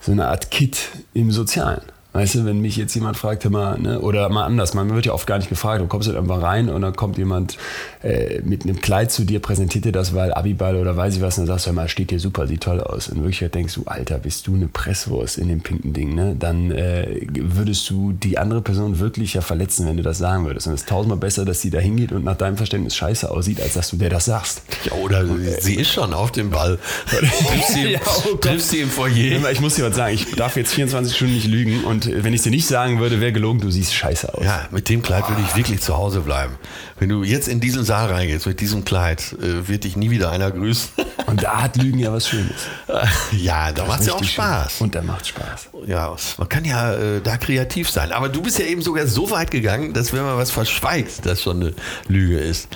so 0.00 0.12
eine 0.12 0.28
Art 0.28 0.50
Kit 0.50 0.88
im 1.14 1.30
Sozialen. 1.30 1.82
Weißt 2.12 2.34
du, 2.34 2.44
wenn 2.44 2.60
mich 2.60 2.76
jetzt 2.76 2.94
jemand 2.94 3.16
fragt, 3.16 3.44
hör 3.44 3.50
mal, 3.52 3.78
ne, 3.78 4.00
oder 4.00 4.28
mal 4.30 4.44
anders, 4.44 4.74
man 4.74 4.92
wird 4.92 5.06
ja 5.06 5.12
oft 5.12 5.26
gar 5.28 5.38
nicht 5.38 5.48
gefragt, 5.48 5.80
du 5.80 5.86
kommst 5.86 6.08
halt 6.08 6.18
einfach 6.18 6.42
rein 6.42 6.68
und 6.68 6.82
dann 6.82 6.96
kommt 6.96 7.18
jemand 7.18 7.56
äh, 8.02 8.40
mit 8.42 8.64
einem 8.64 8.80
Kleid 8.80 9.12
zu 9.12 9.24
dir, 9.24 9.40
präsentiert 9.40 9.84
dir 9.84 9.92
das, 9.92 10.12
weil 10.12 10.34
Abiball 10.34 10.76
oder 10.76 10.96
weiß 10.96 11.16
ich 11.16 11.22
was, 11.22 11.38
und 11.38 11.46
dann 11.46 11.54
sagst 11.54 11.66
du, 11.66 11.68
hör 11.68 11.74
mal, 11.74 11.88
steht 11.88 12.10
dir 12.10 12.18
super, 12.18 12.48
sieht 12.48 12.62
toll 12.62 12.80
aus. 12.80 13.08
Und 13.08 13.18
in 13.18 13.22
Wirklichkeit 13.22 13.54
denkst 13.54 13.74
du, 13.74 13.84
Alter, 13.86 14.18
bist 14.18 14.46
du 14.48 14.54
eine 14.54 14.66
Presswurst 14.66 15.38
in 15.38 15.48
dem 15.48 15.60
pinken 15.60 15.92
Ding, 15.92 16.14
ne? 16.14 16.34
Dann 16.36 16.72
äh, 16.72 17.26
würdest 17.32 17.88
du 17.90 18.12
die 18.12 18.38
andere 18.38 18.60
Person 18.60 18.98
wirklich 18.98 19.34
ja 19.34 19.40
verletzen, 19.40 19.86
wenn 19.86 19.96
du 19.96 20.02
das 20.02 20.18
sagen 20.18 20.46
würdest. 20.46 20.66
Und 20.66 20.74
es 20.74 20.80
ist 20.80 20.88
tausendmal 20.88 21.18
besser, 21.18 21.44
dass 21.44 21.60
sie 21.60 21.70
da 21.70 21.78
hingeht 21.78 22.10
und 22.10 22.24
nach 22.24 22.36
deinem 22.36 22.56
Verständnis 22.56 22.96
scheiße 22.96 23.30
aussieht, 23.30 23.60
als 23.60 23.74
dass 23.74 23.88
du 23.88 23.96
der 23.96 24.10
das 24.10 24.24
sagst. 24.24 24.62
Ja, 24.84 24.92
oder 24.92 25.24
sie 25.60 25.76
ist 25.76 25.92
schon 25.92 26.12
auf 26.12 26.32
dem 26.32 26.50
Ball. 26.50 26.78
triffst 27.06 27.68
sie, 27.74 27.92
Ja, 27.92 28.00
oh 28.30 28.36
triffst 28.36 28.70
sie 28.70 28.80
im 28.80 28.90
Foyer. 28.90 29.50
Ich 29.52 29.60
muss 29.60 29.76
dir 29.76 29.84
was 29.84 29.94
sagen, 29.94 30.14
ich 30.14 30.34
darf 30.34 30.56
jetzt 30.56 30.72
24 30.74 31.14
Stunden 31.14 31.34
nicht 31.34 31.46
lügen 31.46 31.84
und 31.84 31.99
äh, 32.06 32.24
wenn 32.24 32.34
ich 32.34 32.42
dir 32.42 32.50
nicht 32.50 32.66
sagen 32.66 33.00
würde, 33.00 33.20
wäre 33.20 33.32
gelogen, 33.32 33.60
du 33.60 33.70
siehst 33.70 33.94
scheiße 33.94 34.34
aus. 34.34 34.44
Ja, 34.44 34.68
mit 34.70 34.88
dem 34.88 35.02
Kleid 35.02 35.28
würde 35.28 35.42
ich 35.42 35.56
wirklich 35.56 35.80
zu 35.80 35.96
Hause 35.96 36.20
bleiben. 36.20 36.54
Wenn 37.00 37.08
du 37.08 37.24
jetzt 37.24 37.48
in 37.48 37.60
diesen 37.60 37.82
Saal 37.82 38.12
reingehst, 38.12 38.46
mit 38.46 38.60
diesem 38.60 38.84
Kleid, 38.84 39.34
äh, 39.40 39.66
wird 39.66 39.84
dich 39.84 39.96
nie 39.96 40.10
wieder 40.10 40.30
einer 40.30 40.50
grüßen. 40.50 40.90
Und 41.26 41.42
da 41.42 41.62
hat 41.62 41.76
Lügen 41.76 41.98
ja 41.98 42.12
was 42.12 42.28
Schönes. 42.28 42.66
ja, 43.32 43.72
da 43.72 43.86
macht 43.86 44.00
es 44.00 44.06
ja 44.06 44.12
auch 44.12 44.20
Richtig 44.20 44.34
schön. 44.34 44.44
Spaß. 44.44 44.80
Und 44.80 44.94
da 44.94 45.02
macht 45.02 45.26
Spaß. 45.26 45.68
Ja, 45.86 46.14
man 46.36 46.48
kann 46.48 46.64
ja 46.66 46.92
äh, 46.92 47.20
da 47.22 47.38
kreativ 47.38 47.88
sein. 47.90 48.12
Aber 48.12 48.28
du 48.28 48.42
bist 48.42 48.58
ja 48.58 48.66
eben 48.66 48.82
sogar 48.82 49.06
so 49.06 49.30
weit 49.30 49.50
gegangen, 49.50 49.94
dass 49.94 50.12
wenn 50.12 50.22
man 50.22 50.36
was 50.36 50.50
verschweigt, 50.50 51.24
das 51.24 51.42
schon 51.42 51.62
eine 51.62 51.74
Lüge 52.08 52.38
ist. 52.38 52.68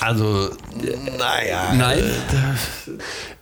Also, 0.00 0.50
naja. 1.18 1.72
Nein. 1.74 1.98
Äh, 2.00 2.92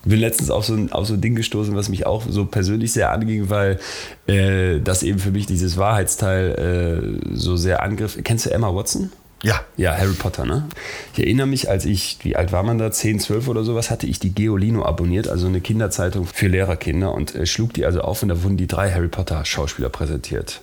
Ich 0.05 0.09
bin 0.11 0.21
letztens 0.21 0.51
auf 0.51 0.65
so, 0.67 0.75
ein, 0.75 0.93
auf 0.93 1.07
so 1.07 1.15
ein 1.15 1.21
Ding 1.21 1.35
gestoßen, 1.35 1.75
was 1.75 1.89
mich 1.89 2.07
auch 2.07 2.23
so 2.29 2.45
persönlich 2.47 2.93
sehr 2.93 3.11
anging, 3.11 3.51
weil 3.51 3.81
äh, 4.27 4.79
das 4.81 5.03
eben 5.03 5.19
für 5.19 5.31
mich 5.31 5.47
dieses 5.47 5.77
Wahrheitsteil 5.79 7.21
äh, 7.33 7.35
so 7.35 7.57
sehr 7.57 7.83
angriff. 7.83 8.17
Kennst 8.23 8.47
du 8.47 8.51
Emma 8.51 8.73
Watson? 8.75 9.11
Ja. 9.43 9.61
Ja, 9.77 9.97
Harry 9.97 10.15
Potter, 10.15 10.45
ne? 10.45 10.69
Ich 11.15 11.21
erinnere 11.21 11.47
mich, 11.47 11.71
als 11.71 11.85
ich, 11.85 12.19
wie 12.23 12.37
alt 12.37 12.53
war 12.53 12.63
man 12.63 12.79
da, 12.79 12.91
10, 12.91 13.21
12 13.21 13.49
oder 13.49 13.65
sowas, 13.65 13.91
hatte 13.91 14.07
ich 14.07 14.19
die 14.19 14.35
Geolino 14.35 14.85
abonniert, 14.85 15.29
also 15.29 15.47
eine 15.47 15.61
Kinderzeitung 15.61 16.27
für 16.27 16.49
Lehrerkinder 16.49 17.15
und 17.15 17.35
äh, 17.35 17.47
schlug 17.47 17.73
die 17.73 17.87
also 17.87 18.03
auf 18.03 18.23
und 18.23 18.29
da 18.29 18.43
wurden 18.43 18.57
die 18.57 18.67
drei 18.67 18.93
Harry 18.93 19.09
Potter 19.09 19.45
Schauspieler 19.45 19.89
präsentiert. 19.89 20.61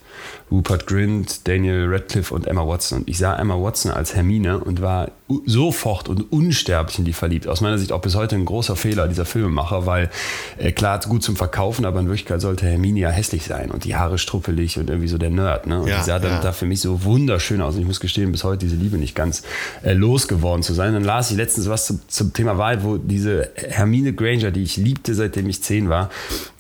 Rupert 0.50 0.88
Grint, 0.88 1.48
Daniel 1.48 1.88
Radcliffe 1.90 2.34
und 2.34 2.48
Emma 2.48 2.66
Watson. 2.66 3.00
Und 3.00 3.10
ich 3.10 3.18
sah 3.18 3.36
Emma 3.38 3.62
Watson 3.62 3.92
als 3.92 4.16
Hermine 4.16 4.60
und 4.60 4.82
war 4.82 5.12
sofort 5.46 6.08
und 6.08 6.32
unsterblich 6.32 7.00
in 7.00 7.06
die 7.06 7.12
verliebt. 7.12 7.48
Aus 7.48 7.60
meiner 7.60 7.78
Sicht 7.78 7.92
auch 7.92 8.00
bis 8.00 8.16
heute 8.16 8.36
ein 8.36 8.46
großer 8.46 8.78
Fehler 8.78 9.10
dieser 9.10 9.26
Filmemacher, 9.26 9.86
weil 9.86 10.10
äh, 10.58 10.72
klar, 10.72 11.02
gut 11.02 11.22
zum 11.22 11.36
Verkaufen, 11.36 11.84
aber 11.84 12.00
in 12.00 12.06
Wirklichkeit 12.06 12.40
sollte 12.40 12.66
Hermine 12.66 13.00
ja 13.00 13.10
hässlich 13.10 13.44
sein 13.44 13.72
und 13.72 13.84
die 13.84 13.98
Haare 13.98 14.18
struppelig 14.18 14.80
und 14.80 14.90
irgendwie 14.90 15.10
so 15.10 15.18
der 15.18 15.30
Nerd. 15.30 15.68
Ne? 15.68 15.82
Und 15.82 15.90
Ja, 15.90 15.98
die 15.98 16.04
sah 16.06 16.20
dann 16.20 16.32
ja. 16.32 16.42
da 16.42 16.54
für 16.54 16.66
mich 16.66 16.80
so 16.80 17.04
wunderschön 17.04 17.62
aus. 17.62 17.76
Und 17.76 17.82
ich 17.82 17.88
muss 17.88 18.00
gestehen, 18.00 18.32
bis 18.32 18.46
heute 18.46 18.60
diese 18.60 18.78
Liebe 18.78 18.98
nicht 18.98 19.16
ganz 19.16 19.44
äh, 19.84 19.92
losgeworden 19.92 20.64
zu 20.64 20.74
sein. 20.74 20.94
Dann 20.94 21.04
las 21.04 21.30
ich 21.30 21.36
letztens 21.36 21.68
was 21.68 21.88
zum, 21.88 22.00
zum 22.08 22.32
Thema 22.32 22.58
Wahrheit, 22.58 22.84
wo 22.84 22.98
diese 22.98 23.52
Hermine 23.56 24.14
Granger, 24.14 24.52
die 24.52 24.64
ich 24.64 24.78
liebte, 24.78 25.14
seitdem 25.14 25.50
ich 25.50 25.62
zehn 25.62 25.90
war, 25.90 26.10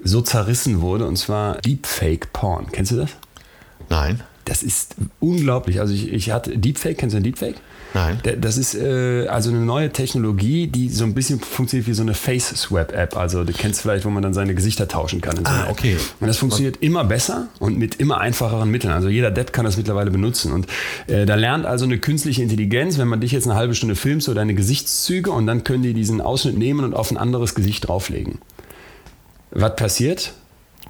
so 0.04 0.20
zerrissen 0.20 0.82
wurde. 0.82 1.08
Und 1.08 1.16
zwar 1.16 1.56
Deepfake 1.62 2.34
Porn. 2.34 2.68
Kennst 2.74 2.92
du 2.92 2.98
das? 2.98 3.12
Nein. 3.90 4.22
Das 4.46 4.64
ist 4.64 4.96
unglaublich. 5.20 5.82
Also 5.82 5.94
ich, 5.94 6.12
ich 6.14 6.32
hatte 6.32 6.58
Deepfake, 6.58 6.98
kennst 6.98 7.14
du 7.16 7.22
Deepfake? 7.22 7.56
Nein. 7.94 8.20
Da- 8.24 8.32
Das 8.34 8.58
ist 8.58 8.76
äh, 8.76 9.28
also 9.28 9.50
eine 9.50 9.60
neue 9.60 9.92
Technologie, 9.92 10.68
die 10.68 10.88
so 10.90 11.04
ein 11.04 11.14
bisschen 11.14 11.40
funktioniert 11.42 11.86
wie 11.88 11.94
so 11.94 12.02
eine 12.02 12.14
Face-Swap-App. 12.14 13.18
Also 13.18 13.44
du 13.44 13.52
kennst 13.52 13.82
vielleicht, 13.82 14.06
wo 14.06 14.10
man 14.10 14.24
dann 14.24 14.34
seine 14.34 14.56
Gesichter 14.56 14.88
tauschen 14.88 15.20
kann. 15.20 15.36
so 15.38 15.44
Ah, 15.46 15.64
App. 15.64 15.72
okay. 15.72 15.98
Und 16.22 16.28
das 16.28 16.38
funktioniert 16.38 16.78
immer 16.78 17.04
besser 17.04 17.48
und 17.60 17.78
mit 17.78 17.96
immer 17.96 18.20
einfacheren 18.20 18.72
Mitteln. 18.72 18.94
Also 18.94 19.10
jeder 19.10 19.32
Depp 19.32 19.52
kann 19.52 19.66
das 19.66 19.76
mittlerweile 19.76 20.12
benutzen. 20.12 20.54
Und 20.54 20.68
äh, 21.08 21.26
da 21.26 21.36
lernt 21.36 21.66
also 21.66 21.84
eine 21.84 21.98
künstliche 21.98 22.42
Intelligenz, 22.42 22.98
wenn 22.98 23.08
man 23.10 23.20
dich 23.20 23.34
jetzt 23.34 23.48
eine 23.48 23.56
halbe 23.56 23.76
Stunde 23.76 23.96
filmst, 23.96 24.28
so 24.28 24.34
deine 24.34 24.54
Gesichtszüge 24.54 25.32
und 25.32 25.46
dann 25.46 25.66
können 25.66 25.84
die 25.84 25.94
diesen 25.94 26.22
Ausschnitt 26.22 26.58
nehmen 26.58 26.86
und 26.86 26.94
auf 26.94 27.12
ein 27.12 27.18
anderes 27.18 27.54
Gesicht 27.54 27.88
drauflegen. 27.90 28.40
Was 29.52 29.76
passiert? 29.76 30.34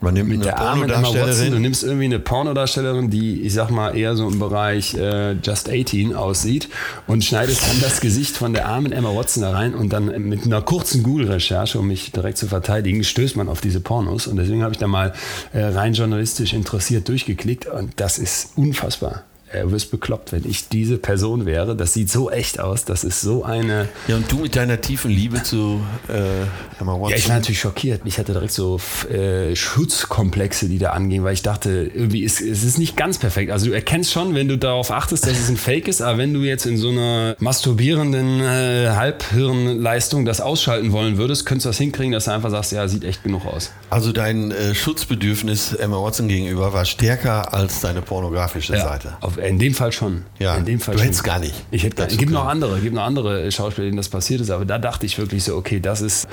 Man 0.01 0.13
nimmt 0.13 0.29
mit 0.29 0.37
eine 0.37 0.45
der 0.45 0.59
armen 0.59 0.83
Emma 0.83 0.95
Watson. 0.95 1.13
Du 1.13 1.19
Pornodarstellerin. 1.19 1.61
nimmst 1.61 1.83
irgendwie 1.83 2.05
eine 2.05 2.19
Pornodarstellerin, 2.19 3.09
die, 3.09 3.41
ich 3.41 3.53
sag 3.53 3.69
mal, 3.69 3.95
eher 3.95 4.15
so 4.15 4.27
im 4.27 4.39
Bereich 4.39 4.93
äh, 4.93 5.33
Just 5.33 5.69
18 5.69 6.15
aussieht 6.15 6.69
und 7.07 7.23
schneidest 7.23 7.63
dann 7.63 7.81
das 7.81 7.99
Gesicht 8.01 8.37
von 8.37 8.53
der 8.53 8.67
armen 8.67 8.91
Emma 8.91 9.15
Watson 9.15 9.43
da 9.43 9.51
rein 9.51 9.73
und 9.73 9.93
dann 9.93 10.05
mit 10.27 10.45
einer 10.45 10.61
kurzen 10.61 11.03
Google-Recherche, 11.03 11.79
um 11.79 11.87
mich 11.87 12.11
direkt 12.11 12.37
zu 12.37 12.47
verteidigen, 12.47 13.03
stößt 13.03 13.35
man 13.35 13.49
auf 13.49 13.61
diese 13.61 13.79
Pornos. 13.79 14.27
Und 14.27 14.37
deswegen 14.37 14.63
habe 14.63 14.73
ich 14.73 14.79
da 14.79 14.87
mal 14.87 15.13
äh, 15.53 15.63
rein 15.63 15.93
journalistisch 15.93 16.53
interessiert 16.53 17.07
durchgeklickt 17.07 17.67
und 17.67 17.93
das 17.97 18.19
ist 18.19 18.51
unfassbar. 18.55 19.23
Er 19.51 19.71
wirst 19.71 19.91
bekloppt, 19.91 20.31
wenn 20.33 20.47
ich 20.47 20.67
diese 20.67 20.97
Person 20.97 21.45
wäre. 21.45 21.75
Das 21.75 21.93
sieht 21.93 22.11
so 22.11 22.29
echt 22.29 22.59
aus. 22.59 22.85
Das 22.85 23.03
ist 23.03 23.21
so 23.21 23.43
eine. 23.43 23.87
Ja, 24.07 24.17
und 24.17 24.31
du 24.31 24.39
mit 24.39 24.55
deiner 24.55 24.81
tiefen 24.81 25.09
Liebe 25.11 25.41
zu 25.43 25.81
äh, 26.09 26.81
Emma 26.81 26.93
Watson. 26.93 27.09
Ja, 27.09 27.15
ich 27.15 27.29
war 27.29 27.35
natürlich 27.35 27.59
schockiert. 27.59 28.01
Ich 28.05 28.19
hatte 28.19 28.33
direkt 28.33 28.51
so 28.51 28.79
äh, 29.09 29.55
Schutzkomplexe, 29.55 30.67
die 30.67 30.79
da 30.79 30.91
angingen, 30.91 31.23
weil 31.23 31.33
ich 31.33 31.43
dachte, 31.43 31.89
irgendwie 31.93 32.23
ist 32.23 32.41
es 32.41 32.63
ist 32.63 32.77
nicht 32.77 32.97
ganz 32.97 33.17
perfekt. 33.17 33.51
Also 33.51 33.67
du 33.67 33.71
erkennst 33.71 34.11
schon, 34.11 34.35
wenn 34.35 34.47
du 34.47 34.57
darauf 34.57 34.91
achtest, 34.91 35.25
dass 35.25 35.39
es 35.39 35.49
ein 35.49 35.57
Fake 35.57 35.87
ist, 35.87 36.01
aber 36.01 36.17
wenn 36.17 36.33
du 36.33 36.41
jetzt 36.41 36.65
in 36.65 36.77
so 36.77 36.89
einer 36.89 37.35
masturbierenden 37.39 38.41
äh, 38.41 38.89
Halbhirnleistung 38.89 40.25
das 40.25 40.41
ausschalten 40.41 40.91
wollen 40.91 41.17
würdest, 41.17 41.45
könntest 41.45 41.65
du 41.65 41.69
das 41.69 41.77
hinkriegen, 41.77 42.11
dass 42.11 42.25
du 42.25 42.31
einfach 42.31 42.51
sagst, 42.51 42.71
ja, 42.71 42.87
sieht 42.87 43.03
echt 43.03 43.23
genug 43.23 43.45
aus. 43.45 43.71
Also 43.89 44.11
dein 44.11 44.51
äh, 44.51 44.75
Schutzbedürfnis 44.75 45.73
Emma 45.73 45.97
Watson 46.01 46.27
gegenüber 46.27 46.73
war 46.73 46.85
stärker 46.85 47.53
als 47.53 47.79
deine 47.79 48.01
pornografische 48.01 48.77
Seite. 48.77 49.17
Auf, 49.21 49.36
in 49.39 49.59
dem 49.59 49.73
Fall 49.73 49.91
schon. 49.91 50.23
Ja, 50.39 50.55
in 50.55 50.65
dem 50.65 50.79
Fall 50.79 50.93
du 50.95 50.99
schon. 50.99 51.05
hättest 51.07 51.23
gar 51.23 51.39
nicht 51.39 51.53
Ich 51.71 51.83
hätte 51.83 51.95
gar, 51.95 52.07
es 52.07 52.17
gibt 52.17 52.31
noch 52.31 52.45
andere, 52.47 52.79
gibt 52.79 52.95
noch 52.95 53.03
andere 53.03 53.51
Schauspieler, 53.51 53.85
denen 53.85 53.97
das 53.97 54.09
passiert 54.09 54.41
ist, 54.41 54.49
aber 54.49 54.65
da 54.65 54.77
dachte 54.79 55.05
ich 55.05 55.17
wirklich 55.17 55.43
so, 55.43 55.55
okay, 55.55 55.79
das 55.79 56.01
ist 56.01 56.27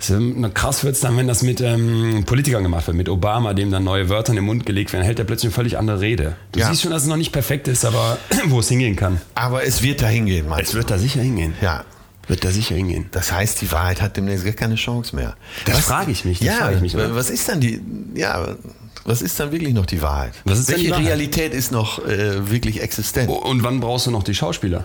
so, 0.00 0.18
krass 0.52 0.84
wird 0.84 0.96
es 0.96 1.00
dann, 1.00 1.16
wenn 1.16 1.28
das 1.28 1.42
mit 1.42 1.60
ähm, 1.62 2.24
Politikern 2.26 2.62
gemacht 2.62 2.86
wird, 2.86 2.96
mit 2.96 3.08
Obama, 3.08 3.54
dem 3.54 3.70
dann 3.70 3.84
neue 3.84 4.08
Wörter 4.08 4.30
in 4.30 4.36
den 4.36 4.44
Mund 4.44 4.66
gelegt 4.66 4.92
werden, 4.92 5.04
hält 5.04 5.18
er 5.18 5.24
plötzlich 5.24 5.46
eine 5.48 5.54
völlig 5.54 5.78
andere 5.78 6.00
Rede. 6.00 6.36
Du 6.52 6.60
Ja. 6.60 6.68
siehst 6.68 6.82
schon, 6.82 6.90
dass 6.90 7.02
es 7.02 7.08
noch 7.08 7.16
nicht 7.16 7.32
perfekt 7.32 7.68
ist, 7.68 7.84
aber 7.84 8.18
wo 8.46 8.60
es 8.60 8.68
hingehen 8.68 8.96
kann. 8.96 9.20
Aber 9.34 9.64
es 9.64 9.82
wird 9.82 10.02
dahin 10.02 10.26
gehen, 10.26 10.48
meinst 10.48 10.70
Es 10.70 10.74
wird 10.74 10.90
da 10.90 10.98
sicher 10.98 11.22
hingehen. 11.22 11.54
Ja. 11.62 11.84
Wird 12.26 12.42
da 12.44 12.50
sicher 12.50 12.74
hingehen. 12.74 13.06
Das 13.12 13.32
heißt, 13.32 13.60
die 13.62 13.70
Wahrheit 13.70 14.00
hat 14.02 14.16
demnächst 14.16 14.44
gar 14.44 14.54
keine 14.54 14.74
Chance 14.76 15.14
mehr. 15.14 15.36
Das 15.66 15.80
frage 15.80 16.10
ich 16.10 16.24
mich, 16.24 16.38
das 16.38 16.48
ja, 16.48 16.54
frage 16.54 16.76
ich 16.76 16.80
mich, 16.82 16.94
oder? 16.96 17.14
was 17.14 17.28
ist 17.30 17.48
dann 17.48 17.60
die, 17.60 17.80
ja, 18.14 18.56
was 19.04 19.22
ist 19.22 19.38
dann 19.38 19.52
wirklich 19.52 19.74
noch 19.74 19.86
die 19.86 20.02
Wahrheit? 20.02 20.32
Was 20.44 20.58
ist 20.58 20.68
denn 20.68 20.76
Welche 20.76 20.86
die 20.86 20.92
Wahrheit? 20.92 21.06
Realität 21.06 21.54
ist 21.54 21.72
noch 21.72 22.04
äh, 22.06 22.50
wirklich 22.50 22.80
existent? 22.82 23.30
Und 23.30 23.62
wann 23.62 23.80
brauchst 23.80 24.06
du 24.06 24.10
noch 24.10 24.22
die 24.22 24.34
Schauspieler? 24.34 24.84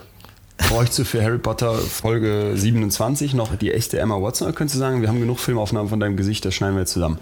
Bräuchst 0.68 1.00
du 1.00 1.06
für 1.06 1.24
Harry 1.24 1.38
Potter 1.38 1.74
Folge 1.74 2.52
27 2.56 3.34
noch 3.34 3.56
die 3.56 3.72
echte 3.72 3.98
Emma 3.98 4.22
Watson? 4.22 4.48
Oder 4.48 4.56
könntest 4.56 4.76
du 4.76 4.80
sagen, 4.80 5.02
wir 5.02 5.08
haben 5.08 5.22
genug 5.22 5.40
Filmaufnahmen 5.40 5.90
von 5.90 6.00
deinem 6.00 6.18
Gesicht, 6.18 6.44
das 6.44 6.54
schneiden 6.54 6.76
wir 6.76 6.82
jetzt 6.82 6.92
zusammen? 6.92 7.18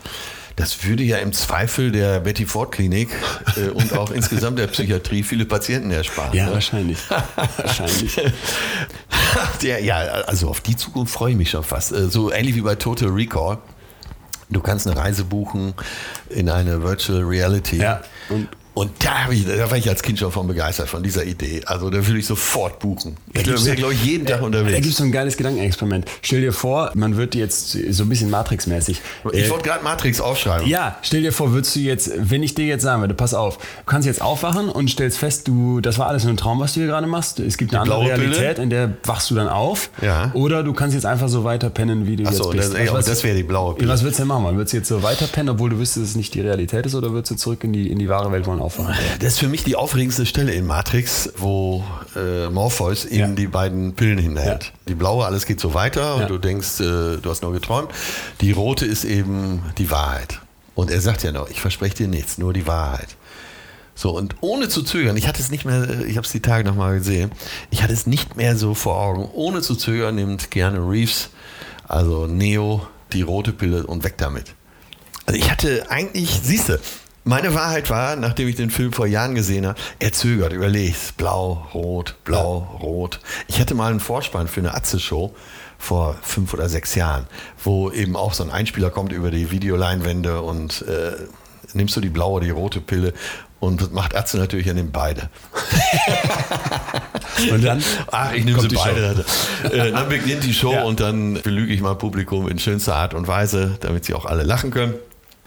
Das 0.55 0.83
würde 0.86 1.03
ja 1.03 1.17
im 1.17 1.33
Zweifel 1.33 1.91
der 1.91 2.19
Betty 2.21 2.47
Ford 2.47 2.71
Klinik 2.71 3.10
äh, 3.55 3.69
und 3.69 3.93
auch 3.93 4.10
insgesamt 4.10 4.57
der 4.57 4.65
Psychiatrie 4.65 5.21
viele 5.21 5.45
Patienten 5.45 5.91
ersparen. 5.91 6.36
Ja, 6.36 6.47
ne? 6.47 6.53
wahrscheinlich. 6.53 6.97
wahrscheinlich. 7.57 8.19
Der, 9.62 9.83
ja, 9.83 9.97
also 9.97 10.49
auf 10.49 10.62
die 10.62 10.75
Zukunft 10.75 11.13
freue 11.13 11.31
ich 11.31 11.38
mich 11.38 11.51
schon 11.51 11.63
fast. 11.63 11.91
Äh, 11.91 12.10
So 12.10 12.31
ähnlich 12.31 12.55
wie 12.55 12.62
bei 12.62 12.75
Total 12.75 13.10
Recall. 13.10 13.60
Du 14.49 14.62
kannst 14.62 14.88
eine 14.88 14.95
Reise 14.97 15.23
buchen 15.25 15.73
in 16.29 16.49
eine 16.49 16.81
Virtual 16.83 17.21
Reality. 17.23 17.77
Ja, 17.77 18.01
und- 18.29 18.47
Und 18.77 18.91
da, 18.99 19.31
ich, 19.31 19.45
da 19.47 19.71
war 19.71 19.77
ich 19.77 19.89
als 19.89 20.03
Kind 20.03 20.19
schon 20.19 20.31
von 20.31 20.45
begeistert, 20.47 20.87
von 20.87 21.01
dieser 21.01 21.25
Idee. 21.25 21.63
Also 21.65 21.89
da 21.89 22.05
würde 22.05 22.19
ich 22.19 22.27
sofort 22.27 22.77
buchen. 22.77 23.17
Da 23.33 23.41
gibt's 23.41 23.65
wäre, 23.65 23.69
ja- 23.75 23.79
glaube 23.79 23.93
ich, 23.95 24.03
jeden 24.05 24.27
Tag 24.27 24.39
Da 24.41 24.45
unterwegs. 24.45 24.75
gibt 24.75 24.85
es 24.87 24.97
so 24.97 25.03
ein 25.03 25.11
geiles 25.11 25.35
Gedankenexperiment. 25.35 26.05
Stell 26.21 26.41
dir 26.41 26.53
vor, 26.53 26.91
man 26.93 27.17
wird 27.17 27.33
jetzt 27.33 27.71
so 27.71 28.03
ein 28.03 28.09
bisschen 28.09 28.29
Matrix-mäßig. 28.29 29.01
Ich 29.33 29.45
Äh, 29.45 29.49
wollte 29.49 29.63
gerade 29.63 29.83
Matrix 29.83 30.21
aufschreiben. 30.21 30.67
ja, 30.67 30.95
stell 31.01 31.23
dir 31.23 31.33
vor, 31.33 31.53
würdest 31.53 31.75
du 31.75 31.79
jetzt, 31.79 32.11
wenn 32.17 32.43
ich 32.43 32.53
dir 32.53 32.65
jetzt 32.67 32.83
sagen 32.83 33.01
würde, 33.01 33.15
pass 33.15 33.33
auf, 33.33 33.57
du 33.57 33.63
kannst 33.87 34.05
jetzt 34.05 34.21
aufwachen 34.21 34.69
und 34.69 34.91
stellst 34.91 35.17
fest, 35.17 35.47
du, 35.47 35.81
das 35.81 35.97
war 35.97 36.07
alles 36.07 36.23
nur 36.23 36.33
ein 36.33 36.37
Traum, 36.37 36.59
was 36.59 36.73
du 36.75 36.81
hier 36.81 36.87
gerade 36.87 37.07
machst. 37.07 37.39
Es 37.39 37.57
gibt 37.57 37.71
eine 37.73 37.81
andere 37.81 37.99
blaue 38.03 38.13
Pille? 38.13 38.29
Realität, 38.37 38.59
in 38.59 38.69
der 38.69 38.93
wachst 39.05 39.31
du 39.31 39.35
dann 39.35 39.47
auf. 39.49 39.89
Ja. 40.03 40.29
Oder 40.35 40.61
du 40.61 40.73
kannst 40.73 40.93
jetzt 40.93 41.05
einfach 41.07 41.29
so 41.29 41.43
weiter 41.43 41.71
pennen, 41.71 42.05
wie 42.05 42.15
du 42.17 42.25
Ach 42.27 42.31
so, 42.31 42.51
jetzt 42.53 42.57
bist. 42.57 42.73
das- 42.73 42.79
ey, 42.79 42.89
was- 42.93 43.05
das 43.05 43.23
wäre 43.23 43.35
die 43.35 43.41
blaue 43.43 43.73
Pille. 43.73 43.89
Was 43.89 44.03
würdest 44.03 44.19
du 44.19 44.21
denn 44.23 44.27
machen? 44.27 44.55
Würdest 44.55 44.73
du 44.73 44.77
jetzt 44.77 44.87
so 44.89 45.01
weiter 45.01 45.25
pennen, 45.25 45.49
obwohl 45.49 45.71
du 45.71 45.79
wüsstest, 45.79 46.03
dass 46.03 46.09
es 46.11 46.15
nicht 46.15 46.35
die 46.35 46.41
Realität 46.41 46.85
ist, 46.85 46.93
oder 46.93 47.11
würdest 47.11 47.31
du 47.31 47.35
zurück 47.35 47.63
in 47.63 47.73
die, 47.73 47.89
in 47.89 47.97
die 47.97 48.07
wahre 48.09 48.31
Welt 48.31 48.45
wollen 48.45 48.59
aufwachen? 48.67 48.95
Das 49.19 49.34
ist 49.34 49.39
für 49.39 49.47
mich 49.47 49.63
die 49.63 49.75
aufregendste 49.75 50.25
Stelle 50.25 50.51
in 50.53 50.65
Matrix, 50.65 51.30
wo 51.38 51.84
äh, 52.15 52.49
Morpheus 52.49 53.06
ihm 53.06 53.19
Ja. 53.19 53.27
die 53.30 53.47
beiden 53.47 53.93
Pillen 53.95 54.17
hinhält. 54.19 54.63
Ja. 54.65 54.71
Die 54.89 54.95
blaue, 54.95 55.25
alles 55.25 55.45
geht 55.45 55.60
so 55.60 55.73
weiter 55.73 56.15
und 56.15 56.21
Ja. 56.21 56.27
du 56.27 56.38
denkst, 56.38 56.80
äh, 56.80 57.17
du 57.17 57.30
hast 57.30 57.41
nur 57.43 57.53
geträumt. 57.53 57.89
Die 58.41 58.51
rote 58.51 58.86
ist 58.86 59.03
eben 59.06 59.63
die 59.77 59.89
Wahrheit. 59.89 60.39
Und 60.75 60.91
er 60.91 61.01
sagt 61.01 61.23
ja 61.23 61.32
noch, 61.32 61.49
ich 61.49 61.60
verspreche 61.62 61.95
dir 61.95 62.08
nichts, 62.08 62.38
nur 62.38 62.53
die 62.53 62.67
Wahrheit. 62.67 63.08
So, 63.95 64.12
und 64.15 64.36
ohne 64.41 64.69
zu 64.69 64.84
zögern, 64.84 65.17
ich 65.17 65.27
hatte 65.27 65.41
es 65.41 65.49
nicht 65.49 65.65
mehr, 65.65 66.06
ich 66.06 66.17
habe 66.17 66.25
es 66.25 66.32
die 66.32 66.39
Tage 66.41 66.63
nochmal 66.63 66.99
gesehen, 66.99 67.32
ich 67.71 67.82
hatte 67.82 67.93
es 67.93 68.06
nicht 68.06 68.36
mehr 68.38 68.56
so 68.56 68.75
vor 68.75 68.97
Augen. 69.01 69.27
Ohne 69.34 69.62
zu 69.62 69.73
zögern 69.75 70.13
nimmt 70.13 70.51
Keanu 70.51 70.88
Reeves, 70.88 71.30
also 71.88 72.27
Neo, 72.27 72.86
die 73.13 73.23
rote 73.23 73.53
Pille 73.53 73.88
und 73.88 74.03
weg 74.03 74.15
damit. 74.17 74.53
Also 75.25 75.39
ich 75.39 75.49
hatte 75.49 75.89
eigentlich, 75.89 76.30
siehste, 76.43 76.80
meine 77.27 77.53
Wahrheit 77.53 77.89
war, 77.89 78.15
nachdem 78.15 78.47
ich 78.47 78.55
den 78.55 78.69
Film 78.69 78.93
vor 78.93 79.05
Jahren 79.05 79.35
gesehen 79.35 79.67
habe, 79.67 79.77
er 79.99 80.13
zögert, 80.13 80.53
überlegt, 80.53 81.17
blau, 81.17 81.67
rot, 81.73 82.15
blau, 82.23 82.77
rot. 82.81 83.19
Ich 83.47 83.59
hatte 83.59 83.75
mal 83.75 83.91
einen 83.91 83.99
Vorspann 83.99 84.47
für 84.47 84.61
eine 84.61 84.73
Atze-Show 84.73 85.35
vor 85.77 86.15
fünf 86.23 86.53
oder 86.53 86.69
sechs 86.69 86.95
Jahren, 86.95 87.27
wo 87.63 87.91
eben 87.91 88.15
auch 88.15 88.33
so 88.33 88.43
ein 88.43 88.49
Einspieler 88.49 88.89
kommt 88.89 89.11
über 89.11 89.29
die 89.29 89.51
Videoleinwände 89.51 90.41
und 90.41 90.83
äh, 90.87 91.11
nimmst 91.73 91.95
du 91.95 92.01
die 92.01 92.09
blaue 92.09 92.37
oder 92.37 92.45
die 92.45 92.51
rote 92.51 92.81
Pille 92.81 93.13
und 93.59 93.81
das 93.81 93.91
macht 93.91 94.15
Atze 94.15 94.37
natürlich, 94.37 94.67
er 94.67 94.73
nimmt 94.75 94.93
beide. 94.93 95.29
Und 97.51 97.63
dann? 97.63 97.83
Ach, 98.11 98.33
ich 98.33 98.45
nehme 98.45 98.59
sie 98.59 98.67
beide. 98.69 99.23
Äh, 99.71 99.91
dann 99.91 100.09
beginnt 100.09 100.43
die 100.43 100.53
Show 100.55 100.73
Ja. 100.73 100.83
und 100.83 100.99
dann 100.99 101.39
belüge 101.43 101.71
ich 101.71 101.81
mein 101.81 101.95
Publikum 101.97 102.47
in 102.47 102.57
schönster 102.57 102.95
Art 102.95 103.13
und 103.13 103.27
Weise, 103.27 103.77
damit 103.79 104.05
sie 104.05 104.15
auch 104.15 104.25
alle 104.25 104.41
lachen 104.41 104.71
können. 104.71 104.95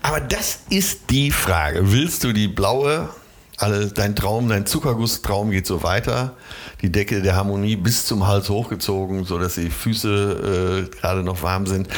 Aber 0.02 0.20
das 0.20 0.60
ist 0.70 1.10
die 1.10 1.30
Frage. 1.30 1.92
Willst 1.92 2.24
du 2.24 2.32
die 2.32 2.48
blaue, 2.48 3.10
alle, 3.56 3.88
dein 3.88 4.16
Traum, 4.16 4.48
dein 4.48 4.66
Zuckergusstraum 4.66 5.50
geht 5.50 5.66
so 5.66 5.82
weiter, 5.82 6.34
die 6.80 6.90
Decke 6.90 7.20
der 7.20 7.36
Harmonie 7.36 7.76
bis 7.76 8.06
zum 8.06 8.26
Hals 8.26 8.48
hochgezogen, 8.48 9.24
sodass 9.24 9.56
die 9.56 9.70
Füße 9.70 10.88
äh, 10.90 10.96
gerade 10.96 11.22
noch 11.22 11.42
warm 11.42 11.66
sind? 11.66 11.88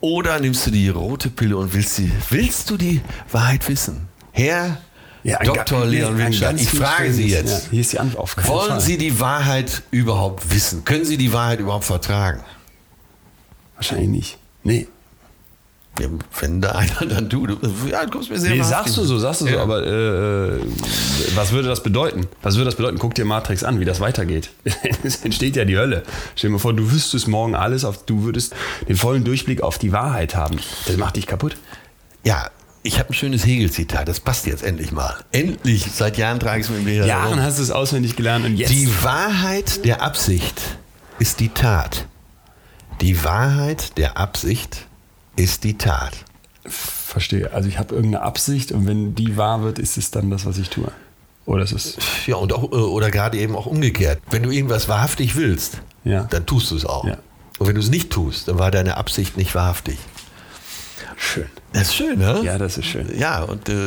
Oder 0.00 0.38
nimmst 0.40 0.66
du 0.66 0.70
die 0.70 0.88
rote 0.88 1.28
Pille 1.30 1.56
und 1.56 1.72
willst, 1.74 1.98
die, 1.98 2.10
willst 2.30 2.70
du 2.70 2.76
die 2.76 3.00
Wahrheit 3.30 3.68
wissen? 3.68 4.08
Herr 4.32 4.78
Ja, 5.24 5.38
Dr. 5.42 5.84
Leon 5.86 6.16
Winscheid, 6.18 6.60
ich 6.60 6.70
frage 6.70 7.12
Sie 7.12 7.28
jetzt. 7.28 7.64
Ja, 7.64 7.70
hier 7.70 7.80
ist 7.80 7.92
die 7.92 7.98
Antwort 7.98 8.22
auf 8.22 8.36
keinen 8.36 8.48
Wollen 8.48 8.68
Fall. 8.68 8.80
Sie 8.80 8.98
die 8.98 9.18
Wahrheit 9.18 9.82
überhaupt 9.90 10.52
wissen? 10.52 10.84
Können 10.84 11.04
Sie 11.04 11.16
die 11.16 11.32
Wahrheit 11.32 11.60
überhaupt 11.60 11.84
vertragen? 11.84 12.40
Wahrscheinlich 13.74 14.08
nicht. 14.08 14.38
Nee. 14.62 14.88
Wenn 16.40 16.60
da 16.60 16.72
einer 16.72 17.06
dann 17.08 17.28
du, 17.28 17.46
du 17.46 17.56
ja, 17.90 18.04
du 18.04 18.10
kommst 18.10 18.30
mir 18.30 18.38
sehr 18.38 18.54
Nee, 18.54 18.62
sagst 18.62 18.96
du 18.96 19.04
so, 19.04 19.18
sagst 19.18 19.40
du 19.42 19.46
so, 19.46 19.52
Ja. 19.52 19.62
aber 19.62 19.84
äh, 19.86 20.60
was 21.34 21.52
würde 21.52 21.68
das 21.68 21.82
bedeuten? 21.82 22.26
Was 22.42 22.54
würde 22.56 22.66
das 22.66 22.76
bedeuten? 22.76 22.98
Guck 22.98 23.14
dir 23.14 23.24
Matrix 23.24 23.64
an, 23.64 23.80
wie 23.80 23.84
das 23.84 24.00
weitergeht. 24.00 24.50
es 25.02 25.24
entsteht 25.24 25.56
ja 25.56 25.64
die 25.64 25.76
Hölle. 25.76 26.02
Stell 26.36 26.50
dir 26.50 26.52
mal 26.54 26.58
vor, 26.60 26.74
du 26.74 26.90
wüsstest 26.92 27.28
morgen 27.28 27.54
alles, 27.54 27.84
auf, 27.84 28.04
du 28.06 28.22
würdest 28.24 28.54
den 28.88 28.96
vollen 28.96 29.24
Durchblick 29.24 29.62
auf 29.62 29.78
die 29.78 29.92
Wahrheit 29.92 30.34
haben. 30.36 30.58
Das 30.86 30.96
macht 30.96 31.16
dich 31.16 31.26
kaputt. 31.26 31.56
Ja, 32.24 32.48
ich 32.82 32.98
habe 32.98 33.10
ein 33.10 33.14
schönes 33.14 33.44
Hegel-Zitat, 33.44 34.08
das 34.08 34.20
passt 34.20 34.46
jetzt 34.46 34.62
endlich 34.62 34.92
mal. 34.92 35.14
Endlich, 35.32 35.86
seit 35.92 36.16
Jahren 36.16 36.38
trage 36.40 36.60
ich 36.60 36.66
es 36.66 36.72
mit 36.72 36.84
mir 36.84 37.04
Jahren 37.06 37.28
herum. 37.30 37.42
hast 37.42 37.58
du 37.58 37.62
es 37.62 37.70
auswendig 37.70 38.16
gelernt 38.16 38.44
und 38.46 38.56
jetzt. 38.56 38.70
Die 38.72 38.88
Wahrheit 39.02 39.84
der 39.84 40.00
Absicht 40.02 40.54
ist 41.18 41.40
die 41.40 41.48
Tat. 41.48 42.06
Die 43.00 43.22
Wahrheit 43.24 43.96
der 43.98 44.16
Absicht 44.16 44.86
ist 45.38 45.64
die 45.64 45.78
Tat. 45.78 46.12
Verstehe. 46.66 47.52
Also 47.52 47.68
ich 47.68 47.78
habe 47.78 47.94
irgendeine 47.94 48.24
Absicht 48.24 48.72
und 48.72 48.86
wenn 48.86 49.14
die 49.14 49.36
wahr 49.36 49.62
wird, 49.62 49.78
ist 49.78 49.96
es 49.96 50.10
dann 50.10 50.30
das, 50.30 50.44
was 50.44 50.58
ich 50.58 50.68
tue. 50.68 50.90
Oder 51.46 51.62
ist 51.64 51.72
es. 51.72 51.96
Ja, 52.26 52.36
und 52.36 52.52
auch, 52.52 52.64
äh, 52.64 52.76
oder 52.76 53.10
gerade 53.10 53.38
eben 53.38 53.56
auch 53.56 53.64
umgekehrt. 53.66 54.20
Wenn 54.30 54.42
du 54.42 54.50
irgendwas 54.50 54.88
wahrhaftig 54.88 55.36
willst, 55.36 55.80
Ja. 56.04 56.24
dann 56.24 56.44
tust 56.44 56.70
du 56.70 56.76
es 56.76 56.84
auch. 56.84 57.06
Ja. 57.06 57.16
Und 57.58 57.66
wenn 57.66 57.74
du 57.74 57.80
es 57.80 57.88
nicht 57.88 58.10
tust, 58.10 58.48
dann 58.48 58.58
war 58.58 58.70
deine 58.70 58.98
Absicht 58.98 59.36
nicht 59.38 59.54
wahrhaftig. 59.54 59.98
Schön. 61.16 61.46
Das 61.72 61.82
ist 61.88 61.94
schön, 61.94 62.18
ne? 62.18 62.42
Ja, 62.44 62.58
das 62.58 62.76
ist 62.78 62.86
schön. 62.86 63.18
Ja, 63.18 63.42
und 63.42 63.68
äh, 63.68 63.86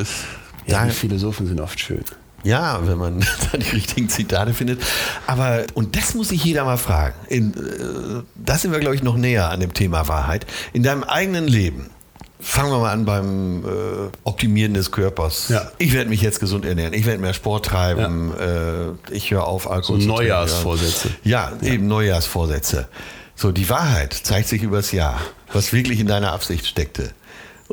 Ja, 0.66 0.80
da, 0.80 0.86
die 0.86 0.92
Philosophen 0.92 1.46
sind 1.48 1.60
oft 1.62 1.80
schön. 1.80 2.04
Ja, 2.44 2.80
wenn 2.88 2.98
man 2.98 3.20
da 3.52 3.58
die 3.58 3.70
richtigen 3.70 4.10
Zitate 4.10 4.54
findet. 4.54 4.82
Aber, 5.28 5.64
und 5.74 5.96
das 5.96 6.14
muss 6.14 6.30
sich 6.30 6.44
jeder 6.44 6.66
mal 6.66 6.78
fragen. 6.78 7.16
In, 7.30 7.54
äh, 7.54 8.24
da 8.36 8.58
sind 8.58 8.72
wir, 8.72 8.80
glaube 8.80 8.96
ich, 8.96 9.04
noch 9.04 9.18
näher 9.18 9.50
an 9.50 9.60
dem 9.60 9.74
Thema 9.74 10.08
Wahrheit. 10.08 10.46
In 10.74 10.84
deinem 10.84 11.04
eigenen 11.04 11.48
Leben. 11.48 11.90
Fangen 12.44 12.72
wir 12.72 12.80
mal 12.80 12.92
an 12.92 13.06
beim 13.06 13.64
äh, 13.64 13.68
Optimieren 14.24 14.74
des 14.74 14.90
Körpers. 14.90 15.50
Ja. 15.50 15.72
Ich 15.78 15.94
werde 15.94 16.10
mich 16.10 16.22
jetzt 16.22 16.40
gesund 16.40 16.66
ernähren. 16.66 16.94
Ich 16.94 17.06
werde 17.06 17.22
mehr 17.22 17.36
Sport 17.36 17.68
treiben. 17.68 18.34
Äh, 18.36 19.14
ich 19.14 19.30
höre 19.30 19.46
auf, 19.46 19.70
Alkohol 19.70 20.02
So. 20.02 20.08
Neujahrsvorsätze. 20.08 21.10
Ja, 21.24 21.52
eben 21.62 21.88
Neujahrsvorsätze. 21.88 22.88
So, 23.36 23.52
die 23.52 23.70
Wahrheit 23.70 24.14
zeigt 24.14 24.48
sich 24.48 24.64
übers 24.64 24.92
Jahr, 24.92 25.20
was 25.54 25.72
wirklich 25.72 26.00
in 26.00 26.08
deiner 26.08 26.32
Absicht 26.32 26.66
steckte. 26.66 27.12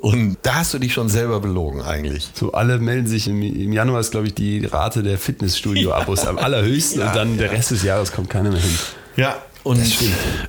Und 0.00 0.38
da 0.42 0.56
hast 0.56 0.74
du 0.74 0.78
dich 0.78 0.92
schon 0.92 1.08
selber 1.08 1.40
belogen 1.40 1.82
eigentlich. 1.82 2.30
So, 2.34 2.52
alle 2.52 2.78
melden 2.78 3.06
sich 3.06 3.28
im, 3.28 3.42
im 3.42 3.72
Januar 3.72 4.00
ist, 4.00 4.10
glaube 4.10 4.26
ich, 4.28 4.34
die 4.34 4.64
Rate 4.64 5.02
der 5.02 5.18
Fitnessstudio-Abos 5.18 6.26
am 6.26 6.38
allerhöchsten 6.38 7.02
und 7.02 7.14
dann 7.14 7.38
der 7.38 7.50
Rest 7.50 7.70
des 7.70 7.82
Jahres 7.82 8.12
kommt 8.12 8.30
keiner 8.30 8.50
mehr 8.50 8.60
hin. 8.60 8.78
Ja, 9.16 9.36
und 9.64 9.80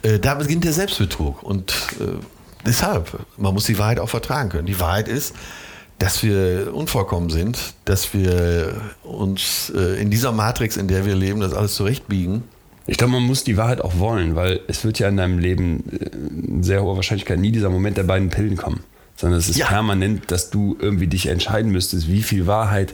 äh, 0.04 0.20
da 0.20 0.36
beginnt 0.36 0.64
der 0.64 0.74
Selbstbetrug. 0.74 1.44
Und 1.44 1.72
äh, 2.00 2.06
deshalb, 2.66 3.20
man 3.38 3.54
muss 3.54 3.66
die 3.66 3.78
Wahrheit 3.78 4.00
auch 4.00 4.10
vertragen 4.10 4.50
können. 4.50 4.66
Die 4.66 4.80
Wahrheit 4.80 5.08
ist, 5.08 5.34
dass 5.98 6.24
wir 6.24 6.74
unvollkommen 6.74 7.30
sind, 7.30 7.74
dass 7.86 8.14
wir 8.14 8.80
uns 9.04 9.72
äh, 9.76 10.02
in 10.02 10.10
dieser 10.10 10.32
Matrix, 10.32 10.78
in 10.78 10.88
der 10.88 11.06
wir 11.06 11.16
leben, 11.16 11.42
das 11.42 11.54
alles 11.54 11.76
zurechtbiegen. 11.76 12.44
Ich 12.88 12.98
glaube, 12.98 13.14
man 13.14 13.24
muss 13.24 13.44
die 13.44 13.58
Wahrheit 13.58 13.82
auch 13.82 14.00
wollen, 14.00 14.36
weil 14.36 14.62
es 14.68 14.84
wird 14.84 14.98
ja 15.00 15.10
in 15.10 15.18
deinem 15.18 15.40
Leben 15.40 15.84
äh, 15.92 16.48
in 16.48 16.64
sehr 16.64 16.82
hoher 16.82 16.96
Wahrscheinlichkeit 16.96 17.40
nie 17.40 17.52
dieser 17.52 17.70
Moment 17.70 17.98
der 17.98 18.04
beiden 18.04 18.30
Pillen 18.30 18.56
kommen. 18.56 18.84
Sondern 19.20 19.38
es 19.38 19.50
ist 19.50 19.58
Ja. 19.58 19.68
permanent, 19.68 20.32
dass 20.32 20.50
du 20.50 20.78
irgendwie 20.80 21.08
dich 21.08 21.26
entscheiden 21.28 21.74
müsstest, 21.74 22.08
wie 22.08 22.24
viel 22.24 22.48
Wahrheit 22.48 22.94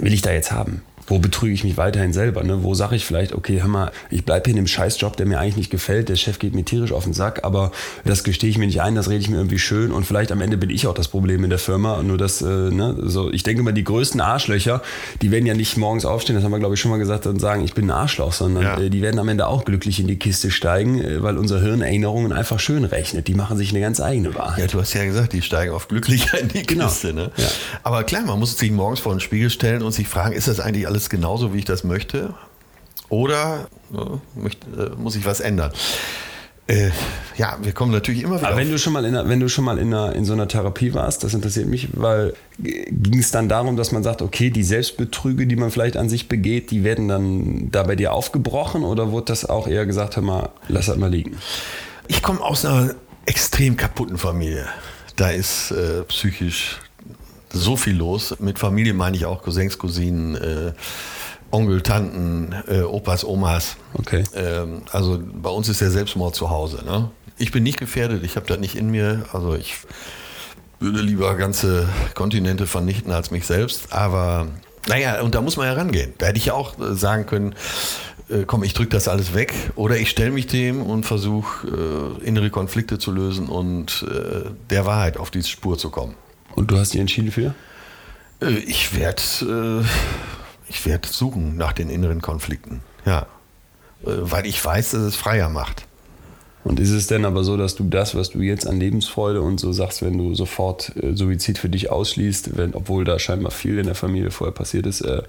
will 0.00 0.14
ich 0.14 0.22
da 0.22 0.32
jetzt 0.32 0.50
haben? 0.50 0.80
Wo 1.08 1.18
betrüge 1.18 1.52
ich 1.54 1.64
mich 1.64 1.76
weiterhin 1.76 2.12
selber? 2.12 2.42
Ne? 2.42 2.62
Wo 2.62 2.74
sage 2.74 2.96
ich 2.96 3.04
vielleicht, 3.06 3.32
okay, 3.32 3.60
hör 3.60 3.68
mal, 3.68 3.92
ich 4.10 4.24
bleibe 4.24 4.44
hier 4.46 4.52
in 4.52 4.56
dem 4.56 4.66
Scheißjob, 4.66 5.16
der 5.16 5.26
mir 5.26 5.38
eigentlich 5.38 5.56
nicht 5.56 5.70
gefällt, 5.70 6.08
der 6.08 6.16
Chef 6.16 6.38
geht 6.38 6.54
mir 6.54 6.64
tierisch 6.64 6.92
auf 6.92 7.04
den 7.04 7.12
Sack, 7.12 7.44
aber 7.44 7.70
das 8.04 8.24
gestehe 8.24 8.50
ich 8.50 8.58
mir 8.58 8.66
nicht 8.66 8.80
ein, 8.82 8.94
das 8.94 9.08
rede 9.08 9.20
ich 9.20 9.28
mir 9.30 9.36
irgendwie 9.36 9.58
schön 9.58 9.92
und 9.92 10.04
vielleicht 10.04 10.32
am 10.32 10.40
Ende 10.40 10.56
bin 10.56 10.70
ich 10.70 10.86
auch 10.86 10.94
das 10.94 11.08
Problem 11.08 11.44
in 11.44 11.50
der 11.50 11.58
Firma. 11.58 12.02
Nur 12.02 12.18
das, 12.18 12.42
äh, 12.42 12.46
ne, 12.46 12.96
so, 13.04 13.30
ich 13.32 13.42
denke 13.42 13.62
mal, 13.62 13.72
die 13.72 13.84
größten 13.84 14.20
Arschlöcher, 14.20 14.82
die 15.22 15.30
werden 15.30 15.46
ja 15.46 15.54
nicht 15.54 15.76
morgens 15.76 16.04
aufstehen, 16.04 16.34
das 16.36 16.44
haben 16.44 16.50
wir, 16.52 16.58
glaube 16.58 16.74
ich, 16.74 16.80
schon 16.80 16.90
mal 16.90 16.98
gesagt, 16.98 17.26
und 17.26 17.38
sagen, 17.40 17.64
ich 17.64 17.74
bin 17.74 17.86
ein 17.86 17.90
Arschloch, 17.92 18.32
sondern 18.32 18.62
Ja. 18.64 18.78
äh, 18.80 18.90
die 18.90 19.02
werden 19.02 19.18
am 19.18 19.28
Ende 19.28 19.46
auch 19.46 19.64
glücklich 19.64 20.00
in 20.00 20.06
die 20.08 20.16
Kiste 20.18 20.50
steigen, 20.50 21.00
äh, 21.00 21.22
weil 21.22 21.38
unser 21.38 21.60
Hirn 21.60 21.82
Erinnerungen 21.82 22.32
einfach 22.32 22.58
schön 22.58 22.84
rechnet. 22.84 23.28
Die 23.28 23.34
machen 23.34 23.56
sich 23.56 23.70
eine 23.70 23.80
ganz 23.80 24.00
eigene 24.00 24.34
Wahrheit. 24.34 24.58
Ja, 24.58 24.66
du 24.66 24.80
hast 24.80 24.92
ja 24.94 25.04
gesagt, 25.04 25.32
die 25.32 25.42
steigen 25.42 25.72
oft 25.72 25.88
glücklicher 25.88 26.40
in 26.40 26.48
die 26.48 26.62
Genau. 26.64 26.86
Kiste. 26.86 27.12
Ne? 27.12 27.30
Ja. 27.36 27.46
Aber 27.82 28.02
klar, 28.04 28.22
man 28.26 28.38
muss 28.38 28.56
sich 28.58 28.70
morgens 28.72 29.00
vor 29.00 29.14
den 29.14 29.20
Spiegel 29.20 29.50
stellen 29.50 29.82
und 29.82 29.92
sich 29.92 30.08
fragen, 30.08 30.34
ist 30.34 30.48
das 30.48 30.58
eigentlich 30.60 30.86
alles 30.86 30.95
genauso, 31.10 31.54
wie 31.54 31.58
ich 31.58 31.64
das 31.64 31.84
möchte? 31.84 32.34
Oder 33.08 33.68
ne, 33.90 34.20
äh, 34.76 34.90
muss 34.96 35.16
ich 35.16 35.24
was 35.24 35.40
ändern? 35.40 35.72
Äh, 36.68 36.90
ja, 37.36 37.58
wir 37.62 37.70
kommen 37.72 37.92
natürlich 37.92 38.24
immer 38.24 38.38
wieder 38.38 38.48
Aber 38.48 38.56
wenn 38.56 38.70
du 38.70 38.78
schon 38.78 38.92
mal 38.92 39.04
in, 39.04 39.14
einer, 39.14 39.28
wenn 39.28 39.38
du 39.38 39.48
schon 39.48 39.64
mal 39.64 39.78
in, 39.78 39.94
einer, 39.94 40.16
in 40.16 40.24
so 40.24 40.32
einer 40.32 40.48
Therapie 40.48 40.94
warst, 40.94 41.22
das 41.22 41.32
interessiert 41.32 41.68
mich, 41.68 41.88
weil 41.92 42.34
ging 42.58 43.20
es 43.20 43.30
dann 43.30 43.48
darum, 43.48 43.76
dass 43.76 43.92
man 43.92 44.02
sagt, 44.02 44.20
okay, 44.20 44.50
die 44.50 44.64
Selbstbetrüge, 44.64 45.46
die 45.46 45.54
man 45.54 45.70
vielleicht 45.70 45.96
an 45.96 46.08
sich 46.08 46.26
begeht, 46.26 46.72
die 46.72 46.82
werden 46.82 47.06
dann 47.06 47.70
da 47.70 47.84
bei 47.84 47.94
dir 47.94 48.12
aufgebrochen 48.12 48.82
oder 48.82 49.12
wurde 49.12 49.26
das 49.26 49.44
auch 49.48 49.68
eher 49.68 49.86
gesagt, 49.86 50.16
hör 50.16 50.24
mal, 50.24 50.48
lass 50.66 50.86
das 50.86 50.96
mal 50.96 51.10
liegen? 51.10 51.36
Ich 52.08 52.20
komme 52.22 52.40
aus 52.40 52.64
einer 52.64 52.96
extrem 53.26 53.76
kaputten 53.76 54.18
Familie. 54.18 54.66
Da 55.14 55.30
ist 55.30 55.70
äh, 55.70 56.02
psychisch 56.02 56.80
so 57.56 57.76
viel 57.76 57.96
los. 57.96 58.36
Mit 58.38 58.58
Familie 58.58 58.94
meine 58.94 59.16
ich 59.16 59.26
auch 59.26 59.42
Cousins, 59.42 59.78
Cousinen, 59.78 60.36
äh, 60.36 60.72
Onkel, 61.50 61.82
Tanten, 61.82 62.54
äh, 62.68 62.82
Opas, 62.82 63.24
Omas. 63.24 63.76
Okay. 63.94 64.24
Ähm, 64.34 64.82
also 64.92 65.20
bei 65.20 65.50
uns 65.50 65.68
ist 65.68 65.80
der 65.80 65.90
Selbstmord 65.90 66.34
zu 66.34 66.50
Hause. 66.50 66.84
Ne? 66.84 67.10
Ich 67.38 67.52
bin 67.52 67.62
nicht 67.62 67.78
gefährdet, 67.78 68.24
ich 68.24 68.36
habe 68.36 68.46
das 68.46 68.58
nicht 68.58 68.76
in 68.76 68.90
mir. 68.90 69.24
Also 69.32 69.54
ich 69.54 69.74
würde 70.80 71.00
lieber 71.00 71.34
ganze 71.36 71.88
Kontinente 72.14 72.66
vernichten 72.66 73.12
als 73.12 73.30
mich 73.30 73.46
selbst. 73.46 73.92
Aber 73.92 74.48
naja, 74.88 75.20
und 75.20 75.34
da 75.34 75.40
muss 75.40 75.56
man 75.56 75.66
ja 75.66 75.72
rangehen. 75.72 76.14
Da 76.18 76.26
hätte 76.26 76.38
ich 76.38 76.46
ja 76.46 76.54
auch 76.54 76.78
äh, 76.78 76.94
sagen 76.94 77.26
können, 77.26 77.54
äh, 78.28 78.44
komm, 78.46 78.62
ich 78.62 78.74
drücke 78.74 78.90
das 78.90 79.08
alles 79.08 79.34
weg. 79.34 79.54
Oder 79.76 79.96
ich 79.96 80.10
stelle 80.10 80.30
mich 80.30 80.46
dem 80.46 80.82
und 80.82 81.04
versuche 81.04 82.18
äh, 82.20 82.24
innere 82.24 82.50
Konflikte 82.50 82.98
zu 82.98 83.12
lösen 83.12 83.48
und 83.48 84.04
äh, 84.08 84.50
der 84.70 84.86
Wahrheit 84.86 85.16
auf 85.16 85.30
diese 85.30 85.48
Spur 85.48 85.78
zu 85.78 85.90
kommen. 85.90 86.14
Und 86.56 86.70
du 86.72 86.78
hast 86.78 86.92
dich 86.92 87.00
entschieden 87.00 87.30
für? 87.30 87.54
Äh, 88.42 88.58
ich 88.58 88.98
werde 88.98 89.22
äh, 89.82 89.84
ich 90.68 90.84
werd 90.84 91.06
suchen 91.06 91.56
nach 91.56 91.72
den 91.72 91.88
inneren 91.88 92.20
Konflikten. 92.20 92.80
Ja. 93.04 93.26
Äh, 94.02 94.06
weil 94.06 94.46
ich 94.46 94.62
weiß, 94.62 94.92
dass 94.92 95.02
es 95.02 95.16
freier 95.16 95.48
macht. 95.48 95.86
Und 96.64 96.80
ist 96.80 96.90
es 96.90 97.06
denn 97.06 97.24
aber 97.24 97.44
so, 97.44 97.56
dass 97.56 97.76
du 97.76 97.84
das, 97.84 98.16
was 98.16 98.30
du 98.30 98.40
jetzt 98.40 98.66
an 98.66 98.80
Lebensfreude 98.80 99.40
und 99.40 99.60
so 99.60 99.72
sagst, 99.72 100.02
wenn 100.02 100.18
du 100.18 100.34
sofort 100.34 100.92
äh, 100.96 101.14
Suizid 101.14 101.58
für 101.58 101.68
dich 101.68 101.90
ausschließt, 101.90 102.56
wenn, 102.56 102.74
obwohl 102.74 103.04
da 103.04 103.20
scheinbar 103.20 103.52
viel 103.52 103.78
in 103.78 103.86
der 103.86 103.94
Familie 103.94 104.32
vorher 104.32 104.52
passiert 104.52 104.86
ist, 104.86 105.02
äh, 105.02 105.22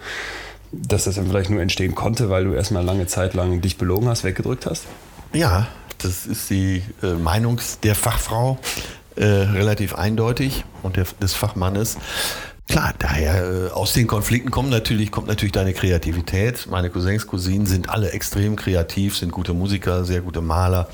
dass 0.72 1.04
das 1.04 1.16
dann 1.16 1.28
vielleicht 1.28 1.52
nur 1.52 1.62
entstehen 1.62 1.94
konnte, 1.94 2.30
weil 2.32 2.46
du 2.46 2.54
erstmal 2.54 2.84
lange 2.84 3.06
Zeit 3.06 3.36
lang 3.36 3.62
dich 3.62 3.78
belogen 3.78 4.08
hast, 4.10 4.24
weggedrückt 4.24 4.66
hast? 4.66 4.86
Ja, 5.32 5.68
das 6.00 6.26
ist 6.26 6.50
die 6.50 6.82
äh, 7.04 7.14
Meinung 7.14 7.62
der 7.84 7.94
Fachfrau 7.94 8.58
äh, 9.18 9.26
relativ 9.26 9.96
eindeutig 9.96 10.64
und 10.84 10.96
der, 10.96 11.06
des 11.22 11.34
Fachmannes. 11.34 11.98
Klar, 12.70 12.94
daher 13.00 13.68
äh, 13.68 13.72
aus 13.72 13.94
den 13.94 14.08
Konflikten 14.08 14.52
kommen 14.52 14.70
natürlich, 14.70 15.12
kommt 15.12 15.28
natürlich 15.28 15.54
deine 15.54 15.74
Kreativität. 15.74 16.68
Meine 16.70 16.90
Cousins, 16.90 17.26
Cousinen 17.26 17.66
sind 17.66 17.90
alle 17.90 18.12
extrem 18.12 18.56
kreativ, 18.56 19.18
sind 19.18 19.32
gute 19.32 19.54
Musiker, 19.54 20.04
sehr 20.04 20.22
gute 20.22 20.42
Maler, 20.42 20.90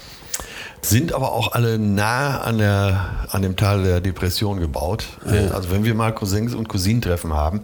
sind 0.81 1.13
aber 1.13 1.31
auch 1.31 1.53
alle 1.53 1.79
nah 1.79 2.41
an, 2.41 2.59
der, 2.59 3.25
an 3.31 3.41
dem 3.41 3.55
Tal 3.55 3.83
der 3.83 4.01
Depression 4.01 4.59
gebaut. 4.59 5.05
Äh, 5.25 5.47
Also 5.51 5.71
wenn 5.71 5.83
wir 5.83 5.95
mal 5.95 6.13
Cousins 6.13 6.53
und 6.53 6.69
Cousinentreffen 6.69 7.33
haben, 7.33 7.61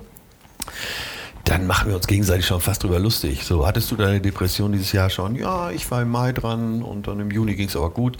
dann 1.49 1.67
machen 1.67 1.89
wir 1.89 1.95
uns 1.95 2.07
gegenseitig 2.07 2.45
schon 2.45 2.61
fast 2.61 2.83
drüber 2.83 2.99
lustig. 2.99 3.43
So, 3.43 3.65
hattest 3.65 3.89
du 3.91 3.95
deine 3.95 4.21
Depression 4.21 4.71
dieses 4.71 4.91
Jahr 4.91 5.09
schon? 5.09 5.35
Ja, 5.35 5.71
ich 5.71 5.89
war 5.91 6.01
im 6.01 6.09
Mai 6.09 6.31
dran 6.31 6.81
und 6.83 7.07
dann 7.07 7.19
im 7.19 7.31
Juni 7.31 7.55
ging 7.55 7.67
es 7.67 7.75
aber 7.75 7.89
gut. 7.89 8.17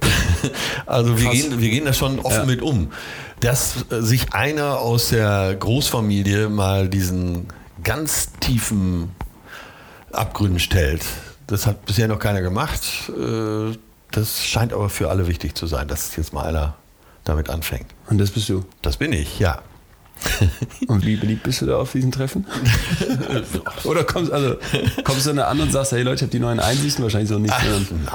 also 0.86 1.18
wir 1.18 1.30
gehen, 1.30 1.60
wir 1.60 1.70
gehen 1.70 1.84
da 1.84 1.92
schon 1.92 2.18
offen 2.20 2.40
Ja. 2.40 2.46
mit 2.46 2.62
um. 2.62 2.92
Dass 3.40 3.86
äh, 3.90 4.00
sich 4.02 4.32
einer 4.32 4.78
aus 4.78 5.08
der 5.08 5.54
Großfamilie 5.56 6.48
mal 6.48 6.88
diesen 6.88 7.48
ganz 7.82 8.32
tiefen 8.40 9.10
Abgründen 10.12 10.60
stellt, 10.60 11.04
das 11.46 11.66
hat 11.66 11.84
bisher 11.86 12.08
noch 12.08 12.18
keiner 12.18 12.40
gemacht. 12.42 12.80
Äh, 13.08 13.76
Das 14.12 14.44
scheint 14.44 14.72
aber 14.72 14.88
für 14.88 15.08
alle 15.08 15.26
wichtig 15.28 15.54
zu 15.54 15.66
sein, 15.66 15.86
dass 15.88 16.16
jetzt 16.16 16.32
mal 16.32 16.44
einer 16.46 16.74
damit 17.24 17.48
anfängt. 17.48 17.86
Und 18.08 18.18
das 18.18 18.30
bist 18.30 18.48
du. 18.48 18.64
Das 18.82 18.96
bin 18.96 19.12
ich, 19.12 19.38
ja. 19.38 19.62
Und 20.86 21.04
wie 21.06 21.16
beliebt 21.16 21.42
bist 21.44 21.62
du 21.62 21.66
da 21.66 21.76
auf 21.78 21.92
diesen 21.92 22.12
Treffen? 22.12 22.46
Oder 23.84 24.04
kommst, 24.04 24.30
also, 24.32 24.56
kommst 25.04 25.26
du 25.26 25.30
dann 25.30 25.38
an 25.40 25.60
und 25.60 25.72
sagst, 25.72 25.92
hey 25.92 26.02
Leute, 26.02 26.16
ich 26.16 26.22
habe 26.22 26.30
die 26.32 26.38
neuen 26.40 26.60
Einsichten 26.60 27.02
wahrscheinlich 27.02 27.28
so 27.30 27.38
nicht. 27.38 27.52
Ach, 27.56 27.64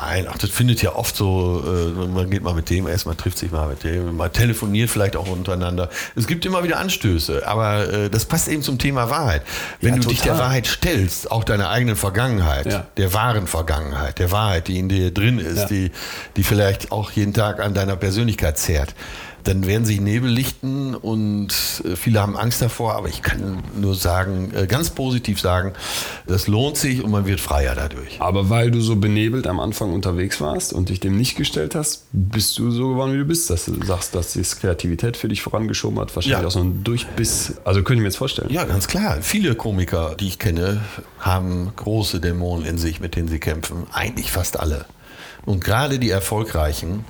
nein, 0.02 0.28
ach, 0.30 0.38
das 0.38 0.50
findet 0.50 0.82
ja 0.82 0.96
oft 0.96 1.16
so, 1.16 1.64
äh, 1.66 2.06
man 2.08 2.30
geht 2.30 2.44
mal 2.44 2.54
mit 2.54 2.70
dem 2.70 2.88
essen, 2.88 3.10
man 3.10 3.18
trifft 3.18 3.38
sich 3.38 3.52
mal 3.52 3.68
mit 3.70 3.84
dem, 3.84 4.16
man 4.16 4.32
telefoniert 4.32 4.90
vielleicht 4.90 5.16
auch 5.16 5.28
untereinander. 5.28 5.90
Es 6.16 6.28
gibt 6.28 6.46
immer 6.46 6.64
wieder 6.64 6.78
Anstöße, 6.80 7.48
aber 7.48 7.92
äh, 7.92 8.10
das 8.10 8.26
passt 8.26 8.48
eben 8.48 8.62
zum 8.62 8.78
Thema 8.78 9.10
Wahrheit. 9.10 9.42
Wenn 9.82 9.96
Ja, 9.96 10.02
du 10.02 10.08
dich 10.10 10.22
der 10.22 10.34
total. 10.34 10.48
Wahrheit 10.48 10.68
stellst, 10.68 11.32
auch 11.32 11.44
deiner 11.44 11.70
eigenen 11.70 11.96
Vergangenheit, 11.96 12.66
Ja. 12.72 12.88
der 12.98 13.14
wahren 13.14 13.48
Vergangenheit, 13.48 14.20
der 14.20 14.32
Wahrheit, 14.32 14.68
die 14.68 14.80
in 14.80 14.90
dir 14.90 15.12
drin 15.12 15.40
ist, 15.40 15.58
Ja. 15.58 15.66
die, 15.68 15.92
die 16.38 16.44
vielleicht 16.44 16.92
auch 16.92 17.12
jeden 17.12 17.34
Tag 17.34 17.60
an 17.60 17.74
deiner 17.74 17.96
Persönlichkeit 17.96 18.58
zehrt, 18.58 18.94
dann 19.46 19.66
werden 19.68 19.86
sich 19.86 20.02
Nebel 20.02 20.30
lichten 20.30 20.96
und 20.96 21.50
äh, 21.86 21.96
viele 21.96 22.22
haben 22.22 22.36
Angst 22.36 22.62
davor, 22.62 22.96
aber 22.96 23.08
ich 23.10 23.22
kann 23.22 23.60
nur 23.80 23.96
sagen, 23.96 24.52
äh, 24.56 24.68
ganz 24.68 24.90
positiv 24.90 25.40
sagen, 25.40 25.74
das 26.28 26.48
lohnt 26.48 26.78
sich 26.78 27.04
und 27.04 27.12
man 27.12 27.26
wird 27.26 27.40
freier 27.40 27.76
dadurch. 27.76 28.20
Aber 28.20 28.50
weil 28.50 28.72
du 28.72 28.82
so 28.82 28.96
benebelt 28.96 29.48
am 29.48 29.60
Anfang 29.60 29.94
unterwegs 29.94 30.42
warst 30.42 30.74
und 30.74 30.90
dich 30.90 31.00
dem 31.00 31.18
nicht 31.18 31.36
gestellt 31.38 31.76
hast, 31.76 32.06
bist 32.12 32.58
du 32.60 32.72
so 32.72 32.90
geworden, 32.90 33.14
wie 33.14 33.18
du 33.20 33.26
bist. 33.26 33.50
Dass 33.50 33.66
du 33.66 33.84
sagst, 33.86 34.16
dass 34.16 34.34
die 34.34 34.42
Kreativität 34.42 35.16
für 35.18 35.28
dich 35.28 35.42
vorangeschoben 35.42 36.00
hat. 36.00 36.16
Wahrscheinlich 36.16 36.42
Ja. 36.42 36.48
auch 36.48 36.52
so 36.52 36.60
ein 36.62 36.84
Durchbiss. 36.84 37.54
Also 37.64 37.82
könnte 37.84 37.96
ich 37.96 38.02
mir 38.02 38.08
jetzt 38.08 38.18
vorstellen. 38.18 38.50
Ja, 38.52 38.64
ganz 38.66 38.88
klar. 38.88 39.18
Viele 39.22 39.56
Komiker, 39.56 40.16
die 40.20 40.28
ich 40.28 40.40
kenne, 40.40 40.82
haben 41.20 41.72
große 41.76 42.20
Dämonen 42.20 42.66
in 42.66 42.78
sich, 42.78 43.00
mit 43.00 43.16
denen 43.16 43.28
sie 43.28 43.40
kämpfen. 43.40 43.86
Eigentlich 43.94 44.32
fast 44.32 44.60
alle. 44.60 44.86
Und 45.46 45.64
gerade 45.64 46.00
die 46.00 46.10
Erfolgreichen, 46.10 47.06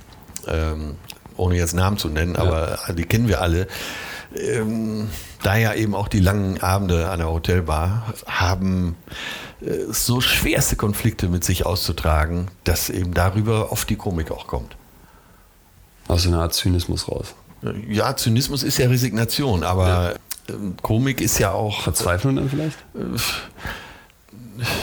ähm, 0.48 0.96
ohne 1.38 1.56
jetzt 1.56 1.74
Namen 1.74 1.98
zu 1.98 2.10
nennen, 2.10 2.36
aber 2.36 2.80
die 2.98 3.04
kennen 3.04 3.28
wir 3.28 3.42
alle, 3.42 3.68
ähm, 4.36 5.10
da 5.44 5.56
ja 5.56 5.74
eben 5.74 5.96
auch 5.96 6.08
die 6.08 6.20
langen 6.20 6.62
Abende 6.62 7.10
an 7.10 7.20
der 7.20 7.30
Hotelbar 7.30 8.14
haben 8.26 8.96
äh, 9.62 9.92
so 9.92 10.22
schwerste 10.22 10.76
Konflikte 10.76 11.30
mit 11.30 11.44
sich 11.44 11.66
auszutragen, 11.66 12.48
dass 12.64 12.90
eben 12.90 13.14
darüber 13.14 13.72
oft 13.72 13.90
die 13.90 13.96
Komik 13.96 14.32
auch 14.32 14.48
kommt. 14.48 14.76
Aus 16.08 16.28
einer 16.28 16.42
Art 16.42 16.54
Zynismus 16.54 17.08
raus. 17.08 17.34
Ja, 17.88 18.16
Zynismus 18.16 18.64
ist 18.64 18.78
ja 18.78 18.88
Resignation, 18.88 19.64
aber 19.64 20.16
ähm, 20.50 20.76
Komik 20.82 21.22
ist 21.22 21.40
ja 21.40 21.52
auch 21.52 21.82
Verzweiflung 21.82 22.36
dann 22.36 22.50
vielleicht? 22.50 22.78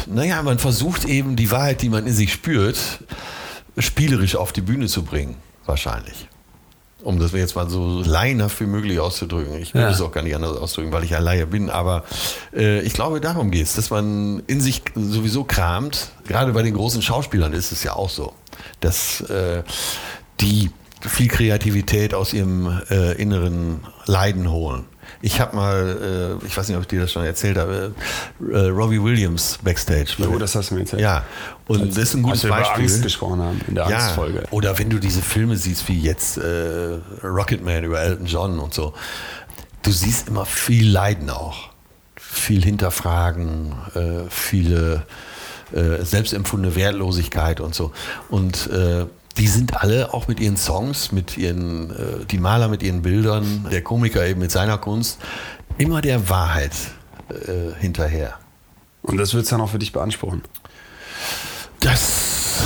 Naja, 0.06 0.42
man 0.42 0.58
versucht 0.58 1.04
eben 1.04 1.36
die 1.36 1.50
Wahrheit, 1.50 1.82
die 1.82 1.88
man 1.88 2.06
in 2.06 2.12
sich 2.12 2.32
spürt, 2.32 2.78
spielerisch 3.78 4.36
auf 4.36 4.52
die 4.52 4.60
Bühne 4.60 4.86
zu 4.86 5.02
bringen, 5.02 5.36
wahrscheinlich. 5.64 6.28
Um 7.02 7.18
das 7.18 7.32
jetzt 7.32 7.56
mal 7.56 7.68
so 7.68 8.00
laienhaft 8.04 8.60
wie 8.60 8.66
möglich 8.66 9.00
auszudrücken. 9.00 9.54
Ich 9.60 9.74
will 9.74 9.82
Ja. 9.82 9.90
es 9.90 10.00
auch 10.00 10.12
gar 10.12 10.22
nicht 10.22 10.34
anders 10.36 10.56
ausdrücken, 10.56 10.92
weil 10.92 11.04
ich 11.04 11.14
ein 11.16 11.22
Laie 11.24 11.46
bin. 11.46 11.68
Aber 11.70 12.04
äh, 12.54 12.80
ich 12.82 12.92
glaube, 12.92 13.20
darum 13.20 13.50
geht 13.50 13.66
es, 13.66 13.74
dass 13.74 13.90
man 13.90 14.42
in 14.46 14.60
sich 14.60 14.82
sowieso 14.94 15.44
kramt. 15.44 16.12
Gerade 16.26 16.52
bei 16.52 16.62
den 16.62 16.74
großen 16.74 17.02
Schauspielern 17.02 17.52
ist 17.52 17.72
es 17.72 17.82
ja 17.82 17.94
auch 17.94 18.10
so, 18.10 18.32
dass 18.80 19.20
äh, 19.22 19.62
die 20.40 20.70
viel 21.00 21.26
Kreativität 21.28 22.14
aus 22.14 22.32
ihrem 22.32 22.80
äh, 22.90 23.12
inneren 23.20 23.80
Leiden 24.06 24.50
holen. 24.50 24.84
Ich 25.20 25.40
habe 25.40 25.54
mal, 25.54 26.38
äh, 26.42 26.46
ich 26.46 26.56
weiß 26.56 26.68
nicht, 26.68 26.76
ob 26.76 26.82
ich 26.82 26.88
dir 26.88 27.00
das 27.00 27.12
schon 27.12 27.24
erzählt 27.24 27.56
habe, 27.56 27.94
äh, 28.50 28.58
Robbie 28.68 29.02
Williams 29.02 29.58
backstage. 29.62 30.14
Jo, 30.18 30.38
das 30.38 30.54
hast 30.54 30.70
du 30.70 30.74
mir 30.74 30.80
erzählt. 30.80 31.02
Ja, 31.02 31.24
und 31.68 31.82
als, 31.82 31.94
das 31.94 32.04
ist 32.04 32.14
ein 32.14 32.22
gutes 32.22 32.44
als 32.44 32.50
wir 32.50 32.50
Beispiel. 32.50 32.84
Über 32.84 32.92
Angst 32.92 33.02
gesprochen 33.02 33.40
haben 33.40 33.60
in 33.68 33.74
der 33.74 33.88
ja, 33.88 33.98
Angstfolge. 33.98 34.44
Oder 34.50 34.78
wenn 34.78 34.90
du 34.90 34.98
diese 34.98 35.22
Filme 35.22 35.56
siehst, 35.56 35.88
wie 35.88 36.00
jetzt 36.00 36.38
äh, 36.38 36.98
Rocketman 37.22 37.84
über 37.84 38.00
Elton 38.00 38.26
John 38.26 38.58
und 38.58 38.74
so, 38.74 38.94
du 39.82 39.90
siehst 39.90 40.28
immer 40.28 40.46
viel 40.46 40.90
Leiden 40.90 41.30
auch, 41.30 41.70
viel 42.16 42.64
Hinterfragen, 42.64 43.74
äh, 43.94 44.30
viele 44.30 45.04
äh, 45.72 46.04
selbstempfundene 46.04 46.74
Wertlosigkeit 46.76 47.60
und 47.60 47.74
so. 47.74 47.92
Und 48.28 48.68
äh, 48.70 49.06
die 49.38 49.46
sind 49.48 49.76
alle 49.82 50.12
auch 50.14 50.28
mit 50.28 50.40
ihren 50.40 50.56
Songs, 50.56 51.12
mit 51.12 51.36
ihren, 51.38 51.90
äh, 51.90 52.24
die 52.30 52.38
Maler 52.38 52.68
mit 52.68 52.82
ihren 52.82 53.02
Bildern, 53.02 53.66
der 53.70 53.82
Komiker 53.82 54.26
eben 54.26 54.40
mit 54.40 54.50
seiner 54.50 54.78
Kunst, 54.78 55.18
immer 55.78 56.00
der 56.02 56.28
Wahrheit 56.28 56.72
äh, 57.30 57.78
hinterher. 57.80 58.34
Und 59.02 59.16
das 59.16 59.34
wird 59.34 59.44
es 59.44 59.50
dann 59.50 59.60
auch 59.60 59.70
für 59.70 59.78
dich 59.78 59.92
beanspruchen? 59.92 60.42
Das, 61.80 62.60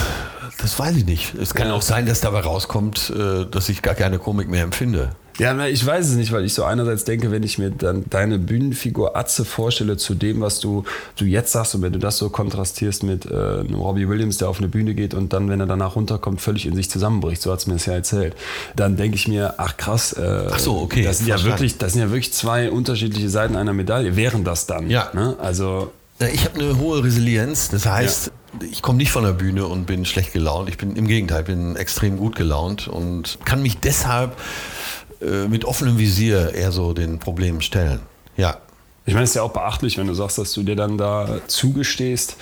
das 0.58 0.78
weiß 0.78 0.96
ich 0.96 1.04
nicht. 1.06 1.34
Es 1.34 1.54
kann 1.54 1.68
Ja. 1.68 1.74
auch 1.74 1.82
sein, 1.82 2.06
dass 2.06 2.20
dabei 2.20 2.40
rauskommt, 2.40 3.10
äh, 3.10 3.46
dass 3.46 3.68
ich 3.68 3.82
gar 3.82 3.94
keine 3.94 4.18
Komik 4.18 4.48
mehr 4.48 4.62
empfinde. 4.62 5.10
Ja, 5.38 5.52
na, 5.52 5.68
ich 5.68 5.84
weiß 5.84 6.08
es 6.08 6.14
nicht, 6.14 6.32
weil 6.32 6.44
ich 6.44 6.54
so 6.54 6.64
einerseits 6.64 7.04
denke, 7.04 7.30
wenn 7.30 7.42
ich 7.42 7.58
mir 7.58 7.70
dann 7.70 8.04
deine 8.08 8.38
Bühnenfigur 8.38 9.16
Atze 9.16 9.44
vorstelle 9.44 9.96
zu 9.96 10.14
dem, 10.14 10.40
was 10.40 10.60
du, 10.60 10.84
du 11.16 11.24
jetzt 11.24 11.52
sagst 11.52 11.74
und 11.74 11.82
wenn 11.82 11.92
du 11.92 11.98
das 11.98 12.16
so 12.16 12.30
kontrastierst 12.30 13.02
mit 13.02 13.26
äh, 13.26 13.34
einem 13.34 13.74
Robbie 13.74 14.08
Williams, 14.08 14.38
der 14.38 14.48
auf 14.48 14.58
eine 14.58 14.68
Bühne 14.68 14.94
geht 14.94 15.12
und 15.12 15.32
dann, 15.32 15.50
wenn 15.50 15.60
er 15.60 15.66
danach 15.66 15.96
runterkommt, 15.96 16.40
völlig 16.40 16.66
in 16.66 16.74
sich 16.74 16.90
zusammenbricht, 16.90 17.42
so 17.42 17.52
hat 17.52 17.58
es 17.58 17.66
mir 17.66 17.74
das 17.74 17.86
ja 17.86 17.92
erzählt, 17.92 18.34
dann 18.74 18.96
denke 18.96 19.16
ich 19.16 19.28
mir, 19.28 19.54
ach 19.58 19.76
krass, 19.76 20.14
äh, 20.14 20.48
Ach 20.50 20.58
so, 20.58 20.78
okay, 20.78 21.02
das 21.02 21.18
sind, 21.18 21.28
ja 21.28 21.42
wirklich, 21.44 21.76
das 21.76 21.92
sind 21.92 22.02
ja 22.02 22.08
wirklich 22.10 22.32
zwei 22.32 22.70
unterschiedliche 22.70 23.28
Seiten 23.28 23.56
einer 23.56 23.74
Medaille, 23.74 24.16
wären 24.16 24.44
das 24.44 24.66
dann. 24.66 24.88
Ja. 24.88 25.10
Ne? 25.12 25.36
Also, 25.38 25.92
Ich 26.18 26.46
habe 26.46 26.58
eine 26.58 26.78
hohe 26.78 27.04
Resilienz, 27.04 27.68
das 27.68 27.84
heißt, 27.84 28.32
ich 28.70 28.80
komme 28.80 28.96
nicht 28.96 29.12
von 29.12 29.24
der 29.24 29.32
Bühne 29.32 29.66
und 29.66 29.84
bin 29.84 30.06
schlecht 30.06 30.32
gelaunt. 30.32 30.70
Ich 30.70 30.78
bin 30.78 30.96
im 30.96 31.06
Gegenteil, 31.06 31.42
bin 31.42 31.76
extrem 31.76 32.16
gut 32.16 32.36
gelaunt 32.36 32.88
und 32.88 33.38
kann 33.44 33.60
mich 33.60 33.78
deshalb 33.80 34.34
äh, 35.20 35.48
mit 35.48 35.64
offenem 35.64 35.98
Visier 35.98 36.54
eher 36.54 36.72
so 36.72 36.92
den 36.92 37.18
Problemen 37.18 37.62
stellen. 37.62 38.00
Ja. 38.36 38.58
Ich 39.04 39.14
meine, 39.14 39.24
es 39.24 39.30
ist 39.30 39.36
ja 39.36 39.42
auch 39.42 39.52
beachtlich, 39.52 39.98
wenn 39.98 40.08
du 40.08 40.14
sagst, 40.14 40.36
dass 40.38 40.52
du 40.52 40.64
dir 40.64 40.74
dann 40.74 40.98
da 40.98 41.40
zugestehst, 41.46 42.36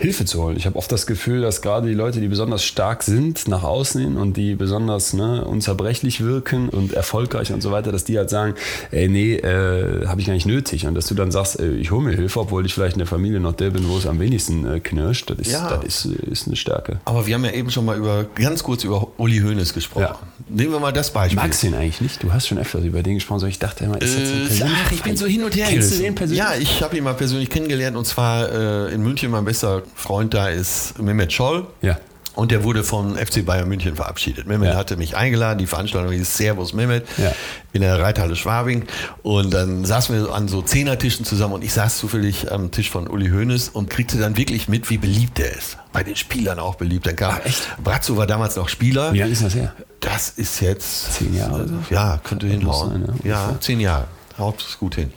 Hilfe 0.00 0.24
zu 0.24 0.42
holen. 0.42 0.56
Ich 0.56 0.64
habe 0.64 0.76
oft 0.76 0.90
das 0.90 1.06
Gefühl, 1.06 1.42
dass 1.42 1.60
gerade 1.60 1.86
die 1.86 1.94
Leute, 1.94 2.20
die 2.20 2.28
besonders 2.28 2.64
stark 2.64 3.02
sind 3.02 3.46
nach 3.48 3.62
außen 3.62 4.00
hin 4.00 4.16
und 4.16 4.36
die 4.38 4.54
besonders 4.54 5.12
ne, 5.12 5.44
unzerbrechlich 5.44 6.22
wirken 6.24 6.70
und 6.70 6.94
erfolgreich 6.94 7.52
und 7.52 7.60
so 7.62 7.70
weiter, 7.70 7.92
dass 7.92 8.04
die 8.04 8.16
halt 8.16 8.30
sagen, 8.30 8.54
ey, 8.92 9.08
nee, 9.08 9.34
äh, 9.34 10.06
habe 10.06 10.20
ich 10.20 10.26
gar 10.26 10.32
nicht 10.32 10.46
nötig. 10.46 10.86
Und 10.86 10.94
dass 10.94 11.06
du 11.06 11.14
dann 11.14 11.30
sagst, 11.30 11.60
äh, 11.60 11.72
ich 11.76 11.90
hole 11.90 12.02
mir 12.02 12.16
Hilfe, 12.16 12.40
obwohl 12.40 12.64
ich 12.64 12.72
vielleicht 12.72 12.94
in 12.94 13.00
der 13.00 13.06
Familie 13.06 13.40
noch 13.40 13.52
der 13.52 13.70
bin, 13.70 13.86
wo 13.88 13.98
es 13.98 14.06
am 14.06 14.18
wenigsten 14.20 14.64
äh, 14.66 14.80
knirscht. 14.80 15.28
Das 15.28 15.38
ist, 15.38 15.52
Ja. 15.52 15.76
das 15.76 15.84
ist, 16.06 16.14
ist 16.22 16.46
eine 16.46 16.56
Stärke. 16.56 17.00
Aber 17.04 17.26
wir 17.26 17.34
haben 17.34 17.44
ja 17.44 17.50
eben 17.52 17.70
schon 17.70 17.84
mal 17.84 17.98
über, 17.98 18.24
ganz 18.36 18.62
kurz 18.62 18.84
über 18.84 19.06
Uli 19.18 19.38
Hoeneß 19.40 19.74
gesprochen. 19.74 20.02
Ja. 20.04 20.18
Nehmen 20.48 20.72
wir 20.72 20.80
mal 20.80 20.92
das 20.92 21.12
Beispiel. 21.12 21.36
Magst 21.36 21.62
du 21.62 21.66
ihn 21.66 21.74
eigentlich 21.74 22.00
nicht? 22.00 22.22
Du 22.22 22.32
hast 22.32 22.48
schon 22.48 22.58
öfters 22.58 22.84
über 22.84 23.02
den 23.02 23.14
gesprochen, 23.16 23.40
so 23.40 23.46
ich 23.46 23.58
dachte 23.58 23.84
immer, 23.84 24.00
ist 24.00 24.18
jetzt 24.18 24.32
ein 24.32 24.36
Äh, 24.44 24.46
persönlicher 24.46 24.76
ach, 24.86 24.92
ich 24.92 25.02
bin 25.02 25.16
so 25.16 25.26
hin 25.26 25.44
und 25.44 25.54
her 25.54 25.66
Kennst 25.68 25.92
du 25.94 26.02
den 26.02 26.14
persönlich? 26.14 26.38
Ja, 26.38 26.54
ich 26.58 26.82
habe 26.82 26.96
ihn 26.96 27.04
mal 27.04 27.12
persönlich 27.14 27.50
kennengelernt 27.50 27.96
und 27.98 28.06
zwar 28.06 28.50
äh, 28.88 28.94
in 28.94 29.02
München. 29.02 29.30
Mein 29.30 29.44
bester 29.44 29.82
Freund 29.94 30.34
da 30.34 30.48
ist 30.48 30.98
Mehmet 30.98 31.32
Scholl. 31.32 31.66
Ja. 31.82 31.98
Und 32.36 32.52
der 32.52 32.62
wurde 32.62 32.84
vom 32.84 33.16
FC 33.16 33.44
Bayern 33.44 33.68
München 33.68 33.96
verabschiedet. 33.96 34.46
Mehmet 34.46 34.68
Ja. 34.70 34.76
hatte 34.76 34.96
mich 34.96 35.16
eingeladen, 35.16 35.58
die 35.58 35.66
Veranstaltung 35.66 36.12
hieß 36.12 36.36
Servus 36.38 36.72
Mehmet 36.72 37.04
Ja. 37.18 37.32
in 37.72 37.82
der 37.82 37.98
Reithalle 38.00 38.36
Schwabing. 38.36 38.84
Und 39.22 39.52
dann 39.52 39.84
saßen 39.84 40.14
wir 40.14 40.32
an 40.32 40.46
so 40.46 40.62
Zehnertischen 40.62 41.24
zusammen 41.26 41.54
und 41.54 41.64
ich 41.64 41.72
saß 41.72 41.98
zufällig 41.98 42.50
am 42.50 42.70
Tisch 42.70 42.88
von 42.88 43.08
Uli 43.08 43.28
Hoeneß 43.30 43.70
und 43.70 43.90
kriegte 43.90 44.16
dann 44.16 44.36
wirklich 44.36 44.68
mit, 44.68 44.88
wie 44.90 44.98
beliebt 44.98 45.40
er 45.40 45.50
ist. 45.54 45.76
Bei 45.92 46.04
den 46.04 46.14
Spielern 46.16 46.60
auch 46.60 46.76
beliebt. 46.76 47.06
Dann 47.06 47.16
kam 47.16 47.34
Ach, 47.40 47.44
echt? 47.44 47.62
Brazzo 47.82 48.16
war 48.16 48.28
damals 48.28 48.54
noch 48.56 48.68
Spieler. 48.68 49.12
Wie 49.12 49.18
lange 49.18 49.32
ist 49.32 49.42
das 49.42 49.54
her? 49.56 49.74
Das 49.98 50.30
ist 50.30 50.60
jetzt. 50.60 51.14
Zehn 51.14 51.36
Jahre? 51.36 51.68
Ja, 51.90 52.20
könnte 52.22 52.46
hinhauen. 52.46 53.06
sein, 53.06 53.18
ja. 53.24 53.50
ja, 53.50 53.60
zehn 53.60 53.80
Jahre. 53.80 54.06
Haut 54.40 54.60
es 54.60 54.78
gut 54.78 54.96
hin. 54.96 55.12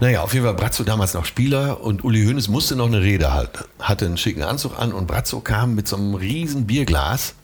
Naja, 0.00 0.22
auf 0.22 0.32
jeden 0.32 0.46
Fall 0.46 0.54
Brazzo 0.54 0.84
damals 0.84 1.14
noch 1.14 1.24
Spieler 1.24 1.82
und 1.82 2.04
Uli 2.04 2.24
Hoeneß 2.24 2.48
musste 2.48 2.76
noch 2.76 2.86
eine 2.86 3.02
Rede 3.02 3.32
halten. 3.32 3.64
Hatte 3.78 4.06
einen 4.06 4.16
schicken 4.16 4.42
Anzug 4.42 4.78
an 4.78 4.92
und 4.92 5.06
Brazzo 5.06 5.40
kam 5.40 5.74
mit 5.74 5.88
so 5.88 5.96
einem 5.96 6.14
riesen 6.14 6.66
Bierglas 6.66 7.34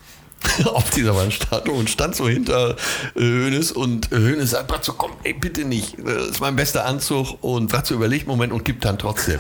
auf 0.67 0.91
dieser 0.91 1.15
Veranstaltung 1.15 1.77
und 1.79 1.91
stand 1.91 2.17
so 2.17 2.29
hinter 2.29 2.77
äh, 3.15 3.21
Hoeneß 3.21 3.73
und 3.73 4.13
äh, 4.13 4.17
Hoeneß 4.17 4.51
sagt, 4.51 4.69
Brazzo, 4.69 4.93
komm, 4.95 5.13
ey, 5.23 5.33
bitte 5.33 5.65
nicht. 5.65 5.97
Das 6.05 6.29
ist 6.29 6.41
mein 6.41 6.57
bester 6.57 6.85
Anzug 6.87 7.43
und 7.43 7.71
Brazzo 7.71 7.95
überlegt 7.95 8.23
einen 8.23 8.37
Moment 8.37 8.53
und 8.53 8.65
gibt 8.65 8.85
dann 8.85 8.99
trotzdem. 8.99 9.39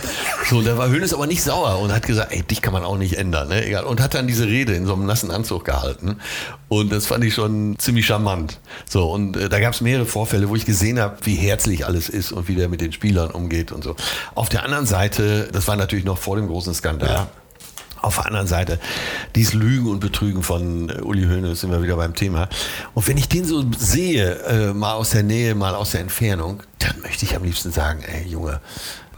So, 0.49 0.63
da 0.63 0.79
war 0.79 0.89
Hoeneß 0.91 1.15
aber 1.15 1.27
nicht 1.27 1.43
sauer 1.43 1.79
und 1.81 1.93
hat 1.93 2.07
gesagt, 2.07 2.33
ey, 2.33 2.43
dich 2.43 2.63
kann 2.63 2.73
man 2.73 2.85
auch 2.85 2.99
nicht 2.99 3.15
ändern, 3.15 3.49
ne? 3.49 3.65
Egal. 3.65 3.85
Und 3.85 4.01
hat 4.01 4.15
dann 4.15 4.27
diese 4.27 4.47
Rede 4.47 4.75
in 4.75 4.87
so 4.87 4.95
einem 4.95 5.07
nassen 5.07 5.31
Anzug 5.31 5.65
gehalten 5.65 6.17
und 6.69 6.91
das 6.93 7.07
fand 7.07 7.25
ich 7.25 7.35
schon 7.35 7.77
ziemlich 7.79 8.07
charmant. 8.07 8.61
So, 8.89 9.11
und 9.11 9.37
äh, 9.37 9.49
da 9.49 9.61
gab 9.61 9.75
es 9.75 9.81
mehrere 9.81 10.07
Vorfälle, 10.07 10.49
wo 10.49 10.57
ich 10.57 10.65
gesehen 10.67 10.99
habe, 10.99 11.19
wie 11.23 11.35
herzlich 11.35 11.87
alles 11.87 12.09
ist 12.09 12.33
und 12.33 12.49
wie 12.49 12.55
der 12.55 12.69
mit 12.69 12.81
den 12.81 12.93
Spielern 12.93 13.31
umgeht 13.31 13.73
und 13.73 13.85
so. 13.85 13.95
Auf 14.35 14.49
der 14.49 14.65
anderen 14.65 14.87
Seite, 14.87 15.49
das 15.53 15.69
war 15.69 15.77
natürlich 15.77 16.05
noch 16.05 16.19
vor 16.19 16.37
dem 16.37 16.49
großen 16.49 16.75
Skandal, 16.75 17.09
Ja. 17.09 17.29
Auf 18.07 18.17
der 18.17 18.27
anderen 18.27 18.47
Seite, 18.47 18.79
dieses 19.35 19.55
Lügen 19.55 19.91
und 19.91 20.01
Betrügen 20.01 20.43
von 20.43 20.89
äh, 20.89 21.03
Uli 21.03 21.25
Hoeneß 21.27 21.61
sind 21.61 21.71
wir 21.71 21.83
wieder 21.83 21.97
beim 21.97 22.15
Thema. 22.15 22.49
Und 22.95 23.07
wenn 23.09 23.17
ich 23.17 23.29
den 23.29 23.45
so 23.45 23.65
sehe, 23.77 24.39
äh, 24.45 24.73
mal 24.73 24.95
aus 24.95 25.11
der 25.11 25.23
Nähe, 25.23 25.55
mal 25.55 25.75
aus 25.75 25.91
der 25.91 26.01
Entfernung, 26.01 26.63
dann 26.79 27.01
möchte 27.03 27.25
ich 27.25 27.37
am 27.37 27.45
liebsten 27.45 27.73
sagen, 27.73 28.03
ey 28.03 28.27
Junge, 28.29 28.61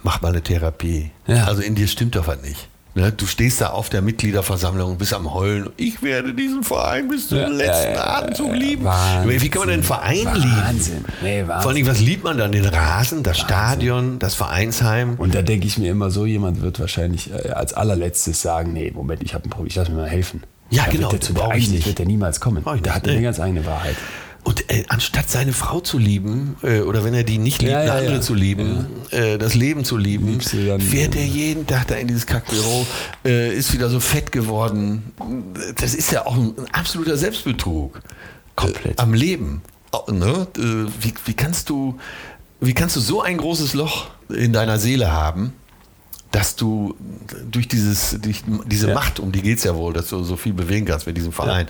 mach 0.02 0.20
mal 0.22 0.28
eine 0.28 0.42
Therapie. 0.42 1.10
Ja. 1.26 1.44
Also 1.44 1.62
in 1.62 1.74
dir 1.74 1.86
stimmt 1.86 2.16
doch 2.16 2.26
was 2.26 2.40
nicht. 2.42 2.68
Ne? 2.94 3.12
Du 3.12 3.26
stehst 3.26 3.60
da 3.60 3.68
auf 3.68 3.90
der 3.90 4.02
Mitgliederversammlung, 4.02 4.98
bist 4.98 5.14
am 5.14 5.32
Heulen. 5.32 5.70
Ich 5.76 6.02
werde 6.02 6.34
diesen 6.34 6.62
Verein 6.64 7.08
bis 7.08 7.28
zum 7.28 7.38
Ja, 7.38 7.48
letzten 7.48 7.94
ja, 7.94 8.18
Atemzug 8.18 8.52
lieben. 8.54 8.84
Wahnsinn. 8.84 9.40
Wie 9.40 9.48
kann 9.48 9.60
man 9.60 9.70
einen 9.70 9.82
Verein 9.82 10.34
lieben? 10.34 10.62
Wahnsinn. 10.64 11.04
Nee, 11.22 11.44
Wahnsinn. 11.46 11.62
Vor 11.62 11.70
allem, 11.70 11.86
was 11.86 12.00
liebt 12.00 12.24
man 12.24 12.38
dann? 12.38 12.52
Den 12.52 12.64
Rasen, 12.64 13.22
das 13.22 13.38
Stadion, 13.38 14.18
das 14.18 14.34
Vereinsheim? 14.34 15.14
Und 15.16 15.34
da 15.34 15.42
denke 15.42 15.66
ich 15.66 15.78
mir 15.78 15.90
immer, 15.90 16.10
so 16.10 16.26
jemand 16.26 16.60
wird 16.60 16.80
wahrscheinlich 16.80 17.30
äh, 17.32 17.50
als 17.50 17.74
allerletztes 17.74 18.42
sagen, 18.42 18.72
nee, 18.72 18.90
Moment, 18.90 19.22
ich 19.22 19.34
habe 19.34 19.44
ein 19.46 19.50
Problem, 19.50 19.68
ich 19.68 19.76
lass 19.76 19.88
mir 19.88 19.96
mal 19.96 20.08
helfen. 20.08 20.42
Ja, 20.70 20.84
da 20.84 20.90
genau, 20.90 21.02
Wird 21.04 21.12
der, 21.12 21.20
zu 21.20 21.34
brauch 21.34 21.48
der, 21.48 21.56
ich 21.58 21.70
nicht. 21.70 21.86
wird 21.86 21.98
der 21.98 22.06
niemals 22.06 22.40
kommen. 22.40 22.64
Nicht, 22.64 22.90
hat 22.94 23.06
nee. 23.06 23.12
eine 23.12 23.22
ganz 23.22 23.40
eigene 23.40 23.64
Wahrheit. 23.64 23.96
Und 24.48 24.70
äh, 24.70 24.84
anstatt 24.88 25.28
seine 25.28 25.52
Frau 25.52 25.80
zu 25.80 25.98
lieben, 25.98 26.56
äh, 26.62 26.80
oder 26.80 27.04
wenn 27.04 27.12
er 27.12 27.22
die 27.22 27.36
nicht 27.36 27.60
liebt, 27.60 27.70
Ja, 27.72 27.84
ja, 27.84 27.92
eine 27.92 28.00
andere 28.00 28.14
ja. 28.16 28.20
zu 28.22 28.32
lieben, 28.32 28.86
äh, 29.10 29.36
das 29.36 29.54
Leben 29.54 29.84
zu 29.84 29.98
lieben, 29.98 30.40
fährt 30.40 31.14
ja. 31.14 31.20
er 31.20 31.26
jeden 31.26 31.66
Tag 31.66 31.88
da 31.88 31.96
in 31.96 32.08
dieses 32.08 32.24
Kackbüro, 32.26 32.86
äh, 33.26 33.54
ist 33.54 33.74
wieder 33.74 33.90
so 33.90 34.00
fett 34.00 34.32
geworden. 34.32 35.12
Das 35.76 35.94
ist 35.94 36.10
ja 36.12 36.24
auch 36.24 36.34
ein, 36.34 36.54
absoluter 36.72 37.18
Selbstbetrug. 37.18 38.00
Komplett. 38.56 38.98
Äh, 38.98 39.02
am 39.02 39.12
Leben. 39.12 39.60
Au- 39.90 40.10
Ne? 40.10 40.46
Äh, 40.56 40.60
wie, 41.02 41.12
wie, 41.26 41.34
kannst 41.34 41.68
du, 41.68 41.98
wie 42.60 42.72
kannst 42.72 42.96
du 42.96 43.00
so 43.00 43.20
ein 43.20 43.36
großes 43.36 43.74
Loch 43.74 44.08
in 44.30 44.54
deiner 44.54 44.78
Seele 44.78 45.12
haben, 45.12 45.52
dass 46.30 46.56
du 46.56 46.94
durch, 47.50 47.68
dieses, 47.68 48.18
durch 48.20 48.42
diese 48.66 48.88
Ja. 48.88 48.94
Macht, 48.94 49.18
um 49.18 49.32
die 49.32 49.40
geht 49.42 49.58
es 49.58 49.64
ja 49.64 49.74
wohl, 49.74 49.92
dass 49.94 50.08
du 50.08 50.22
so 50.24 50.36
viel 50.36 50.52
bewegen 50.52 50.84
kannst 50.86 51.06
mit 51.06 51.16
diesem 51.16 51.32
Verein. 51.32 51.66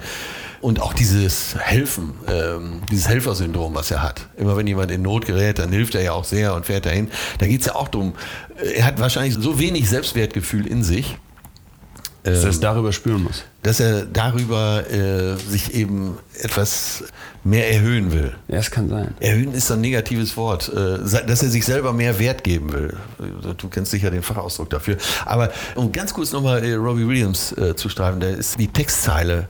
Und 0.61 0.80
auch 0.82 0.92
dieses 0.92 1.54
Helfen, 1.56 2.14
ähm, 2.26 2.82
dieses 2.90 3.06
Helfersyndrom, 3.06 3.74
was 3.76 3.92
er 3.92 4.02
hat. 4.02 4.26
Immer 4.36 4.56
wenn 4.56 4.66
jemand 4.66 4.90
in 4.90 5.02
Not 5.02 5.26
gerät, 5.26 5.61
dann 5.61 5.70
hilft 5.70 5.94
er 5.94 6.02
ja 6.02 6.12
auch 6.12 6.24
sehr 6.24 6.54
und 6.54 6.66
fährt 6.66 6.84
dahin. 6.86 7.09
Da 7.38 7.46
geht 7.46 7.61
es 7.61 7.66
ja 7.68 7.76
auch 7.76 7.86
darum, 7.86 8.14
er 8.74 8.84
hat 8.84 8.98
wahrscheinlich 8.98 9.34
so 9.34 9.61
wenig 9.61 9.88
Selbstwertgefühl 9.88 10.66
in 10.66 10.82
sich, 10.82 11.16
Dass 12.24 12.38
Ähm. 12.40 12.44
er 12.46 12.50
es 12.50 12.59
darüber 12.61 12.92
spüren 12.92 13.22
muss. 13.22 13.44
Dass 13.68 13.80
er 13.80 14.06
darüber 14.06 14.90
äh, 14.90 15.36
sich 15.36 15.74
eben 15.74 16.16
etwas 16.40 17.04
mehr 17.44 17.70
erhöhen 17.70 18.12
will. 18.12 18.34
Ja, 18.48 18.56
es 18.56 18.70
kann 18.70 18.88
sein. 18.88 19.14
Erhöhen 19.20 19.52
ist 19.52 19.70
ein 19.70 19.82
negatives 19.82 20.38
Wort, 20.38 20.70
äh, 20.70 21.00
dass 21.26 21.42
er 21.42 21.50
sich 21.50 21.66
selber 21.66 21.92
mehr 21.92 22.18
Wert 22.18 22.44
geben 22.44 22.72
will. 22.72 22.96
Du 23.58 23.68
kennst 23.68 23.90
sicher 23.90 24.10
den 24.10 24.22
Fachausdruck 24.22 24.70
dafür. 24.70 24.96
Aber 25.26 25.52
um 25.74 25.92
ganz 25.92 26.14
kurz 26.14 26.32
nochmal 26.32 26.64
äh, 26.64 26.76
Robbie 26.76 27.06
Williams 27.06 27.52
äh, 27.58 27.76
zu 27.76 27.90
streifen, 27.90 28.20
da 28.20 28.28
ist 28.28 28.58
die 28.58 28.68
Textzeile 28.68 29.48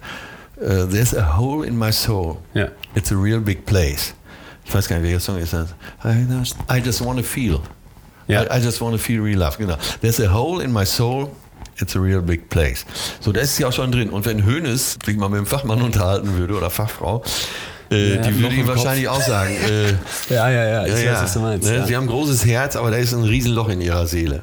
äh, 0.57 0.87
There's 0.87 1.15
a 1.15 1.39
hole 1.39 1.65
in 1.65 1.79
my 1.79 1.93
soul. 1.93 2.39
Ja. 2.55 2.67
It's 2.97 3.13
a 3.13 3.17
real 3.17 3.39
big 3.39 3.67
place. 3.67 4.15
Ich 4.65 4.75
weiß 4.75 4.89
gar 4.89 4.97
nicht, 4.97 5.05
welcher 5.05 5.21
Song 5.21 5.39
ist 5.39 5.53
das. 5.53 5.69
I 6.05 6.27
just, 6.29 6.57
I 6.69 6.79
just 6.85 7.05
want 7.05 7.21
to 7.21 7.25
feel. 7.25 7.61
Ja. 8.27 8.43
I, 8.43 8.59
I 8.59 8.65
just 8.65 8.81
want 8.81 8.97
to 8.97 8.99
feel 9.01 9.23
real 9.23 9.39
love. 9.39 9.57
Genau. 9.59 9.77
There's 10.01 10.19
a 10.19 10.27
hole 10.27 10.61
in 10.61 10.73
my 10.73 10.85
soul. 10.85 11.31
It's 11.81 11.95
a 11.97 12.01
real 12.01 12.21
big 12.23 12.49
place. 12.49 12.85
So, 13.21 13.33
da 13.33 13.41
ist 13.41 13.57
sie 13.57 13.65
auch 13.65 13.73
schon 13.73 13.93
drin. 13.93 14.11
Und 14.11 14.27
wenn 14.27 14.45
Hoeneß 14.45 14.99
sich 15.05 15.17
mal 15.17 15.29
mit 15.29 15.39
dem 15.39 15.47
Fachmann 15.47 15.81
unterhalten 15.83 16.37
würde 16.37 16.55
oder 16.55 16.71
Fachfrau, 16.71 17.23
äh, 17.91 18.17
Ja, 18.17 18.23
die 18.23 18.39
würde 18.41 18.55
ihm 18.57 18.67
Kopf. 18.67 18.77
wahrscheinlich 18.77 19.09
auch 19.09 19.23
sagen, 19.23 19.55
äh, 19.55 19.93
Ja, 20.35 20.51
ja, 20.51 20.65
ja, 20.65 20.83
ich 20.85 20.89
ja, 20.91 20.95
weiß, 20.97 21.05
ja, 21.05 21.23
was 21.23 21.33
du 21.35 21.41
meinst. 21.41 21.69
ne. 21.69 21.87
Sie 21.87 21.97
haben 21.97 22.05
ein 22.05 22.09
großes 22.11 22.45
Herz, 22.45 22.77
aber 22.77 22.91
da 22.91 22.97
ist 22.97 23.13
ein 23.15 23.23
Riesenloch 23.25 23.69
in 23.69 23.81
ihrer 23.81 24.07
Seele. 24.07 24.43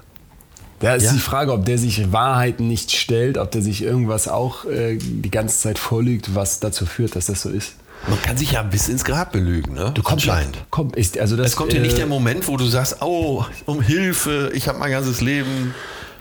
Da 0.79 0.95
ist 0.95 1.09
die 1.11 1.19
Frage, 1.19 1.53
ob 1.53 1.65
der 1.65 1.77
sich 1.77 2.11
Wahrheiten 2.11 2.67
nicht 2.67 2.91
stellt, 2.91 3.37
ob 3.37 3.49
der 3.51 3.61
sich 3.61 3.81
irgendwas 3.81 4.27
auch 4.27 4.65
äh, 4.65 4.97
die 4.99 5.31
ganze 5.31 5.57
Zeit 5.59 5.79
vorlügt, 5.79 6.35
was 6.35 6.59
dazu 6.59 6.85
führt, 6.85 7.15
dass 7.15 7.27
das 7.27 7.41
so 7.41 7.49
ist. 7.49 7.75
Man 8.07 8.21
kann 8.21 8.37
sich 8.37 8.51
ja 8.51 8.61
bis 8.61 8.87
ins 8.89 9.03
Grab 9.03 9.31
belügen, 9.31 9.73
ne? 9.73 9.91
Du 9.93 10.03
kommst 10.03 10.27
Anscheinend. 10.29 10.57
Komm, 10.69 10.93
ist, 10.93 11.17
also 11.17 11.37
das, 11.37 11.47
Es 11.51 11.55
kommt 11.55 11.73
ja 11.73 11.79
nicht 11.79 11.93
äh, 11.93 11.99
der 11.99 12.07
Moment, 12.07 12.47
wo 12.47 12.57
du 12.57 12.65
sagst, 12.65 12.97
oh, 13.01 13.45
um 13.65 13.81
Hilfe, 13.81 14.51
ich 14.53 14.67
habe 14.67 14.77
mein 14.77 14.91
ganzes 14.91 15.21
Leben. 15.21 15.73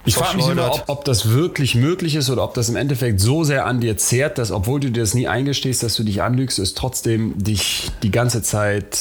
Ich 0.06 0.14
frage 0.14 0.36
mich 0.36 0.48
immer, 0.48 0.72
ob, 0.72 0.84
ob 0.88 1.04
das 1.04 1.30
wirklich 1.30 1.74
möglich 1.74 2.14
ist 2.14 2.28
oder 2.28 2.44
ob 2.44 2.54
das 2.54 2.68
im 2.68 2.76
Endeffekt 2.76 3.20
so 3.20 3.44
sehr 3.44 3.66
an 3.66 3.80
dir 3.80 3.96
zehrt, 3.96 4.38
dass 4.38 4.50
obwohl 4.50 4.80
du 4.80 4.90
dir 4.90 5.00
das 5.00 5.14
nie 5.14 5.28
eingestehst, 5.28 5.82
dass 5.82 5.96
du 5.96 6.02
dich 6.02 6.22
anlügst, 6.22 6.58
es 6.58 6.74
trotzdem 6.74 7.42
dich 7.42 7.90
die 8.02 8.10
ganze 8.10 8.42
Zeit 8.42 8.94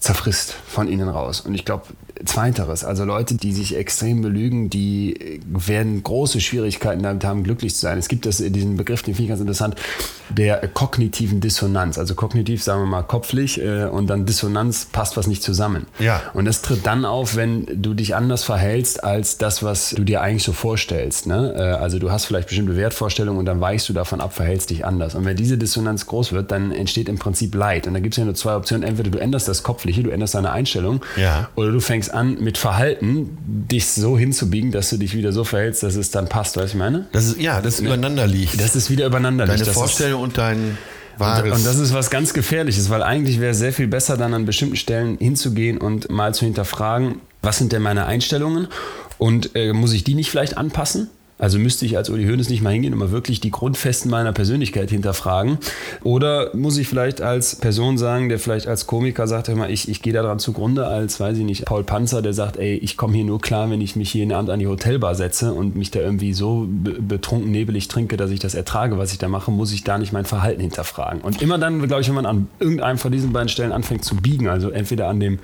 zerfrisst 0.00 0.54
von 0.66 0.88
innen 0.88 1.08
raus. 1.08 1.40
Und 1.40 1.54
ich 1.54 1.64
glaube, 1.64 1.84
zweiteres, 2.24 2.84
also 2.84 3.04
Leute, 3.04 3.34
die 3.34 3.52
sich 3.52 3.76
extrem 3.76 4.22
belügen, 4.22 4.70
die 4.70 5.40
werden 5.46 6.02
große 6.02 6.40
Schwierigkeiten 6.40 7.02
damit 7.02 7.24
haben, 7.24 7.42
glücklich 7.44 7.74
zu 7.74 7.80
sein. 7.80 7.98
Es 7.98 8.08
gibt 8.08 8.26
das, 8.26 8.38
diesen 8.38 8.76
Begriff, 8.76 9.02
den 9.02 9.14
finde 9.14 9.24
ich 9.24 9.28
ganz 9.30 9.40
interessant, 9.40 9.76
der 10.30 10.66
kognitiven 10.68 11.40
Dissonanz. 11.40 11.98
Also 11.98 12.14
kognitiv, 12.14 12.62
sagen 12.62 12.80
wir 12.82 12.86
mal, 12.86 13.02
kopflich 13.02 13.60
äh, 13.60 13.84
und 13.84 14.08
dann 14.08 14.24
Dissonanz 14.26 14.86
passt 14.86 15.16
was 15.16 15.26
nicht 15.26 15.42
zusammen. 15.42 15.86
Ja. 15.98 16.22
Und 16.34 16.44
das 16.46 16.62
tritt 16.62 16.86
dann 16.86 17.04
auf, 17.04 17.36
wenn 17.36 17.66
du 17.82 17.94
dich 17.94 18.14
anders 18.14 18.42
verhältst 18.44 19.04
als 19.04 19.36
das, 19.38 19.62
was 19.62 19.90
du 19.90 20.04
dir 20.04 20.22
eigentlich 20.22 20.44
so 20.44 20.52
vorstellst. 20.52 21.26
Ne? 21.26 21.54
Äh, 21.56 21.62
Also 21.82 21.98
du 21.98 22.10
hast 22.10 22.24
vielleicht 22.26 22.48
bestimmte 22.48 22.76
Wertvorstellungen 22.76 23.38
und 23.38 23.44
dann 23.46 23.60
weichst 23.60 23.88
du 23.88 23.92
davon 23.92 24.20
ab, 24.20 24.32
verhältst 24.34 24.70
dich 24.70 24.86
anders. 24.86 25.14
Und 25.14 25.24
wenn 25.24 25.36
diese 25.36 25.58
Dissonanz 25.58 26.06
groß 26.06 26.32
wird, 26.32 26.50
dann 26.50 26.72
entsteht 26.72 27.08
im 27.08 27.18
Prinzip 27.18 27.54
Leid. 27.54 27.86
Und 27.86 27.94
da 27.94 28.00
gibt 28.00 28.14
es 28.14 28.18
ja 28.18 28.24
nur 28.24 28.34
zwei 28.34 28.56
Optionen. 28.56 28.88
Entweder 28.88 29.10
du 29.10 29.18
änderst 29.18 29.48
das 29.48 29.62
Kopfliche, 29.62 30.02
du 30.02 30.10
änderst 30.10 30.34
deine 30.34 30.52
Einstellung, 30.52 31.04
Ja. 31.16 31.48
oder 31.56 31.72
du 31.72 31.80
fängst 31.80 32.11
an, 32.12 32.38
mit 32.40 32.58
Verhalten 32.58 33.36
dich 33.46 33.86
so 33.88 34.18
hinzubiegen, 34.18 34.70
dass 34.72 34.90
du 34.90 34.96
dich 34.96 35.14
wieder 35.16 35.32
so 35.32 35.44
verhältst, 35.44 35.82
dass 35.82 35.94
es 35.96 36.10
dann 36.10 36.28
passt. 36.28 36.56
Weißt 36.56 36.56
du, 36.56 36.60
was 36.64 36.70
ich 36.70 36.76
meine? 36.78 37.06
Das 37.12 37.26
ist, 37.26 37.40
ja, 37.40 37.60
das 37.60 37.80
übereinander 37.80 38.26
liegt. 38.26 38.60
Dass 38.60 38.74
es 38.74 38.90
wieder 38.90 39.06
übereinander 39.06 39.46
Deine 39.46 39.56
liegt. 39.58 39.68
Das 39.68 39.74
ist- 39.76 39.80
Vorstellung 39.80 40.22
und 40.22 40.38
dein 40.38 40.76
wahres. 41.18 41.52
und 41.58 41.66
das 41.66 41.78
ist 41.78 41.92
was 41.92 42.10
ganz 42.10 42.32
Gefährliches, 42.34 42.88
weil 42.90 43.02
eigentlich 43.02 43.40
wäre 43.40 43.52
es 43.52 43.58
sehr 43.58 43.72
viel 43.72 43.86
besser, 43.88 44.16
dann 44.16 44.34
an 44.34 44.46
bestimmten 44.46 44.76
Stellen 44.76 45.18
hinzugehen 45.18 45.78
und 45.78 46.10
mal 46.10 46.34
zu 46.34 46.44
hinterfragen, 46.44 47.16
was 47.42 47.58
sind 47.58 47.72
denn 47.72 47.82
meine 47.82 48.06
Einstellungen 48.06 48.68
und 49.18 49.50
äh, 49.54 49.72
muss 49.72 49.92
ich 49.92 50.04
die 50.04 50.14
nicht 50.14 50.30
vielleicht 50.30 50.56
anpassen? 50.56 51.08
Also 51.42 51.58
müsste 51.58 51.84
ich 51.84 51.96
als 51.96 52.08
Uli 52.08 52.24
Hoeneß 52.24 52.48
nicht 52.50 52.62
mal 52.62 52.70
hingehen 52.72 52.92
und 52.92 53.00
mal 53.00 53.10
wirklich 53.10 53.40
die 53.40 53.50
Grundfesten 53.50 54.08
meiner 54.08 54.32
Persönlichkeit 54.32 54.90
hinterfragen? 54.90 55.58
Oder 56.04 56.54
muss 56.54 56.78
ich 56.78 56.86
vielleicht 56.86 57.20
als 57.20 57.56
Person 57.56 57.98
sagen, 57.98 58.28
der 58.28 58.38
vielleicht 58.38 58.68
als 58.68 58.86
Komiker 58.86 59.26
sagt, 59.26 59.48
hör 59.48 59.56
mal, 59.56 59.68
ich, 59.68 59.88
ich 59.88 60.02
gehe 60.02 60.12
daran 60.12 60.38
zugrunde, 60.38 60.86
als, 60.86 61.18
weiß 61.18 61.36
ich 61.36 61.44
nicht, 61.44 61.64
Paul 61.64 61.82
Panzer, 61.82 62.22
der 62.22 62.32
sagt, 62.32 62.58
ey, 62.58 62.76
ich 62.76 62.96
komme 62.96 63.14
hier 63.16 63.24
nur 63.24 63.40
klar, 63.40 63.68
wenn 63.70 63.80
ich 63.80 63.96
mich 63.96 64.14
jeden 64.14 64.30
Abend 64.30 64.50
an 64.50 64.60
die 64.60 64.68
Hotelbar 64.68 65.16
setze 65.16 65.52
und 65.52 65.74
mich 65.74 65.90
da 65.90 65.98
irgendwie 65.98 66.32
so 66.32 66.68
be- 66.68 67.02
betrunken, 67.02 67.50
nebelig 67.50 67.88
trinke, 67.88 68.16
dass 68.16 68.30
ich 68.30 68.38
das 68.38 68.54
ertrage, 68.54 68.96
was 68.96 69.10
ich 69.10 69.18
da 69.18 69.26
mache, 69.26 69.50
muss 69.50 69.72
ich 69.72 69.82
da 69.82 69.98
nicht 69.98 70.12
mein 70.12 70.24
Verhalten 70.24 70.60
hinterfragen. 70.60 71.22
Und 71.22 71.42
immer 71.42 71.58
dann, 71.58 71.82
glaube 71.88 72.02
ich, 72.02 72.08
wenn 72.08 72.14
man 72.14 72.26
an 72.26 72.48
irgendeinem 72.60 72.98
von 72.98 73.10
diesen 73.10 73.32
beiden 73.32 73.48
Stellen 73.48 73.72
anfängt 73.72 74.04
zu 74.04 74.14
biegen, 74.14 74.46
also 74.46 74.70
entweder 74.70 75.08
an 75.08 75.18
dem 75.18 75.40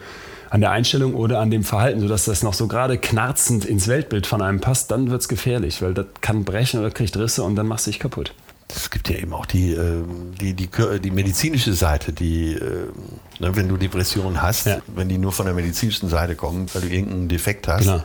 an 0.50 0.60
der 0.60 0.70
Einstellung 0.70 1.14
oder 1.14 1.40
an 1.40 1.50
dem 1.50 1.64
Verhalten, 1.64 2.00
sodass 2.00 2.24
das 2.24 2.42
noch 2.42 2.54
so 2.54 2.68
gerade 2.68 2.98
knarzend 2.98 3.64
ins 3.64 3.86
Weltbild 3.88 4.26
von 4.26 4.40
einem 4.42 4.60
passt, 4.60 4.90
dann 4.90 5.10
wird 5.10 5.20
es 5.22 5.28
gefährlich, 5.28 5.82
weil 5.82 5.94
das 5.94 6.06
kann 6.20 6.44
brechen 6.44 6.80
oder 6.80 6.90
kriegt 6.90 7.16
Risse 7.16 7.42
und 7.42 7.56
dann 7.56 7.66
machst 7.66 7.86
du 7.86 7.90
dich 7.90 8.00
kaputt. 8.00 8.34
Es 8.70 8.90
gibt 8.90 9.08
ja 9.08 9.16
eben 9.16 9.32
auch 9.32 9.46
die, 9.46 9.72
ähm, 9.72 10.34
die, 10.40 10.52
die, 10.52 10.68
die 11.02 11.10
medizinische 11.10 11.72
Seite, 11.72 12.12
die, 12.12 12.52
ähm, 12.52 12.92
ne, 13.38 13.56
wenn 13.56 13.66
du 13.68 13.76
Depressionen 13.78 14.42
hast, 14.42 14.66
Ja. 14.66 14.78
wenn 14.94 15.08
die 15.08 15.16
nur 15.16 15.32
von 15.32 15.46
der 15.46 15.54
medizinischen 15.54 16.08
Seite 16.10 16.34
kommen, 16.34 16.66
weil 16.74 16.82
du 16.82 16.88
irgendeinen 16.88 17.28
Defekt 17.28 17.66
hast, 17.66 17.84
Genau. 17.84 18.02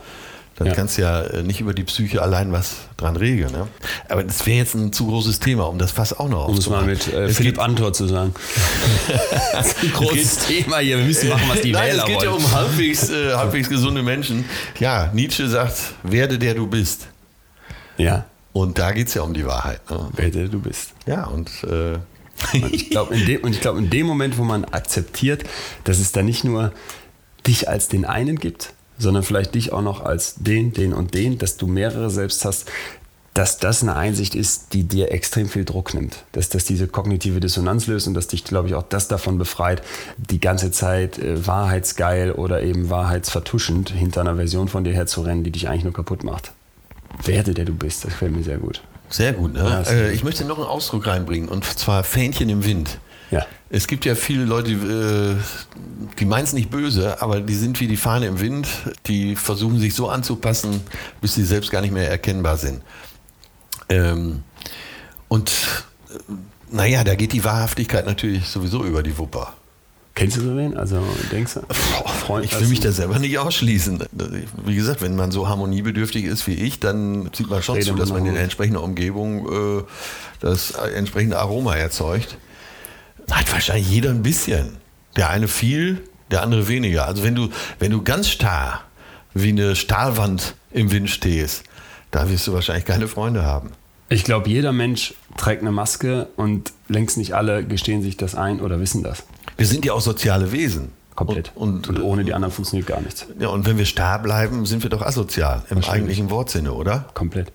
Dann 0.56 0.68
Ja. 0.68 0.74
kannst 0.74 0.97
du 0.97 1.01
ja 1.01 1.22
äh, 1.22 1.41
nicht 1.43 1.62
über 1.62 1.74
die 1.74 1.84
Psyche 1.84 2.22
allein 2.22 2.51
was 2.51 2.76
dran 2.97 3.16
regeln. 3.16 3.51
Ne? 3.51 3.68
Aber 4.10 4.24
das 4.24 4.45
wäre 4.45 4.58
jetzt 4.60 4.76
ein 4.76 4.93
zu 4.93 5.08
großes 5.08 5.39
Thema, 5.39 5.64
um 5.68 5.80
das 5.80 5.91
Fass 5.91 6.14
auch 6.18 6.30
noch 6.30 6.47
Um 6.47 6.58
es 6.58 6.70
mal 6.70 6.84
aufzumachen. 6.84 6.88
mit 6.88 7.14
äh, 7.14 7.30
Philipp 7.30 7.60
Antor 7.60 7.93
zu 7.93 8.08
sagen. 8.08 8.34
das 9.51 9.68
ist 9.74 9.84
ein 9.84 9.93
großes 9.93 10.38
Thema 10.47 10.78
hier. 10.80 10.97
Wir 10.99 11.06
müssen 11.06 11.30
machen, 11.30 11.43
was 11.49 11.62
die 11.62 11.72
Nein, 11.72 11.91
Wähler 11.91 12.04
es 12.04 12.06
geht 12.06 12.16
wollen. 12.18 12.26
ja 12.30 12.36
um 12.36 12.51
halbwegs, 12.51 13.10
äh, 13.10 13.34
halbwegs 13.34 13.70
gesunde 13.70 14.04
Menschen. 14.04 14.45
Ja, 14.80 15.10
Nietzsche 15.14 15.47
sagt, 15.47 15.78
werde 16.04 16.38
der 16.38 16.54
du 16.54 16.68
bist. 16.68 17.08
ja, 17.97 18.26
Und 18.51 18.78
da 18.78 18.91
geht 18.91 19.08
es 19.08 19.14
ja 19.16 19.24
um 19.24 19.34
die 19.34 19.45
Wahrheit. 19.45 19.89
Ne? 19.89 20.08
wer 20.16 20.30
der 20.30 20.47
du 20.47 20.60
bist. 20.60 20.91
Ja, 21.08 21.26
und 21.26 21.49
äh, 21.64 21.97
Und 22.54 22.74
ich 22.74 22.89
glaube, 22.91 23.16
in, 23.16 23.26
dem- 23.26 23.51
glaub, 23.54 23.78
in 23.78 23.89
dem 23.89 24.06
Moment, 24.06 24.38
wo 24.38 24.43
man 24.43 24.66
akzeptiert, 24.66 25.43
dass 25.86 25.97
es 25.99 26.12
da 26.12 26.22
nicht 26.22 26.43
nur 26.43 26.72
dich 27.47 27.68
als 27.70 27.88
den 27.88 28.06
einen 28.06 28.38
gibt, 28.39 28.74
sondern 28.98 29.24
vielleicht 29.24 29.56
dich 29.56 29.74
auch 29.74 29.82
noch 29.82 30.02
als 30.02 30.36
den, 30.36 30.74
den 30.74 30.94
und 30.94 31.14
den, 31.14 31.38
dass 31.38 31.58
du 31.58 31.68
mehrere 31.68 32.10
selbst 32.10 32.46
hast, 32.46 32.70
dass 33.34 33.58
das 33.58 33.82
eine 33.82 33.96
Einsicht 33.96 34.36
ist, 34.36 34.74
die 34.74 34.84
dir 34.84 35.12
extrem 35.12 35.50
viel 35.50 35.66
Druck 35.66 35.94
nimmt. 35.96 36.24
Dass 36.34 36.50
das 36.50 36.66
diese 36.66 36.88
kognitive 36.88 37.39
Dissonanz 37.39 37.88
löst 37.88 38.08
und 38.08 38.14
dass 38.14 38.28
dich, 38.28 38.44
glaube 38.44 38.68
ich, 38.68 38.76
auch 38.76 38.84
das 38.84 39.08
davon 39.08 39.39
befreit, 39.39 39.82
die 40.18 40.39
ganze 40.39 40.72
Zeit 40.72 41.18
äh, 41.18 41.46
wahrheitsgeil 41.48 42.32
oder 42.34 42.62
eben 42.62 42.89
wahrheitsvertuschend 42.91 43.89
hinter 43.89 44.22
einer 44.22 44.36
Version 44.36 44.68
von 44.68 44.84
dir 44.84 44.94
herzurennen, 44.94 45.44
die 45.44 45.52
dich 45.52 45.68
eigentlich 45.68 45.84
nur 45.84 45.94
kaputt 45.94 46.24
macht. 46.24 46.52
Werde, 47.24 47.54
der 47.54 47.66
du 47.66 47.74
bist, 47.74 48.04
das 48.04 48.12
gefällt 48.12 48.36
mir 48.36 48.44
sehr 48.44 48.58
gut. 48.58 48.82
Sehr 49.10 49.34
gut, 49.34 49.54
ne? 49.54 49.60
Ja, 49.60 49.82
äh, 49.82 50.12
ich 50.12 50.24
möchte 50.24 50.46
noch 50.46 50.58
einen 50.58 50.68
Ausdruck 50.68 51.08
reinbringen 51.08 51.50
und 51.50 51.66
zwar 51.66 52.04
Fähnchen 52.04 52.50
im 52.50 52.66
Wind. 52.66 53.00
Ja. 53.34 53.46
Es 53.70 53.88
gibt 53.88 54.06
ja 54.06 54.14
viele 54.14 54.46
Leute, 54.46 54.76
die, 54.76 54.86
äh, 54.86 55.36
die 56.20 56.26
meinen 56.26 56.44
es 56.44 56.54
nicht 56.54 56.70
böse, 56.70 57.22
aber 57.22 57.42
die 57.42 57.56
sind 57.56 57.80
wie 57.80 57.88
die 57.88 57.98
Fahne 57.98 58.28
im 58.28 58.40
Wind. 58.40 58.68
Die 59.08 59.36
versuchen 59.36 59.80
sich 59.80 59.96
so 59.96 60.08
anzupassen, 60.08 60.82
bis 61.20 61.34
sie 61.34 61.44
selbst 61.44 61.72
gar 61.72 61.82
nicht 61.82 61.94
mehr 61.94 62.10
erkennbar 62.10 62.58
sind. 62.58 62.84
Ähm, 63.90 64.44
und 65.28 65.52
äh, 66.10 66.34
naja, 66.70 67.04
da 67.04 67.16
geht 67.16 67.34
die 67.34 67.44
Wahrhaftigkeit 67.44 68.06
natürlich 68.06 68.48
sowieso 68.48 68.84
über 68.84 69.02
die 69.02 69.18
Wupper. 69.18 69.54
Kennst 70.16 70.38
du 70.38 70.42
so 70.42 70.56
wen? 70.56 70.78
Also 70.78 71.04
denkst 71.32 71.56
du? 71.56 71.62
Freund, 71.74 72.46
Ich 72.46 72.60
will 72.60 72.68
mich 72.68 72.82
da 72.82 72.92
selber 72.92 73.18
nicht 73.18 73.40
ausschließen. 73.40 74.04
Wie 74.64 74.76
gesagt, 74.76 75.02
wenn 75.02 75.16
man 75.16 75.32
so 75.32 75.48
harmoniebedürftig 75.50 76.26
ist 76.26 76.46
wie 76.46 76.54
ich, 76.54 76.80
dann 76.80 77.32
sieht 77.34 77.50
man 77.50 77.64
schon 77.64 77.82
zu, 77.82 77.96
dass 77.96 78.10
man 78.10 78.24
in 78.28 78.34
gut. 78.34 78.42
entsprechender 78.42 78.84
Umgebung 78.84 79.80
äh, 79.80 79.84
das 80.40 80.72
entsprechende 80.72 81.40
Aroma 81.40 81.76
erzeugt. 81.76 82.38
Hat 83.32 83.51
wahrscheinlich 83.51 83.89
jeder 83.89 84.09
ein 84.09 84.24
bisschen. 84.24 84.78
Der 85.15 85.30
eine 85.30 85.47
viel, 85.47 86.01
der 86.32 86.41
andere 86.41 86.67
weniger. 86.67 87.05
Also 87.05 87.24
wenn 87.24 87.36
du, 87.36 87.49
wenn 87.80 87.91
du 87.91 88.01
ganz 88.03 88.28
starr 88.30 88.82
wie 89.34 89.49
eine 89.49 89.76
Stahlwand 89.76 90.55
im 90.71 90.91
Wind 90.91 91.09
stehst, 91.09 91.63
da 92.11 92.30
wirst 92.30 92.47
du 92.47 92.53
wahrscheinlich 92.53 92.86
keine 92.86 93.07
Freunde 93.07 93.43
haben. 93.45 93.71
Ich 94.09 94.24
glaube, 94.24 94.49
jeder 94.49 94.71
Mensch 94.74 95.13
trägt 95.38 95.61
eine 95.61 95.71
Maske 95.71 96.28
und 96.36 96.71
längst 96.88 97.17
nicht 97.17 97.34
alle 97.34 97.63
gestehen 97.63 98.01
sich 98.03 98.17
das 98.17 98.36
ein 98.36 98.59
oder 98.59 98.80
wissen 98.80 99.01
das. 99.01 99.24
Wir 99.57 99.65
sind 99.65 99.86
ja 99.86 99.93
auch 99.93 100.01
soziale 100.01 100.51
Wesen. 100.51 100.91
Komplett. 101.15 101.51
Und, 101.55 101.88
Und, 101.89 101.97
und, 101.97 102.03
ohne 102.03 102.24
die 102.24 102.34
anderen 102.34 102.51
funktioniert 102.53 102.88
gar 102.88 102.99
nichts. 103.01 103.28
ja, 103.39 103.47
und 103.49 103.65
wenn 103.67 103.78
wir 103.78 103.86
starr 103.86 104.19
bleiben, 104.19 104.65
sind 104.65 104.82
wir 104.84 104.89
doch 104.89 105.01
asozial 105.01 105.63
im 105.69 105.84
eigentlichen 105.84 106.30
Wortsinne, 106.32 106.74
oder? 106.74 107.05
Komplett. 107.13 107.51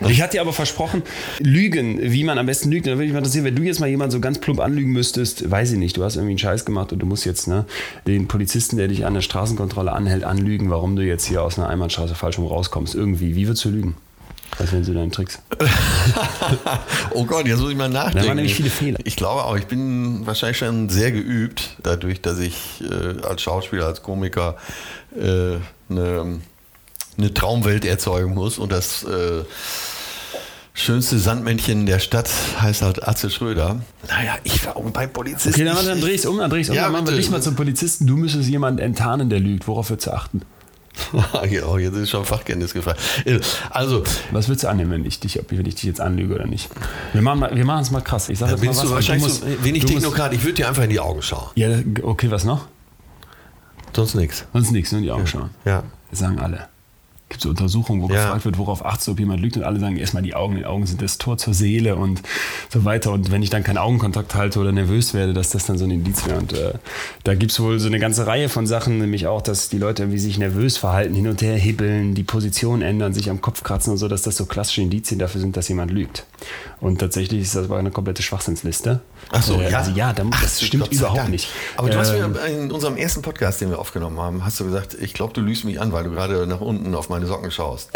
Ich 0.00 0.22
hatte 0.22 0.32
dir 0.32 0.40
aber 0.40 0.52
versprochen, 0.52 1.02
Lügen, 1.38 1.98
wie 2.00 2.24
man 2.24 2.38
am 2.38 2.46
besten 2.46 2.70
lügt. 2.70 2.86
Da 2.86 2.90
würde 2.90 3.04
mich 3.04 3.12
mal 3.12 3.18
interessieren, 3.18 3.44
wenn 3.44 3.56
du 3.56 3.62
jetzt 3.62 3.80
mal 3.80 3.88
jemanden 3.88 4.12
so 4.12 4.20
ganz 4.20 4.38
plump 4.38 4.60
anlügen 4.60 4.92
müsstest, 4.92 5.50
weiß 5.50 5.72
ich 5.72 5.78
nicht, 5.78 5.96
du 5.96 6.04
hast 6.04 6.16
irgendwie 6.16 6.32
einen 6.32 6.38
Scheiß 6.38 6.64
gemacht 6.64 6.92
und 6.92 6.98
du 6.98 7.06
musst 7.06 7.24
jetzt 7.24 7.48
ne, 7.48 7.64
den 8.06 8.28
Polizisten, 8.28 8.76
der 8.76 8.88
dich 8.88 9.06
an 9.06 9.14
der 9.14 9.22
Straßenkontrolle 9.22 9.92
anhält, 9.92 10.24
anlügen, 10.24 10.70
warum 10.70 10.96
du 10.96 11.02
jetzt 11.02 11.26
hier 11.26 11.42
aus 11.42 11.58
einer 11.58 11.68
Einbahnstraße 11.68 12.14
falsch 12.14 12.38
rum 12.38 12.46
rauskommst. 12.46 12.94
Irgendwie. 12.94 13.34
Wie 13.34 13.46
würdest 13.46 13.64
du 13.64 13.70
lügen? 13.70 13.96
Was 14.58 14.72
wären 14.72 14.84
so 14.84 14.94
deine 14.94 15.10
Tricks? 15.10 15.38
oh 17.10 17.24
Gott, 17.24 17.46
jetzt 17.46 17.60
muss 17.60 17.70
ich 17.70 17.76
mal 17.76 17.90
nachdenken. 17.90 18.18
Da 18.20 18.28
waren 18.28 18.36
nämlich 18.36 18.54
viele 18.54 18.70
Fehler. 18.70 18.98
Ich 19.04 19.16
glaube 19.16 19.44
auch, 19.44 19.56
ich 19.56 19.66
bin 19.66 20.26
wahrscheinlich 20.26 20.56
schon 20.56 20.88
sehr 20.88 21.12
geübt, 21.12 21.76
dadurch, 21.82 22.22
dass 22.22 22.38
ich 22.38 22.82
äh, 22.82 23.20
als 23.22 23.42
Schauspieler, 23.42 23.84
als 23.86 24.02
Komiker 24.02 24.56
äh, 25.14 25.56
eine, 25.90 26.40
eine 27.18 27.32
Traumwelt 27.34 27.84
erzeugen 27.84 28.34
muss. 28.34 28.58
Und 28.58 28.72
das 28.72 29.04
äh, 29.04 29.42
schönste 30.74 31.18
Sandmännchen 31.18 31.86
der 31.86 31.98
Stadt 31.98 32.28
heißt 32.60 32.82
halt 32.82 33.06
Atze 33.06 33.30
Schröder. 33.30 33.80
Naja, 34.08 34.34
ich 34.44 34.64
war 34.66 34.76
auch 34.76 34.90
bei 34.90 35.06
Polizisten. 35.06 35.48
Okay, 35.50 35.64
dann, 35.64 35.84
dann 35.86 36.00
dreh 36.00 36.12
ich's 36.14 36.26
um, 36.26 36.38
dann 36.38 36.50
dreh 36.50 36.60
ich's 36.60 36.70
um. 36.70 36.76
Ja, 36.76 36.84
dann 36.84 36.92
machen 36.92 37.08
wir 37.08 37.16
dich 37.16 37.30
mal 37.30 37.42
zum 37.42 37.56
Polizisten. 37.56 38.06
Du 38.06 38.16
müsstest 38.16 38.48
jemanden 38.48 38.80
enttarnen, 38.80 39.30
der 39.30 39.40
lügt. 39.40 39.66
Worauf 39.68 39.90
würdest 39.90 40.06
du 40.08 40.12
achten? 40.12 40.42
Ja, 41.50 41.66
oh, 41.68 41.76
jetzt 41.76 41.94
ist 41.94 42.08
schon 42.08 42.24
Fachkenntnis 42.24 42.72
gefragt. 42.72 42.98
Also, 43.70 44.02
Was 44.30 44.48
würdest 44.48 44.64
du 44.64 44.68
annehmen, 44.68 44.90
wenn 44.92 45.04
ich 45.04 45.20
dich, 45.20 45.38
ob 45.38 45.50
wenn 45.50 45.66
ich 45.66 45.74
dich 45.74 45.84
jetzt 45.84 46.00
anlüge 46.00 46.34
oder 46.34 46.46
nicht? 46.46 46.70
Wir 47.12 47.20
machen 47.20 47.40
mal- 47.40 47.54
wir 47.54 47.64
machen 47.66 47.82
es 47.82 47.90
mal 47.90 48.00
krass. 48.00 48.30
Ich 48.30 48.38
sag 48.38 48.50
jetzt 48.50 48.62
mal 48.64 48.70
was. 48.70 48.80
du 48.80 48.90
wahrscheinlich 48.90 49.24
musst- 49.24 49.42
so 49.42 49.64
wenig 49.64 49.84
Technokrat. 49.84 50.32
Ich 50.32 50.42
würde 50.42 50.54
dir 50.54 50.68
einfach 50.68 50.84
in 50.84 50.90
die 50.90 51.00
Augen 51.00 51.20
schauen. 51.20 51.48
Ja, 51.54 51.68
okay, 52.02 52.30
was 52.30 52.44
noch? 52.44 52.66
Sonst 53.94 54.14
nichts. 54.14 54.44
Sonst 54.54 54.72
nichts, 54.72 54.90
nur 54.92 54.98
in 55.00 55.04
die 55.04 55.10
Augen 55.10 55.26
schauen. 55.26 55.50
Ja. 55.66 55.82
Das 56.10 56.18
sagen 56.20 56.38
alle. 56.38 56.68
Gibt 57.28 57.42
so 57.42 57.48
Untersuchungen, 57.48 58.02
wo 58.02 58.08
Ja. 58.08 58.24
gefragt 58.24 58.44
wird, 58.44 58.58
worauf 58.58 58.84
achtest 58.84 59.08
du, 59.08 59.12
ob 59.12 59.18
jemand 59.18 59.40
lügt 59.40 59.56
und 59.56 59.64
alle 59.64 59.80
sagen 59.80 59.96
erstmal 59.96 60.22
die 60.22 60.34
Augen, 60.34 60.56
die 60.56 60.64
Augen 60.64 60.86
sind 60.86 61.02
das 61.02 61.18
Tor 61.18 61.38
zur 61.38 61.54
Seele 61.54 61.96
und 61.96 62.22
so 62.72 62.84
weiter. 62.84 63.10
Und 63.12 63.32
wenn 63.32 63.42
ich 63.42 63.50
dann 63.50 63.64
keinen 63.64 63.78
Augenkontakt 63.78 64.34
halte 64.36 64.60
oder 64.60 64.70
nervös 64.70 65.12
werde, 65.12 65.32
dass 65.32 65.50
das 65.50 65.66
dann 65.66 65.76
so 65.76 65.84
ein 65.84 65.90
Indiz 65.90 66.24
wäre. 66.26 66.38
Und 66.38 66.52
äh, 66.52 66.74
da 67.24 67.34
gibt 67.34 67.50
es 67.50 67.58
wohl 67.60 67.80
so 67.80 67.88
eine 67.88 67.98
ganze 67.98 68.26
Reihe 68.26 68.48
von 68.48 68.66
Sachen, 68.66 68.98
nämlich 68.98 69.26
auch, 69.26 69.42
dass 69.42 69.68
die 69.68 69.78
Leute 69.78 70.04
irgendwie 70.04 70.18
sich 70.20 70.38
nervös 70.38 70.76
verhalten, 70.76 71.14
hin 71.14 71.26
und 71.26 71.42
her 71.42 71.56
hibbeln, 71.56 72.14
die 72.14 72.22
Position 72.22 72.80
ändern, 72.82 73.12
sich 73.12 73.28
am 73.28 73.40
Kopf 73.40 73.64
kratzen 73.64 73.90
und 73.92 73.98
so, 73.98 74.06
dass 74.06 74.22
das 74.22 74.36
so 74.36 74.46
klassische 74.46 74.82
Indizien 74.82 75.18
dafür 75.18 75.40
sind, 75.40 75.56
dass 75.56 75.68
jemand 75.68 75.90
lügt. 75.90 76.26
Und 76.78 76.98
tatsächlich 76.98 77.40
ist 77.40 77.56
das 77.56 77.64
aber 77.64 77.78
eine 77.78 77.90
komplette 77.90 78.22
Schwachsinnsliste. 78.22 79.00
Ach 79.32 79.42
so, 79.42 79.58
Äh, 79.60 79.70
ja. 79.70 79.78
Also 79.78 79.90
ja, 79.92 80.12
da, 80.12 80.24
Ach, 80.30 80.42
das 80.42 80.60
stimmt 80.62 80.92
überhaupt 80.92 81.18
Dank. 81.18 81.30
nicht. 81.30 81.48
Aber 81.76 81.88
du 81.88 81.98
hast 81.98 82.10
Ähm, 82.12 82.32
mir 82.32 82.40
in 82.46 82.70
unserem 82.70 82.96
ersten 82.98 83.22
Podcast, 83.22 83.60
den 83.60 83.70
wir 83.70 83.78
aufgenommen 83.78 84.20
haben, 84.20 84.44
hast 84.44 84.60
du 84.60 84.64
gesagt, 84.64 84.94
ich 85.00 85.14
glaube, 85.14 85.32
du 85.32 85.40
lügst 85.40 85.64
mich 85.64 85.80
an, 85.80 85.92
weil 85.92 86.04
du 86.04 86.10
gerade 86.10 86.46
nach 86.46 86.60
unten 86.60 86.94
auf 86.94 87.08
meine 87.08 87.26
Socken 87.26 87.50
schaust. 87.50 87.90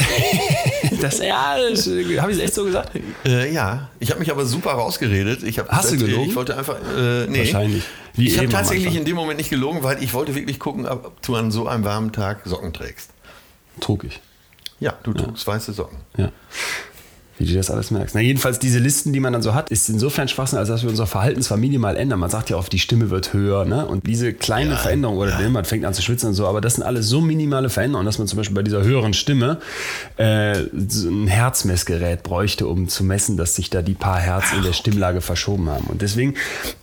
das, 1.00 1.18
ja, 1.18 1.58
äh, 1.58 2.18
habe 2.18 2.32
ich 2.32 2.38
es 2.38 2.42
echt 2.42 2.54
so 2.54 2.64
gesagt? 2.64 2.92
äh, 3.26 3.52
ja, 3.52 3.90
ich 3.98 4.10
habe 4.10 4.20
mich 4.20 4.30
aber 4.30 4.46
super 4.46 4.70
rausgeredet. 4.72 5.42
Ich 5.42 5.58
hab 5.58 5.68
Hast 5.68 5.92
du 5.92 5.98
gelogen? 5.98 6.30
Ich 6.30 6.34
wollte 6.36 6.56
einfach, 6.56 6.76
äh, 6.96 7.26
nee. 7.26 7.40
Wahrscheinlich. 7.40 7.84
Wie 8.14 8.26
ich 8.28 8.38
habe 8.38 8.48
tatsächlich 8.48 8.96
in 8.96 9.04
dem 9.04 9.14
Moment 9.16 9.38
nicht 9.38 9.50
gelogen, 9.50 9.82
weil 9.82 10.02
ich 10.02 10.12
wollte 10.14 10.34
wirklich 10.34 10.58
gucken, 10.58 10.86
ob 10.86 11.20
du 11.22 11.36
an 11.36 11.50
so 11.50 11.68
einem 11.68 11.84
warmen 11.84 12.12
Tag 12.12 12.40
Socken 12.44 12.72
trägst. 12.72 13.10
Trug 13.80 14.04
ich. 14.04 14.20
Ja, 14.80 14.94
du 15.02 15.12
trugst 15.12 15.46
weiße 15.46 15.74
Socken. 15.74 15.98
Ja. 16.16 16.30
Wie 17.40 17.46
du 17.46 17.54
das 17.54 17.70
alles 17.70 17.90
merkst. 17.90 18.14
Na, 18.14 18.20
jedenfalls, 18.20 18.58
diese 18.58 18.78
Listen, 18.78 19.14
die 19.14 19.18
man 19.20 19.32
dann 19.32 19.40
so 19.40 19.54
hat, 19.54 19.70
ist 19.70 19.88
insofern 19.88 20.28
Schwachsinn, 20.28 20.58
als 20.58 20.68
dass 20.68 20.82
wir 20.82 20.90
unser 20.90 21.06
Verhalten 21.06 21.40
zwar 21.40 21.56
minimal 21.56 21.96
ändern. 21.96 22.20
Man 22.20 22.28
sagt 22.28 22.50
ja 22.50 22.56
oft, 22.58 22.70
die 22.70 22.78
Stimme 22.78 23.08
wird 23.08 23.32
höher, 23.32 23.64
ne? 23.64 23.86
Und 23.86 24.06
diese 24.06 24.34
kleine 24.34 24.72
Ja, 24.72 24.76
Veränderung, 24.76 25.16
oder 25.16 25.40
ja. 25.40 25.48
man 25.48 25.64
fängt 25.64 25.86
an 25.86 25.94
zu 25.94 26.02
schwitzen 26.02 26.28
und 26.28 26.34
so, 26.34 26.46
aber 26.46 26.60
das 26.60 26.74
sind 26.74 26.84
alles 26.84 27.08
so 27.08 27.22
minimale 27.22 27.70
Veränderungen, 27.70 28.04
dass 28.04 28.18
man 28.18 28.28
zum 28.28 28.36
Beispiel 28.36 28.54
bei 28.54 28.62
dieser 28.62 28.82
höheren 28.84 29.14
Stimme 29.14 29.58
äh, 30.18 30.54
so 30.88 31.08
ein 31.08 31.28
Herzmessgerät 31.28 32.22
bräuchte, 32.22 32.66
um 32.66 32.88
zu 32.88 33.04
messen, 33.04 33.38
dass 33.38 33.54
sich 33.56 33.70
da 33.70 33.80
die 33.80 33.94
paar 33.94 34.20
Herz 34.20 34.44
in 34.54 34.62
der 34.62 34.74
Stimmlage 34.74 35.22
verschoben 35.22 35.70
haben. 35.70 35.86
Und 35.86 36.02
deswegen 36.02 36.34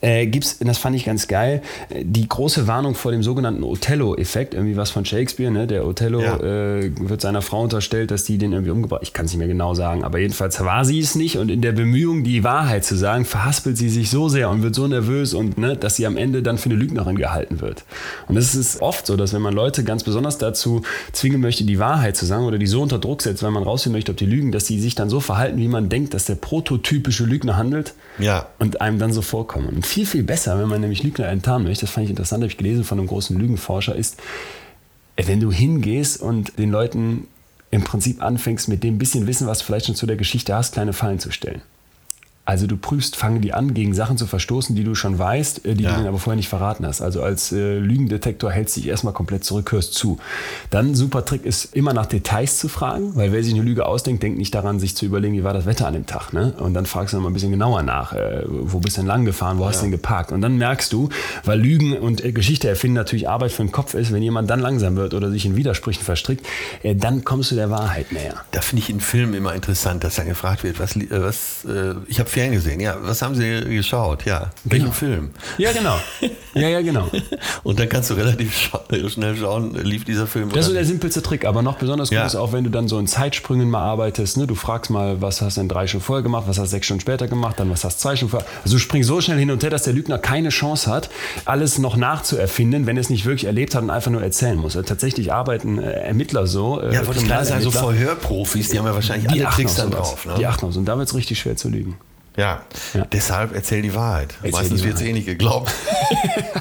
äh, 0.02 0.26
gibt 0.26 0.46
es, 0.46 0.58
das 0.58 0.80
fand 0.80 0.96
ich 0.96 1.06
ganz 1.06 1.28
geil, 1.28 1.62
äh, 1.90 2.04
die 2.04 2.28
große 2.28 2.66
Warnung 2.66 2.96
vor 2.96 3.12
dem 3.12 3.22
sogenannten 3.22 3.62
Othello-Effekt, 3.64 4.56
irgendwie 4.56 4.76
was 4.76 4.90
von 4.90 5.06
Shakespeare, 5.06 5.52
ne? 5.52 5.68
Der 5.68 5.86
Othello 5.86 6.20
Ja. 6.20 6.38
äh, 6.40 6.92
wird 6.98 7.22
seiner 7.22 7.44
Frau 7.44 7.62
unterstellt, 7.62 8.10
dass 8.10 8.24
die 8.24 8.40
den 8.40 8.54
irgendwie 8.54 8.72
umgebracht 8.72 9.02
Ich 9.04 9.14
kann 9.14 9.28
es 9.28 9.32
nicht 9.32 9.38
mehr 9.38 9.48
genau 9.48 9.76
sagen, 9.76 10.04
aber 10.04 10.18
jedenfalls 10.18 10.47
war 10.60 10.86
sie 10.86 11.00
es 11.00 11.16
nicht 11.16 11.38
und 11.38 11.50
in 11.50 11.62
der 11.62 11.72
Bemühung, 11.72 12.24
die 12.24 12.44
Wahrheit 12.44 12.86
zu 12.86 12.96
sagen, 12.96 13.26
verhaspelt 13.26 13.78
sie 13.78 13.90
sich 13.90 14.10
so 14.10 14.30
sehr 14.30 14.50
und 14.50 14.64
wird 14.64 14.76
so 14.76 14.88
nervös 14.88 15.34
und 15.34 15.58
ne, 15.58 15.76
dass 15.76 15.96
sie 15.96 16.06
am 16.08 16.18
Ende 16.18 16.42
dann 16.44 16.58
für 16.58 16.70
eine 16.70 16.80
Lügnerin 16.80 17.16
gehalten 17.18 17.62
wird. 17.62 17.84
Und 18.28 18.38
es 18.38 18.56
ist 18.56 18.82
oft 18.82 19.06
so, 19.06 19.16
dass 19.16 19.34
wenn 19.34 19.42
man 19.42 19.54
Leute 19.54 19.84
ganz 19.84 20.04
besonders 20.04 20.38
dazu 20.38 20.82
zwingen 21.12 21.42
möchte, 21.42 21.64
die 21.64 21.80
Wahrheit 21.80 22.16
zu 22.18 22.26
sagen 22.26 22.46
oder 22.46 22.58
die 22.58 22.68
so 22.68 22.82
unter 22.82 23.00
Druck 23.00 23.22
setzt, 23.22 23.44
weil 23.44 23.52
man 23.52 23.64
rausfinden 23.64 23.98
möchte, 23.98 24.12
ob 24.12 24.18
die 24.18 24.26
lügen, 24.26 24.52
dass 24.52 24.66
sie 24.68 24.80
sich 24.80 24.96
dann 24.96 25.10
so 25.10 25.20
verhalten, 25.20 25.58
wie 25.58 25.68
man 25.68 25.90
denkt, 25.90 26.14
dass 26.14 26.26
der 26.26 26.36
prototypische 26.36 27.26
Lügner 27.26 27.58
handelt 27.58 27.94
Ja. 28.20 28.48
und 28.60 28.82
einem 28.82 29.00
dann 29.00 29.14
so 29.14 29.22
vorkommen. 29.22 29.68
Und 29.70 29.86
viel, 29.86 30.06
viel 30.06 30.24
besser, 30.24 30.60
wenn 30.60 30.70
man 30.70 30.82
nämlich 30.82 31.04
Lügner 31.04 31.28
enttarnen 31.28 31.68
möchte, 31.68 31.86
das 31.86 31.92
fand 31.94 32.06
ich 32.06 32.10
interessant, 32.12 32.42
habe 32.44 32.52
ich 32.52 32.58
gelesen 32.58 32.84
von 32.84 32.98
einem 33.00 33.08
großen 33.08 33.38
Lügenforscher, 33.38 33.96
ist, 33.96 34.18
wenn 35.16 35.40
du 35.40 35.52
hingehst 35.52 36.22
und 36.22 36.58
den 36.60 36.72
Leuten 36.72 37.28
im 37.72 37.84
Prinzip 37.84 38.22
anfängst, 38.22 38.70
mit 38.70 38.84
dem 38.84 38.98
bisschen 38.98 39.28
Wissen, 39.28 39.48
was 39.48 39.60
du 39.60 39.66
vielleicht 39.66 39.88
schon 39.88 39.96
zu 39.96 40.06
der 40.06 40.16
Geschichte 40.16 40.56
hast, 40.56 40.74
kleine 40.74 40.94
Fallen 40.94 41.20
zu 41.20 41.32
stellen. 41.32 41.62
Also 42.48 42.66
du 42.66 42.78
prüfst, 42.78 43.18
fangen 43.18 43.42
die 43.42 43.52
an, 43.54 43.74
gegen 43.74 43.94
Sachen 43.94 44.18
zu 44.18 44.26
verstoßen, 44.26 44.74
die 44.74 44.86
du 44.86 44.96
schon 44.96 45.20
weißt, 45.20 45.66
äh, 45.66 45.74
die 45.76 45.84
Ja. 45.84 45.90
du 45.90 45.96
denen 45.98 46.08
aber 46.08 46.18
vorher 46.18 46.38
nicht 46.38 46.48
verraten 46.48 46.86
hast. 46.88 47.02
Also 47.02 47.22
als 47.22 47.52
äh, 47.52 47.78
Lügendetektor 47.78 48.50
hältst 48.50 48.78
du 48.78 48.82
dich 48.82 48.90
erstmal 48.90 49.12
komplett 49.14 49.44
zurück, 49.44 49.70
hörst 49.74 49.94
zu. 49.96 50.18
Dann 50.70 50.96
super 50.96 51.26
Trick 51.26 51.46
ist, 51.46 51.76
immer 51.76 51.92
nach 51.92 52.06
Details 52.06 52.58
zu 52.58 52.70
fragen, 52.70 53.16
weil 53.18 53.34
wer 53.34 53.44
sich 53.44 53.54
eine 53.54 53.64
Lüge 53.64 53.86
ausdenkt, 53.86 54.24
denkt 54.24 54.38
nicht 54.38 54.56
daran, 54.56 54.80
sich 54.80 54.96
zu 54.96 55.06
überlegen, 55.06 55.34
wie 55.34 55.44
war 55.44 55.54
das 55.54 55.66
Wetter 55.66 55.88
an 55.88 55.94
dem 55.94 56.06
Tag. 56.06 56.32
Ne? 56.32 56.54
Und 56.58 56.74
dann 56.74 56.86
fragst 56.86 57.12
du 57.12 57.18
noch 57.18 57.24
mal 57.24 57.32
ein 57.32 57.34
bisschen 57.34 57.52
genauer 57.52 57.84
nach, 57.84 58.14
äh, 58.14 58.44
wo 58.48 58.80
bist 58.80 58.96
du 58.96 59.02
denn 59.02 59.08
lang 59.08 59.26
gefahren, 59.26 59.60
wo 59.60 59.66
hast 59.68 59.80
du 59.82 59.84
denn 59.84 59.92
geparkt? 59.92 60.32
Und 60.32 60.40
dann 60.40 60.56
merkst 60.58 60.94
du, 60.94 61.10
weil 61.44 61.60
Lügen 61.60 61.98
und 61.98 62.24
äh, 62.24 62.32
Geschichte 62.32 62.70
erfinden 62.70 62.96
natürlich 62.96 63.28
Arbeit 63.28 63.52
für 63.52 63.64
den 63.64 63.74
Kopf 63.74 63.94
ist, 63.94 64.14
wenn 64.14 64.24
jemand 64.24 64.50
dann 64.50 64.62
langsam 64.62 64.96
wird 64.96 65.14
oder 65.14 65.30
sich 65.32 65.46
in 65.46 65.58
Widersprüchen 65.58 66.04
verstrickt, 66.06 66.46
äh, 66.84 66.96
dann 66.96 67.26
kommst 67.26 67.52
du 67.52 67.56
der 67.56 67.70
Wahrheit 67.70 68.14
näher. 68.14 68.36
Da 68.52 68.62
finde 68.62 68.84
ich 68.84 68.90
in 68.90 69.02
Filmen 69.02 69.34
immer 69.34 69.54
interessant, 69.54 70.06
dass 70.06 70.16
dann 70.16 70.28
gefragt 70.28 70.64
wird, 70.64 70.80
was, 70.80 70.96
äh, 70.96 71.08
was 71.10 71.66
äh, 71.66 71.96
ich 72.08 72.20
habe 72.22 72.30
Fernsehen 72.38 72.52
gesehen, 72.54 72.80
ja, 72.80 72.98
was 73.02 73.22
haben 73.22 73.36
Sie 73.36 73.62
geschaut? 73.76 74.26
Ja, 74.26 74.52
welchen 74.64 74.86
Genau. 74.86 74.96
Film? 74.96 75.30
Ja, 75.58 75.72
genau. 75.72 75.98
Ja, 76.54 76.68
ja, 76.70 76.82
genau. 76.82 77.10
Und 77.64 77.80
dann 77.80 77.90
kannst 77.90 78.10
du 78.10 78.14
relativ 78.16 78.70
schnell 79.08 79.36
schauen, 79.36 79.74
lief 79.84 80.06
dieser 80.06 80.28
Film 80.28 80.50
Das 80.50 80.62
ist 80.62 80.66
so 80.68 80.74
der 80.74 80.86
simpelste 80.86 81.22
Trick, 81.22 81.46
aber 81.46 81.62
noch 81.62 81.78
besonders 81.78 82.10
gut 82.10 82.18
Ja. 82.18 82.26
ist 82.26 82.36
auch, 82.36 82.54
wenn 82.54 82.64
du 82.64 82.70
dann 82.70 82.88
so 82.88 82.98
in 83.00 83.08
Zeitsprüngen 83.08 83.70
mal 83.70 83.82
arbeitest. 83.82 84.38
Ne? 84.38 84.48
Du 84.48 84.56
fragst 84.56 84.90
mal, 84.92 85.22
was 85.22 85.42
hast 85.42 85.58
du 85.58 85.62
in 85.62 85.70
drei 85.70 85.88
Stunden 85.88 86.06
vorher 86.06 86.24
gemacht, 86.24 86.44
was 86.48 86.58
hast 86.58 86.68
du 86.70 86.72
sechs 86.76 86.86
Stunden 86.86 87.02
später 87.02 87.28
gemacht, 87.28 87.60
dann 87.60 87.70
was 87.70 87.84
hast 87.84 87.98
du 88.00 88.02
zwei 88.04 88.16
Stunden 88.16 88.32
vorher. 88.32 88.48
Also 88.64 88.76
du 88.76 88.80
springst 88.80 89.08
so 89.08 89.20
schnell 89.22 89.38
hin 89.38 89.52
und 89.52 89.64
her, 89.64 89.70
dass 89.70 89.84
der 89.84 89.94
Lügner 89.94 90.18
keine 90.20 90.50
Chance 90.50 90.90
hat, 90.92 91.10
alles 91.46 91.78
noch 91.80 91.96
nachzuerfinden, 91.96 92.86
wenn 92.86 92.98
er 92.98 93.02
es 93.02 93.10
nicht 93.10 93.26
wirklich 93.26 93.46
erlebt 93.46 93.76
hat 93.76 93.84
und 93.84 93.90
einfach 93.90 94.12
nur 94.12 94.22
erzählen 94.24 94.58
muss. 94.58 94.76
Also 94.76 94.88
tatsächlich 94.88 95.32
arbeiten 95.34 95.80
äh, 95.80 95.92
Ermittler 95.92 96.48
so. 96.48 96.82
äh, 96.82 96.94
Ja, 96.94 97.06
wollte 97.08 97.22
ich 97.22 97.28
sagen, 97.28 97.62
so 97.62 97.72
Vorhörprofis, 97.72 98.70
die 98.70 98.80
haben 98.80 98.86
ja 98.86 98.94
wahrscheinlich 98.96 99.32
die 99.32 99.44
alle 99.46 99.54
Tricks 99.54 99.76
dann 99.76 99.92
drauf. 99.92 100.26
Ne? 100.26 100.34
Die 100.38 100.46
achten 100.46 100.66
auf 100.66 100.74
so. 100.74 100.80
Und 100.80 100.86
da 100.86 100.98
wird 100.98 101.08
es 101.08 101.16
richtig 101.16 101.40
schwer 101.40 101.56
zu 101.56 101.70
lügen. 101.70 101.98
Ja. 102.38 102.64
Ja. 102.94 103.06
deshalb 103.12 103.54
erzähl 103.54 103.82
die 103.82 103.94
Wahrheit. 103.94 104.36
Erzähl 104.38 104.52
Meistens 104.52 104.84
wird 104.84 104.96
es 104.96 105.02
eh 105.02 105.12
nicht 105.12 105.26
geglaubt. 105.26 105.72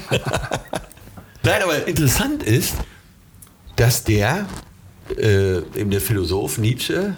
Nein, 1.43 1.61
aber 1.61 1.87
interessant 1.87 2.43
ist, 2.43 2.75
dass 3.75 4.03
der, 4.03 4.47
äh, 5.17 5.57
eben 5.57 5.91
der 5.91 6.01
Philosoph 6.01 6.57
Nietzsche, 6.57 7.15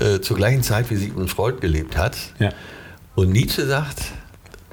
äh, 0.00 0.20
zur 0.20 0.36
gleichen 0.36 0.62
Zeit 0.62 0.90
wie 0.90 0.96
Sigmund 0.96 1.30
Freud 1.30 1.60
gelebt 1.60 1.96
hat. 1.96 2.16
Ja. 2.40 2.50
Und 3.14 3.30
Nietzsche 3.30 3.64
sagt, 3.64 4.02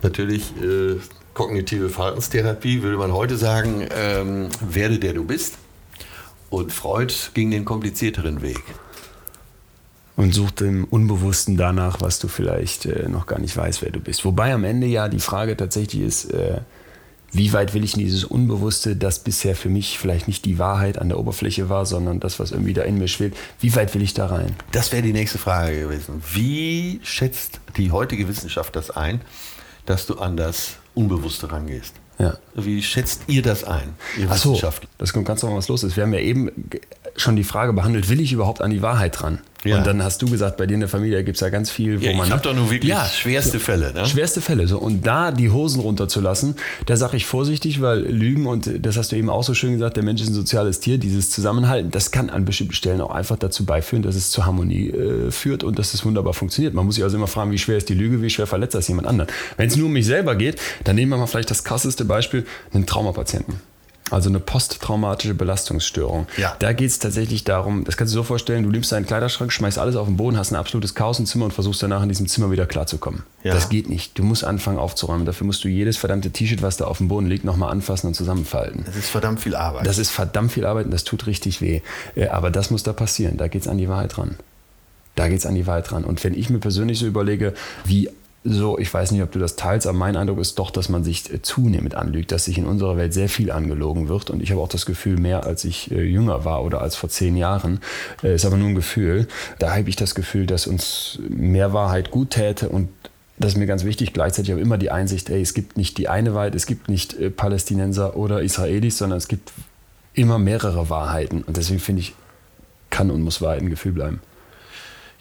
natürlich 0.02 0.52
äh, 0.58 0.98
kognitive 1.36 1.90
Verhaltenstherapie, 1.90 2.82
würde 2.82 2.98
man 2.98 3.14
heute 3.14 3.38
sagen, 3.38 3.88
ähm, 3.96 4.50
werde 4.62 4.98
der 4.98 5.14
du 5.14 5.24
bist. 5.24 5.58
Und 6.50 6.74
Freud 6.74 7.14
ging 7.34 7.52
den 7.52 7.66
komplizierteren 7.66 8.42
Weg. 8.42 8.62
Und 10.22 10.36
sucht 10.36 10.62
im 10.62 10.84
Unbewussten 10.86 11.58
danach, 11.58 12.00
was 12.00 12.20
du 12.20 12.28
vielleicht 12.28 12.86
äh, 12.86 13.10
noch 13.10 13.26
gar 13.26 13.40
nicht 13.40 13.58
weißt, 13.58 13.82
wer 13.82 13.90
du 13.90 14.00
bist. 14.00 14.24
Wobei 14.24 14.54
am 14.54 14.64
Ende 14.64 14.86
ja 14.86 15.10
die 15.10 15.20
Frage 15.20 15.58
tatsächlich 15.58 16.04
ist, 16.04 16.26
äh, 16.32 16.62
wie 17.34 17.54
weit 17.54 17.74
will 17.74 17.84
ich 17.84 17.96
in 17.96 18.02
dieses 18.02 18.26
Unbewusste, 18.26 18.96
das 18.96 19.20
bisher 19.20 19.56
für 19.56 19.70
mich 19.70 19.98
vielleicht 19.98 20.28
nicht 20.28 20.46
die 20.46 20.60
Wahrheit 20.60 21.00
an 21.00 21.10
der 21.10 21.18
Oberfläche 21.18 21.70
war, 21.70 21.88
sondern 21.88 22.20
das, 22.20 22.40
was 22.40 22.52
irgendwie 22.52 22.74
da 22.74 22.84
in 22.84 23.00
mir 23.00 23.08
schwebt, 23.08 23.36
wie 23.62 23.74
weit 23.76 23.96
will 23.96 24.04
ich 24.04 24.14
da 24.14 24.28
rein? 24.28 24.56
Das 24.74 24.92
wäre 24.92 25.02
die 25.02 25.14
nächste 25.14 25.40
Frage 25.40 25.80
gewesen. 25.80 26.22
Wie 26.34 27.00
schätzt 27.04 27.60
die 27.78 27.92
heutige 27.92 28.28
Wissenschaft 28.28 28.76
das 28.76 28.92
ein, 28.92 29.22
dass 29.88 30.06
du 30.06 30.20
an 30.20 30.38
das 30.38 30.76
Unbewusste 30.94 31.52
rangehst? 31.52 31.96
Ja. 32.20 32.38
Wie 32.54 32.84
schätzt 32.84 33.24
ihr 33.26 33.42
das 33.42 33.64
ein, 33.64 33.96
ihr 34.20 34.28
Ach 34.30 34.38
so, 34.38 34.60
das 35.00 35.14
kommt 35.14 35.26
ganz 35.26 35.42
normal, 35.42 35.58
was 35.58 35.68
los 35.68 35.84
ist. 35.84 35.96
Wir 35.96 36.04
haben 36.04 36.14
ja 36.14 36.20
eben 36.20 36.52
schon 37.16 37.36
die 37.36 37.44
Frage 37.44 37.74
behandelt, 37.74 38.10
will 38.10 38.20
ich 38.20 38.32
überhaupt 38.34 38.62
an 38.62 38.72
die 38.72 38.82
Wahrheit 38.82 39.24
ran? 39.24 39.40
Ja. 39.64 39.78
Und 39.78 39.86
dann 39.86 40.04
hast 40.04 40.22
du 40.24 40.28
gesagt, 40.28 40.58
bei 40.58 40.66
dir 40.66 40.74
in 40.74 40.80
der 40.80 40.90
Familie 40.90 41.24
gibt 41.24 41.36
es 41.38 41.42
ja 41.42 41.50
ganz 41.50 41.70
viel, 41.70 42.02
wo 42.02 42.06
Ja, 42.06 42.16
man... 42.16 42.26
ich 42.26 42.32
habe 42.32 42.42
doch 42.42 42.56
nur 42.56 42.72
wirklich 42.72 42.90
Ja, 42.90 43.06
schwerste 43.06 43.60
Fälle. 43.60 43.94
Ne? 43.94 44.08
Schwerste 44.08 44.42
Fälle. 44.42 44.68
So. 44.68 44.80
Und 44.80 45.06
da 45.06 45.32
die 45.32 45.52
Hosen 45.52 45.82
runterzulassen, 45.82 46.56
da 46.88 46.98
sage 46.98 47.16
ich 47.18 47.28
vorsichtig, 47.28 47.80
weil 47.80 48.00
Lügen, 48.00 48.48
und 48.48 48.68
das 48.84 48.98
hast 48.98 49.12
du 49.12 49.18
eben 49.18 49.30
auch 49.30 49.44
so 49.44 49.54
schön 49.54 49.74
gesagt, 49.74 49.98
der 49.98 50.04
Mensch 50.04 50.22
ist 50.22 50.30
ein 50.30 50.34
soziales 50.34 50.80
Tier, 50.80 50.98
dieses 50.98 51.30
Zusammenhalten, 51.30 51.92
das 51.92 52.10
kann 52.10 52.32
an 52.32 52.44
bestimmten 52.44 52.74
Stellen 52.74 53.02
auch 53.02 53.12
einfach 53.12 53.38
dazu 53.38 53.64
beiführen, 53.64 54.02
dass 54.02 54.16
es 54.16 54.32
zur 54.32 54.48
Harmonie 54.48 54.90
äh, 54.90 55.30
führt 55.30 55.64
und 55.64 55.78
dass 55.78 55.94
es 55.94 56.04
wunderbar 56.06 56.34
funktioniert. 56.34 56.74
Man 56.74 56.86
muss 56.88 56.96
sich 56.96 57.04
also 57.04 57.18
immer 57.18 57.28
fragen, 57.28 57.52
wie 57.52 57.60
schwer 57.60 57.78
ist 57.78 57.88
die 57.90 57.94
Lüge, 57.94 58.22
wie 58.24 58.32
schwer 58.32 58.48
verletzt 58.48 58.74
das 58.74 58.88
jemand 58.88 59.08
anderen. 59.08 59.30
Wenn 59.58 59.68
es 59.68 59.76
nur 59.76 59.86
um 59.86 59.94
mich 59.94 60.08
selber 60.08 60.36
geht, 60.36 60.60
dann 60.86 60.96
nehmen 60.96 61.12
wir 61.12 61.18
mal 61.18 61.28
vielleicht 61.28 61.52
das 61.52 61.64
krasseste 61.64 62.04
Beispiel, 62.04 62.46
einen 62.74 62.88
Traumapatienten. 62.88 63.56
Also 64.12 64.30
eine 64.30 64.40
posttraumatische 64.40 65.34
Belastungsstörung. 65.34 66.28
Ja. 66.38 66.56
Da 66.60 66.74
geht 66.74 66.90
es 66.90 67.00
tatsächlich 67.00 67.44
darum, 67.44 67.86
das 67.86 67.98
kannst 67.98 68.14
du 68.14 68.18
dir 68.18 68.24
so 68.24 68.28
vorstellen, 68.28 68.64
du 68.64 68.70
nimmst 68.70 68.92
deinen 68.92 69.06
Kleiderschrank, 69.06 69.52
schmeißt 69.52 69.78
alles 69.80 69.96
auf 69.96 70.08
den 70.08 70.18
Boden, 70.18 70.38
hast 70.38 70.52
ein 70.52 70.58
absolutes 70.58 70.94
Chaos 70.94 71.18
im 71.20 71.26
Zimmer 71.26 71.46
und 71.46 71.54
versuchst 71.54 71.82
danach 71.82 72.04
in 72.04 72.10
diesem 72.10 72.28
Zimmer 72.28 72.52
wieder 72.52 72.66
klarzukommen. 72.66 73.24
Ja. 73.44 73.54
Das 73.54 73.70
geht 73.70 73.90
nicht. 73.90 74.20
Du 74.20 74.24
musst 74.24 74.44
anfangen 74.44 74.78
aufzuräumen. 74.78 75.26
Dafür 75.26 75.48
musst 75.48 75.64
du 75.64 75.68
jedes 75.70 75.98
verdammte 75.98 76.30
T-Shirt, 76.30 76.62
was 76.62 76.78
da 76.78 76.86
auf 76.86 76.98
dem 76.98 77.08
Boden 77.08 77.28
liegt, 77.28 77.46
nochmal 77.46 77.72
anfassen 77.72 78.08
und 78.08 78.14
zusammenfalten. 78.14 78.84
Das 78.86 78.96
ist 78.96 79.10
verdammt 79.10 79.40
viel 79.40 79.56
Arbeit. 79.56 79.88
Das 79.88 79.98
ist 79.98 80.12
verdammt 80.12 80.52
viel 80.52 80.66
Arbeit 80.66 80.86
und 80.86 80.92
das 80.92 81.06
tut 81.06 81.26
richtig 81.26 81.62
weh. 81.62 81.82
Äh, 82.16 82.28
Aber 82.28 82.52
das 82.52 82.70
muss 82.70 82.84
da 82.84 82.94
passieren. 82.94 83.38
Da 83.38 83.48
geht 83.48 83.62
es 83.62 83.68
an 83.68 83.78
die 83.78 83.90
Wahrheit 83.90 84.18
ran. 84.18 84.36
Da 85.16 85.28
geht 85.28 85.40
es 85.40 85.46
an 85.46 85.56
die 85.56 85.68
Wahrheit 85.68 85.92
ran. 85.92 86.04
Und 86.04 86.24
wenn 86.24 86.34
ich 86.34 86.50
mir 86.50 86.60
persönlich 86.60 87.00
so 87.00 87.06
überlege, 87.06 87.54
wie 87.86 88.10
so, 88.44 88.80
ich 88.80 88.92
weiß 88.92 89.12
nicht, 89.12 89.22
ob 89.22 89.32
du 89.32 89.38
das 89.38 89.56
teilst, 89.56 89.86
aber 89.86 89.98
mein 89.98 90.16
Eindruck 90.16 90.40
ist 90.40 90.58
doch, 90.58 90.72
dass 90.72 90.90
man 90.90 91.04
sich 91.04 91.32
äh, 91.32 91.42
zunehmend 91.44 91.94
anlügt, 91.94 92.32
dass 92.32 92.46
sich 92.46 92.58
in 92.58 92.66
unserer 92.66 92.98
Welt 92.98 93.14
sehr 93.14 93.30
viel 93.30 93.52
angelogen 93.52 94.10
wird. 94.10 94.32
Und 94.32 94.42
ich 94.42 94.50
habe 94.52 94.62
auch 94.62 94.68
das 94.68 94.88
Gefühl, 94.88 95.18
mehr 95.18 95.46
als 95.46 95.64
ich 95.64 95.92
äh, 95.92 96.02
jünger 96.02 96.44
war 96.44 96.64
oder 96.64 96.82
als 96.82 96.96
vor 96.96 97.10
zehn 97.10 97.38
Jahren, 97.38 97.82
äh, 98.24 98.34
ist 98.34 98.46
aber 98.46 98.58
nur 98.58 98.70
ein 98.70 98.76
Gefühl. 98.76 99.28
Da 99.60 99.76
habe 99.76 99.88
ich 99.90 99.96
das 99.96 100.16
Gefühl, 100.16 100.48
dass 100.48 100.66
uns 100.66 101.20
mehr 101.30 101.72
Wahrheit 101.74 102.10
gut 102.10 102.32
täte 102.32 102.70
und 102.70 102.90
das 103.38 103.54
ist 103.54 103.58
mir 103.58 103.68
ganz 103.68 103.86
wichtig. 103.86 104.14
Gleichzeitig 104.14 104.52
habe 104.52 104.62
immer 104.62 104.78
die 104.78 104.92
Einsicht, 104.92 105.30
ey, 105.30 105.42
es 105.42 105.54
gibt 105.54 105.78
nicht 105.78 105.98
die 105.98 106.10
eine 106.10 106.34
Wahrheit, 106.34 106.54
es 106.54 106.68
gibt 106.68 106.90
nicht 106.90 107.16
Palästinenser 107.36 108.16
oder 108.16 108.44
Israelis, 108.44 109.00
sondern 109.00 109.18
es 109.18 109.28
gibt 109.28 109.52
immer 110.14 110.38
mehrere 110.38 110.90
Wahrheiten. 110.92 111.42
Und 111.42 111.58
deswegen 111.58 111.80
finde 111.80 112.02
ich 112.02 112.14
kann 112.92 113.10
und 113.10 113.22
muss 113.22 113.42
Wahrheit 113.42 113.62
ein 113.62 113.70
Gefühl 113.72 113.94
bleiben. 113.94 114.22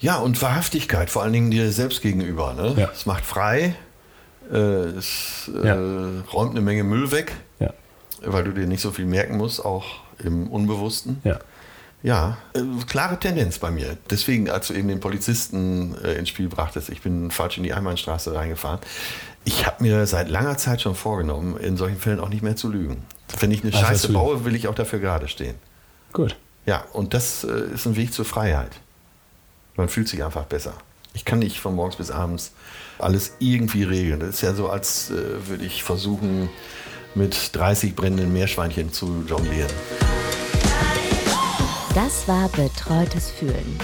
Ja, 0.01 0.17
und 0.17 0.41
Wahrhaftigkeit, 0.41 1.09
vor 1.09 1.21
allen 1.23 1.33
Dingen 1.33 1.51
dir 1.51 1.71
selbst 1.71 2.01
gegenüber. 2.01 2.53
Ne? 2.53 2.73
Ja. 2.77 2.89
Es 2.91 3.05
macht 3.05 3.25
frei, 3.25 3.75
äh, 4.51 4.55
es 4.57 5.49
äh, 5.63 5.67
Ja. 5.67 6.23
räumt 6.33 6.51
eine 6.51 6.61
Menge 6.61 6.83
Müll 6.83 7.11
weg, 7.11 7.33
Ja. 7.59 7.71
weil 8.25 8.43
du 8.43 8.51
dir 8.51 8.65
nicht 8.67 8.81
so 8.81 8.91
viel 8.91 9.05
merken 9.05 9.37
musst, 9.37 9.63
auch 9.63 9.85
im 10.19 10.47
Unbewussten. 10.47 11.21
Ja. 11.23 11.39
Ja, 12.03 12.37
äh, 12.55 12.61
klare 12.87 13.19
Tendenz 13.19 13.59
bei 13.59 13.69
mir. 13.69 13.95
Deswegen, 14.09 14.49
als 14.49 14.67
du 14.69 14.73
eben 14.73 14.87
den 14.87 14.99
Polizisten 14.99 15.95
äh, 16.03 16.13
ins 16.13 16.29
Spiel 16.29 16.49
brachtest, 16.49 16.89
ich 16.89 17.01
bin 17.01 17.29
falsch 17.29 17.57
in 17.57 17.63
die 17.63 17.73
Einbahnstraße 17.73 18.33
reingefahren. 18.33 18.79
Ich 19.43 19.67
habe 19.67 19.83
mir 19.83 20.07
seit 20.07 20.27
langer 20.27 20.57
Zeit 20.57 20.81
schon 20.81 20.95
vorgenommen, 20.95 21.57
in 21.57 21.77
solchen 21.77 21.99
Fällen 21.99 22.19
auch 22.19 22.29
nicht 22.29 22.41
mehr 22.41 22.55
zu 22.55 22.69
lügen. 22.71 23.03
Wenn 23.39 23.51
ich 23.51 23.61
eine 23.61 23.71
Scheiße 23.71 24.11
baue, 24.13 24.45
will 24.45 24.55
ich 24.55 24.67
auch 24.67 24.73
dafür 24.73 24.97
gerade 24.97 25.27
stehen. 25.27 25.53
Gut. 26.11 26.35
Ja, 26.65 26.83
und 26.93 27.13
das 27.13 27.43
äh, 27.43 27.71
ist 27.75 27.85
ein 27.85 27.95
Weg 27.95 28.13
zur 28.13 28.25
Freiheit. 28.25 28.71
Man 29.75 29.89
fühlt 29.89 30.07
sich 30.07 30.23
einfach 30.23 30.45
besser. 30.45 30.73
Ich 31.13 31.25
kann 31.25 31.39
nicht 31.39 31.59
von 31.59 31.75
morgens 31.75 31.97
bis 31.97 32.11
abends 32.11 32.53
alles 32.99 33.35
irgendwie 33.39 33.83
regeln. 33.83 34.19
Das 34.19 34.29
ist 34.29 34.41
ja 34.41 34.53
so, 34.53 34.69
als 34.69 35.09
äh, 35.11 35.47
würde 35.47 35.65
ich 35.65 35.83
versuchen, 35.83 36.49
mit 37.15 37.51
30 37.53 37.95
brennenden 37.95 38.31
Meerschweinchen 38.31 38.91
zu 38.91 39.25
jonglieren. 39.27 39.71
Das 41.93 42.27
war 42.27 42.47
Betreutes 42.49 43.31
Fühlen. 43.31 43.77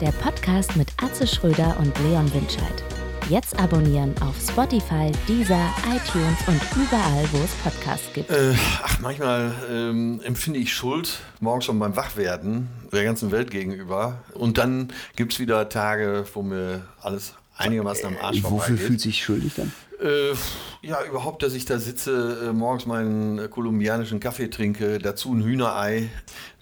Der 0.00 0.10
Podcast 0.10 0.74
mit 0.74 0.88
Atze 1.00 1.26
Schröder 1.26 1.76
und 1.78 1.96
Leon 2.00 2.32
Winscheid. 2.34 2.93
Jetzt 3.30 3.58
abonnieren 3.58 4.14
auf 4.20 4.36
Spotify, 4.38 5.10
Deezer, 5.26 5.72
iTunes 5.86 6.36
und 6.46 6.60
überall, 6.76 7.26
wo 7.32 7.38
es 7.38 7.52
Podcasts 7.62 8.12
gibt. 8.12 8.28
Äh, 8.28 8.54
ach, 8.82 9.00
manchmal 9.00 9.54
ähm, 9.70 10.20
empfinde 10.24 10.58
ich 10.58 10.74
Schuld 10.74 11.20
morgens 11.40 11.64
schon 11.64 11.78
beim 11.78 11.96
Wachwerden 11.96 12.68
der 12.92 13.02
ganzen 13.02 13.30
Welt 13.30 13.50
gegenüber. 13.50 14.22
Und 14.34 14.58
dann 14.58 14.92
gibt 15.16 15.32
es 15.32 15.40
wieder 15.40 15.70
Tage, 15.70 16.26
wo 16.34 16.42
mir 16.42 16.82
alles 17.00 17.32
einigermaßen 17.56 18.04
am 18.08 18.16
Arsch 18.20 18.42
Wofür 18.42 18.58
vorbeigeht. 18.58 18.86
fühlt 18.86 19.00
sich 19.00 19.24
schuldig 19.24 19.54
dann? 19.56 19.72
Äh, 20.02 20.34
ja, 20.82 21.02
überhaupt, 21.08 21.42
dass 21.42 21.54
ich 21.54 21.64
da 21.64 21.78
sitze, 21.78 22.50
äh, 22.50 22.52
morgens 22.52 22.84
meinen 22.84 23.38
äh, 23.38 23.48
kolumbianischen 23.48 24.20
Kaffee 24.20 24.48
trinke, 24.48 24.98
dazu 24.98 25.32
ein 25.32 25.42
Hühnerei. 25.42 26.10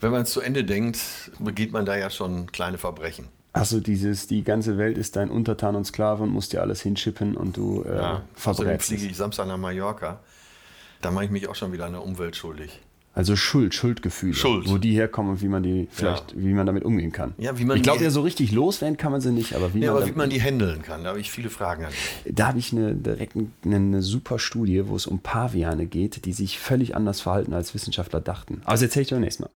Wenn 0.01 0.13
man 0.13 0.23
es 0.23 0.31
zu 0.31 0.41
Ende 0.41 0.63
denkt, 0.63 1.01
begeht 1.41 1.73
man 1.73 1.87
da 1.87 1.97
ja 1.97 2.09
schon 2.09 2.53
kleine 2.53 2.79
Verbrechen. 2.79 3.27
Achso, 3.55 3.81
dieses, 3.81 4.27
die 4.27 4.45
ganze 4.45 4.79
Welt 4.79 4.97
ist 4.97 5.17
dein 5.17 5.31
Untertan 5.31 5.77
und 5.77 5.85
Sklave 5.85 6.23
und 6.23 6.31
muss 6.31 6.49
dir 6.49 6.63
alles 6.63 6.81
hinschippen 6.81 7.37
und 7.37 7.57
du 7.57 7.83
äh, 7.83 7.97
Ja, 7.97 8.13
außerdem 8.13 8.23
verbrätst 8.37 8.89
fliege 8.89 9.07
ich 9.07 9.17
Samstag 9.17 9.47
nach 9.47 9.59
Mallorca. 9.59 10.21
Da 11.03 11.11
mache 11.11 11.27
ich 11.27 11.31
mich 11.31 11.49
auch 11.49 11.55
schon 11.55 11.73
wieder 11.73 11.85
an 11.87 11.93
der 11.93 12.03
Umwelt 12.03 12.37
schuldig. 12.37 12.81
Also 13.15 13.37
Schuld, 13.37 13.75
Schuldgefühle. 13.75 14.33
Schuld. 14.33 14.71
Wo 14.71 14.79
die 14.79 14.93
herkommen 14.93 15.33
und 15.33 15.43
wie 15.43 15.49
man 15.49 15.63
die 15.63 15.87
vielleicht, 15.91 16.35
wie 16.35 16.55
man 16.55 16.65
damit 16.65 16.83
umgehen 16.83 17.13
kann. 17.13 17.35
Ja, 17.37 17.59
wie 17.59 17.67
man 17.67 17.77
ich 17.77 17.83
glaube 17.83 18.03
ja, 18.03 18.09
so 18.09 18.23
richtig 18.23 18.53
loswerden 18.53 18.97
kann 18.97 19.13
man 19.13 19.21
sie 19.21 19.33
nicht, 19.33 19.55
aber 19.55 19.75
wie 19.75 19.81
Ja, 19.81 19.93
man, 19.93 20.03
aber 20.03 20.11
wie 20.11 20.17
man 20.17 20.31
die 20.31 20.41
handeln 20.41 20.81
kann, 20.81 21.03
da 21.05 21.11
habe 21.11 21.21
ich 21.21 21.31
viele 21.31 21.51
Fragen 21.51 21.85
an 21.85 21.91
dich. 21.91 22.35
Da 22.35 22.49
habe 22.49 22.59
ich 22.59 22.73
eine, 22.73 22.95
direkt 22.95 23.37
eine, 23.37 23.77
eine 23.77 24.01
super 24.01 24.39
Studie, 24.39 24.89
wo 24.89 24.97
es 24.97 25.07
um 25.07 25.19
Paviane 25.19 25.85
geht, 25.85 26.25
die 26.25 26.33
sich 26.33 26.59
völlig 26.59 26.97
anders 26.97 27.21
verhalten, 27.21 27.53
als 27.53 27.75
Wissenschaftler 27.75 28.23
dachten. 28.23 28.63
Aber 28.65 28.73
das 28.73 28.83
erzähle 28.83 29.03
ich 29.03 29.09
dir 29.09 29.17
beim 29.17 29.25
nächsten 29.25 29.43
Mal. 29.43 29.51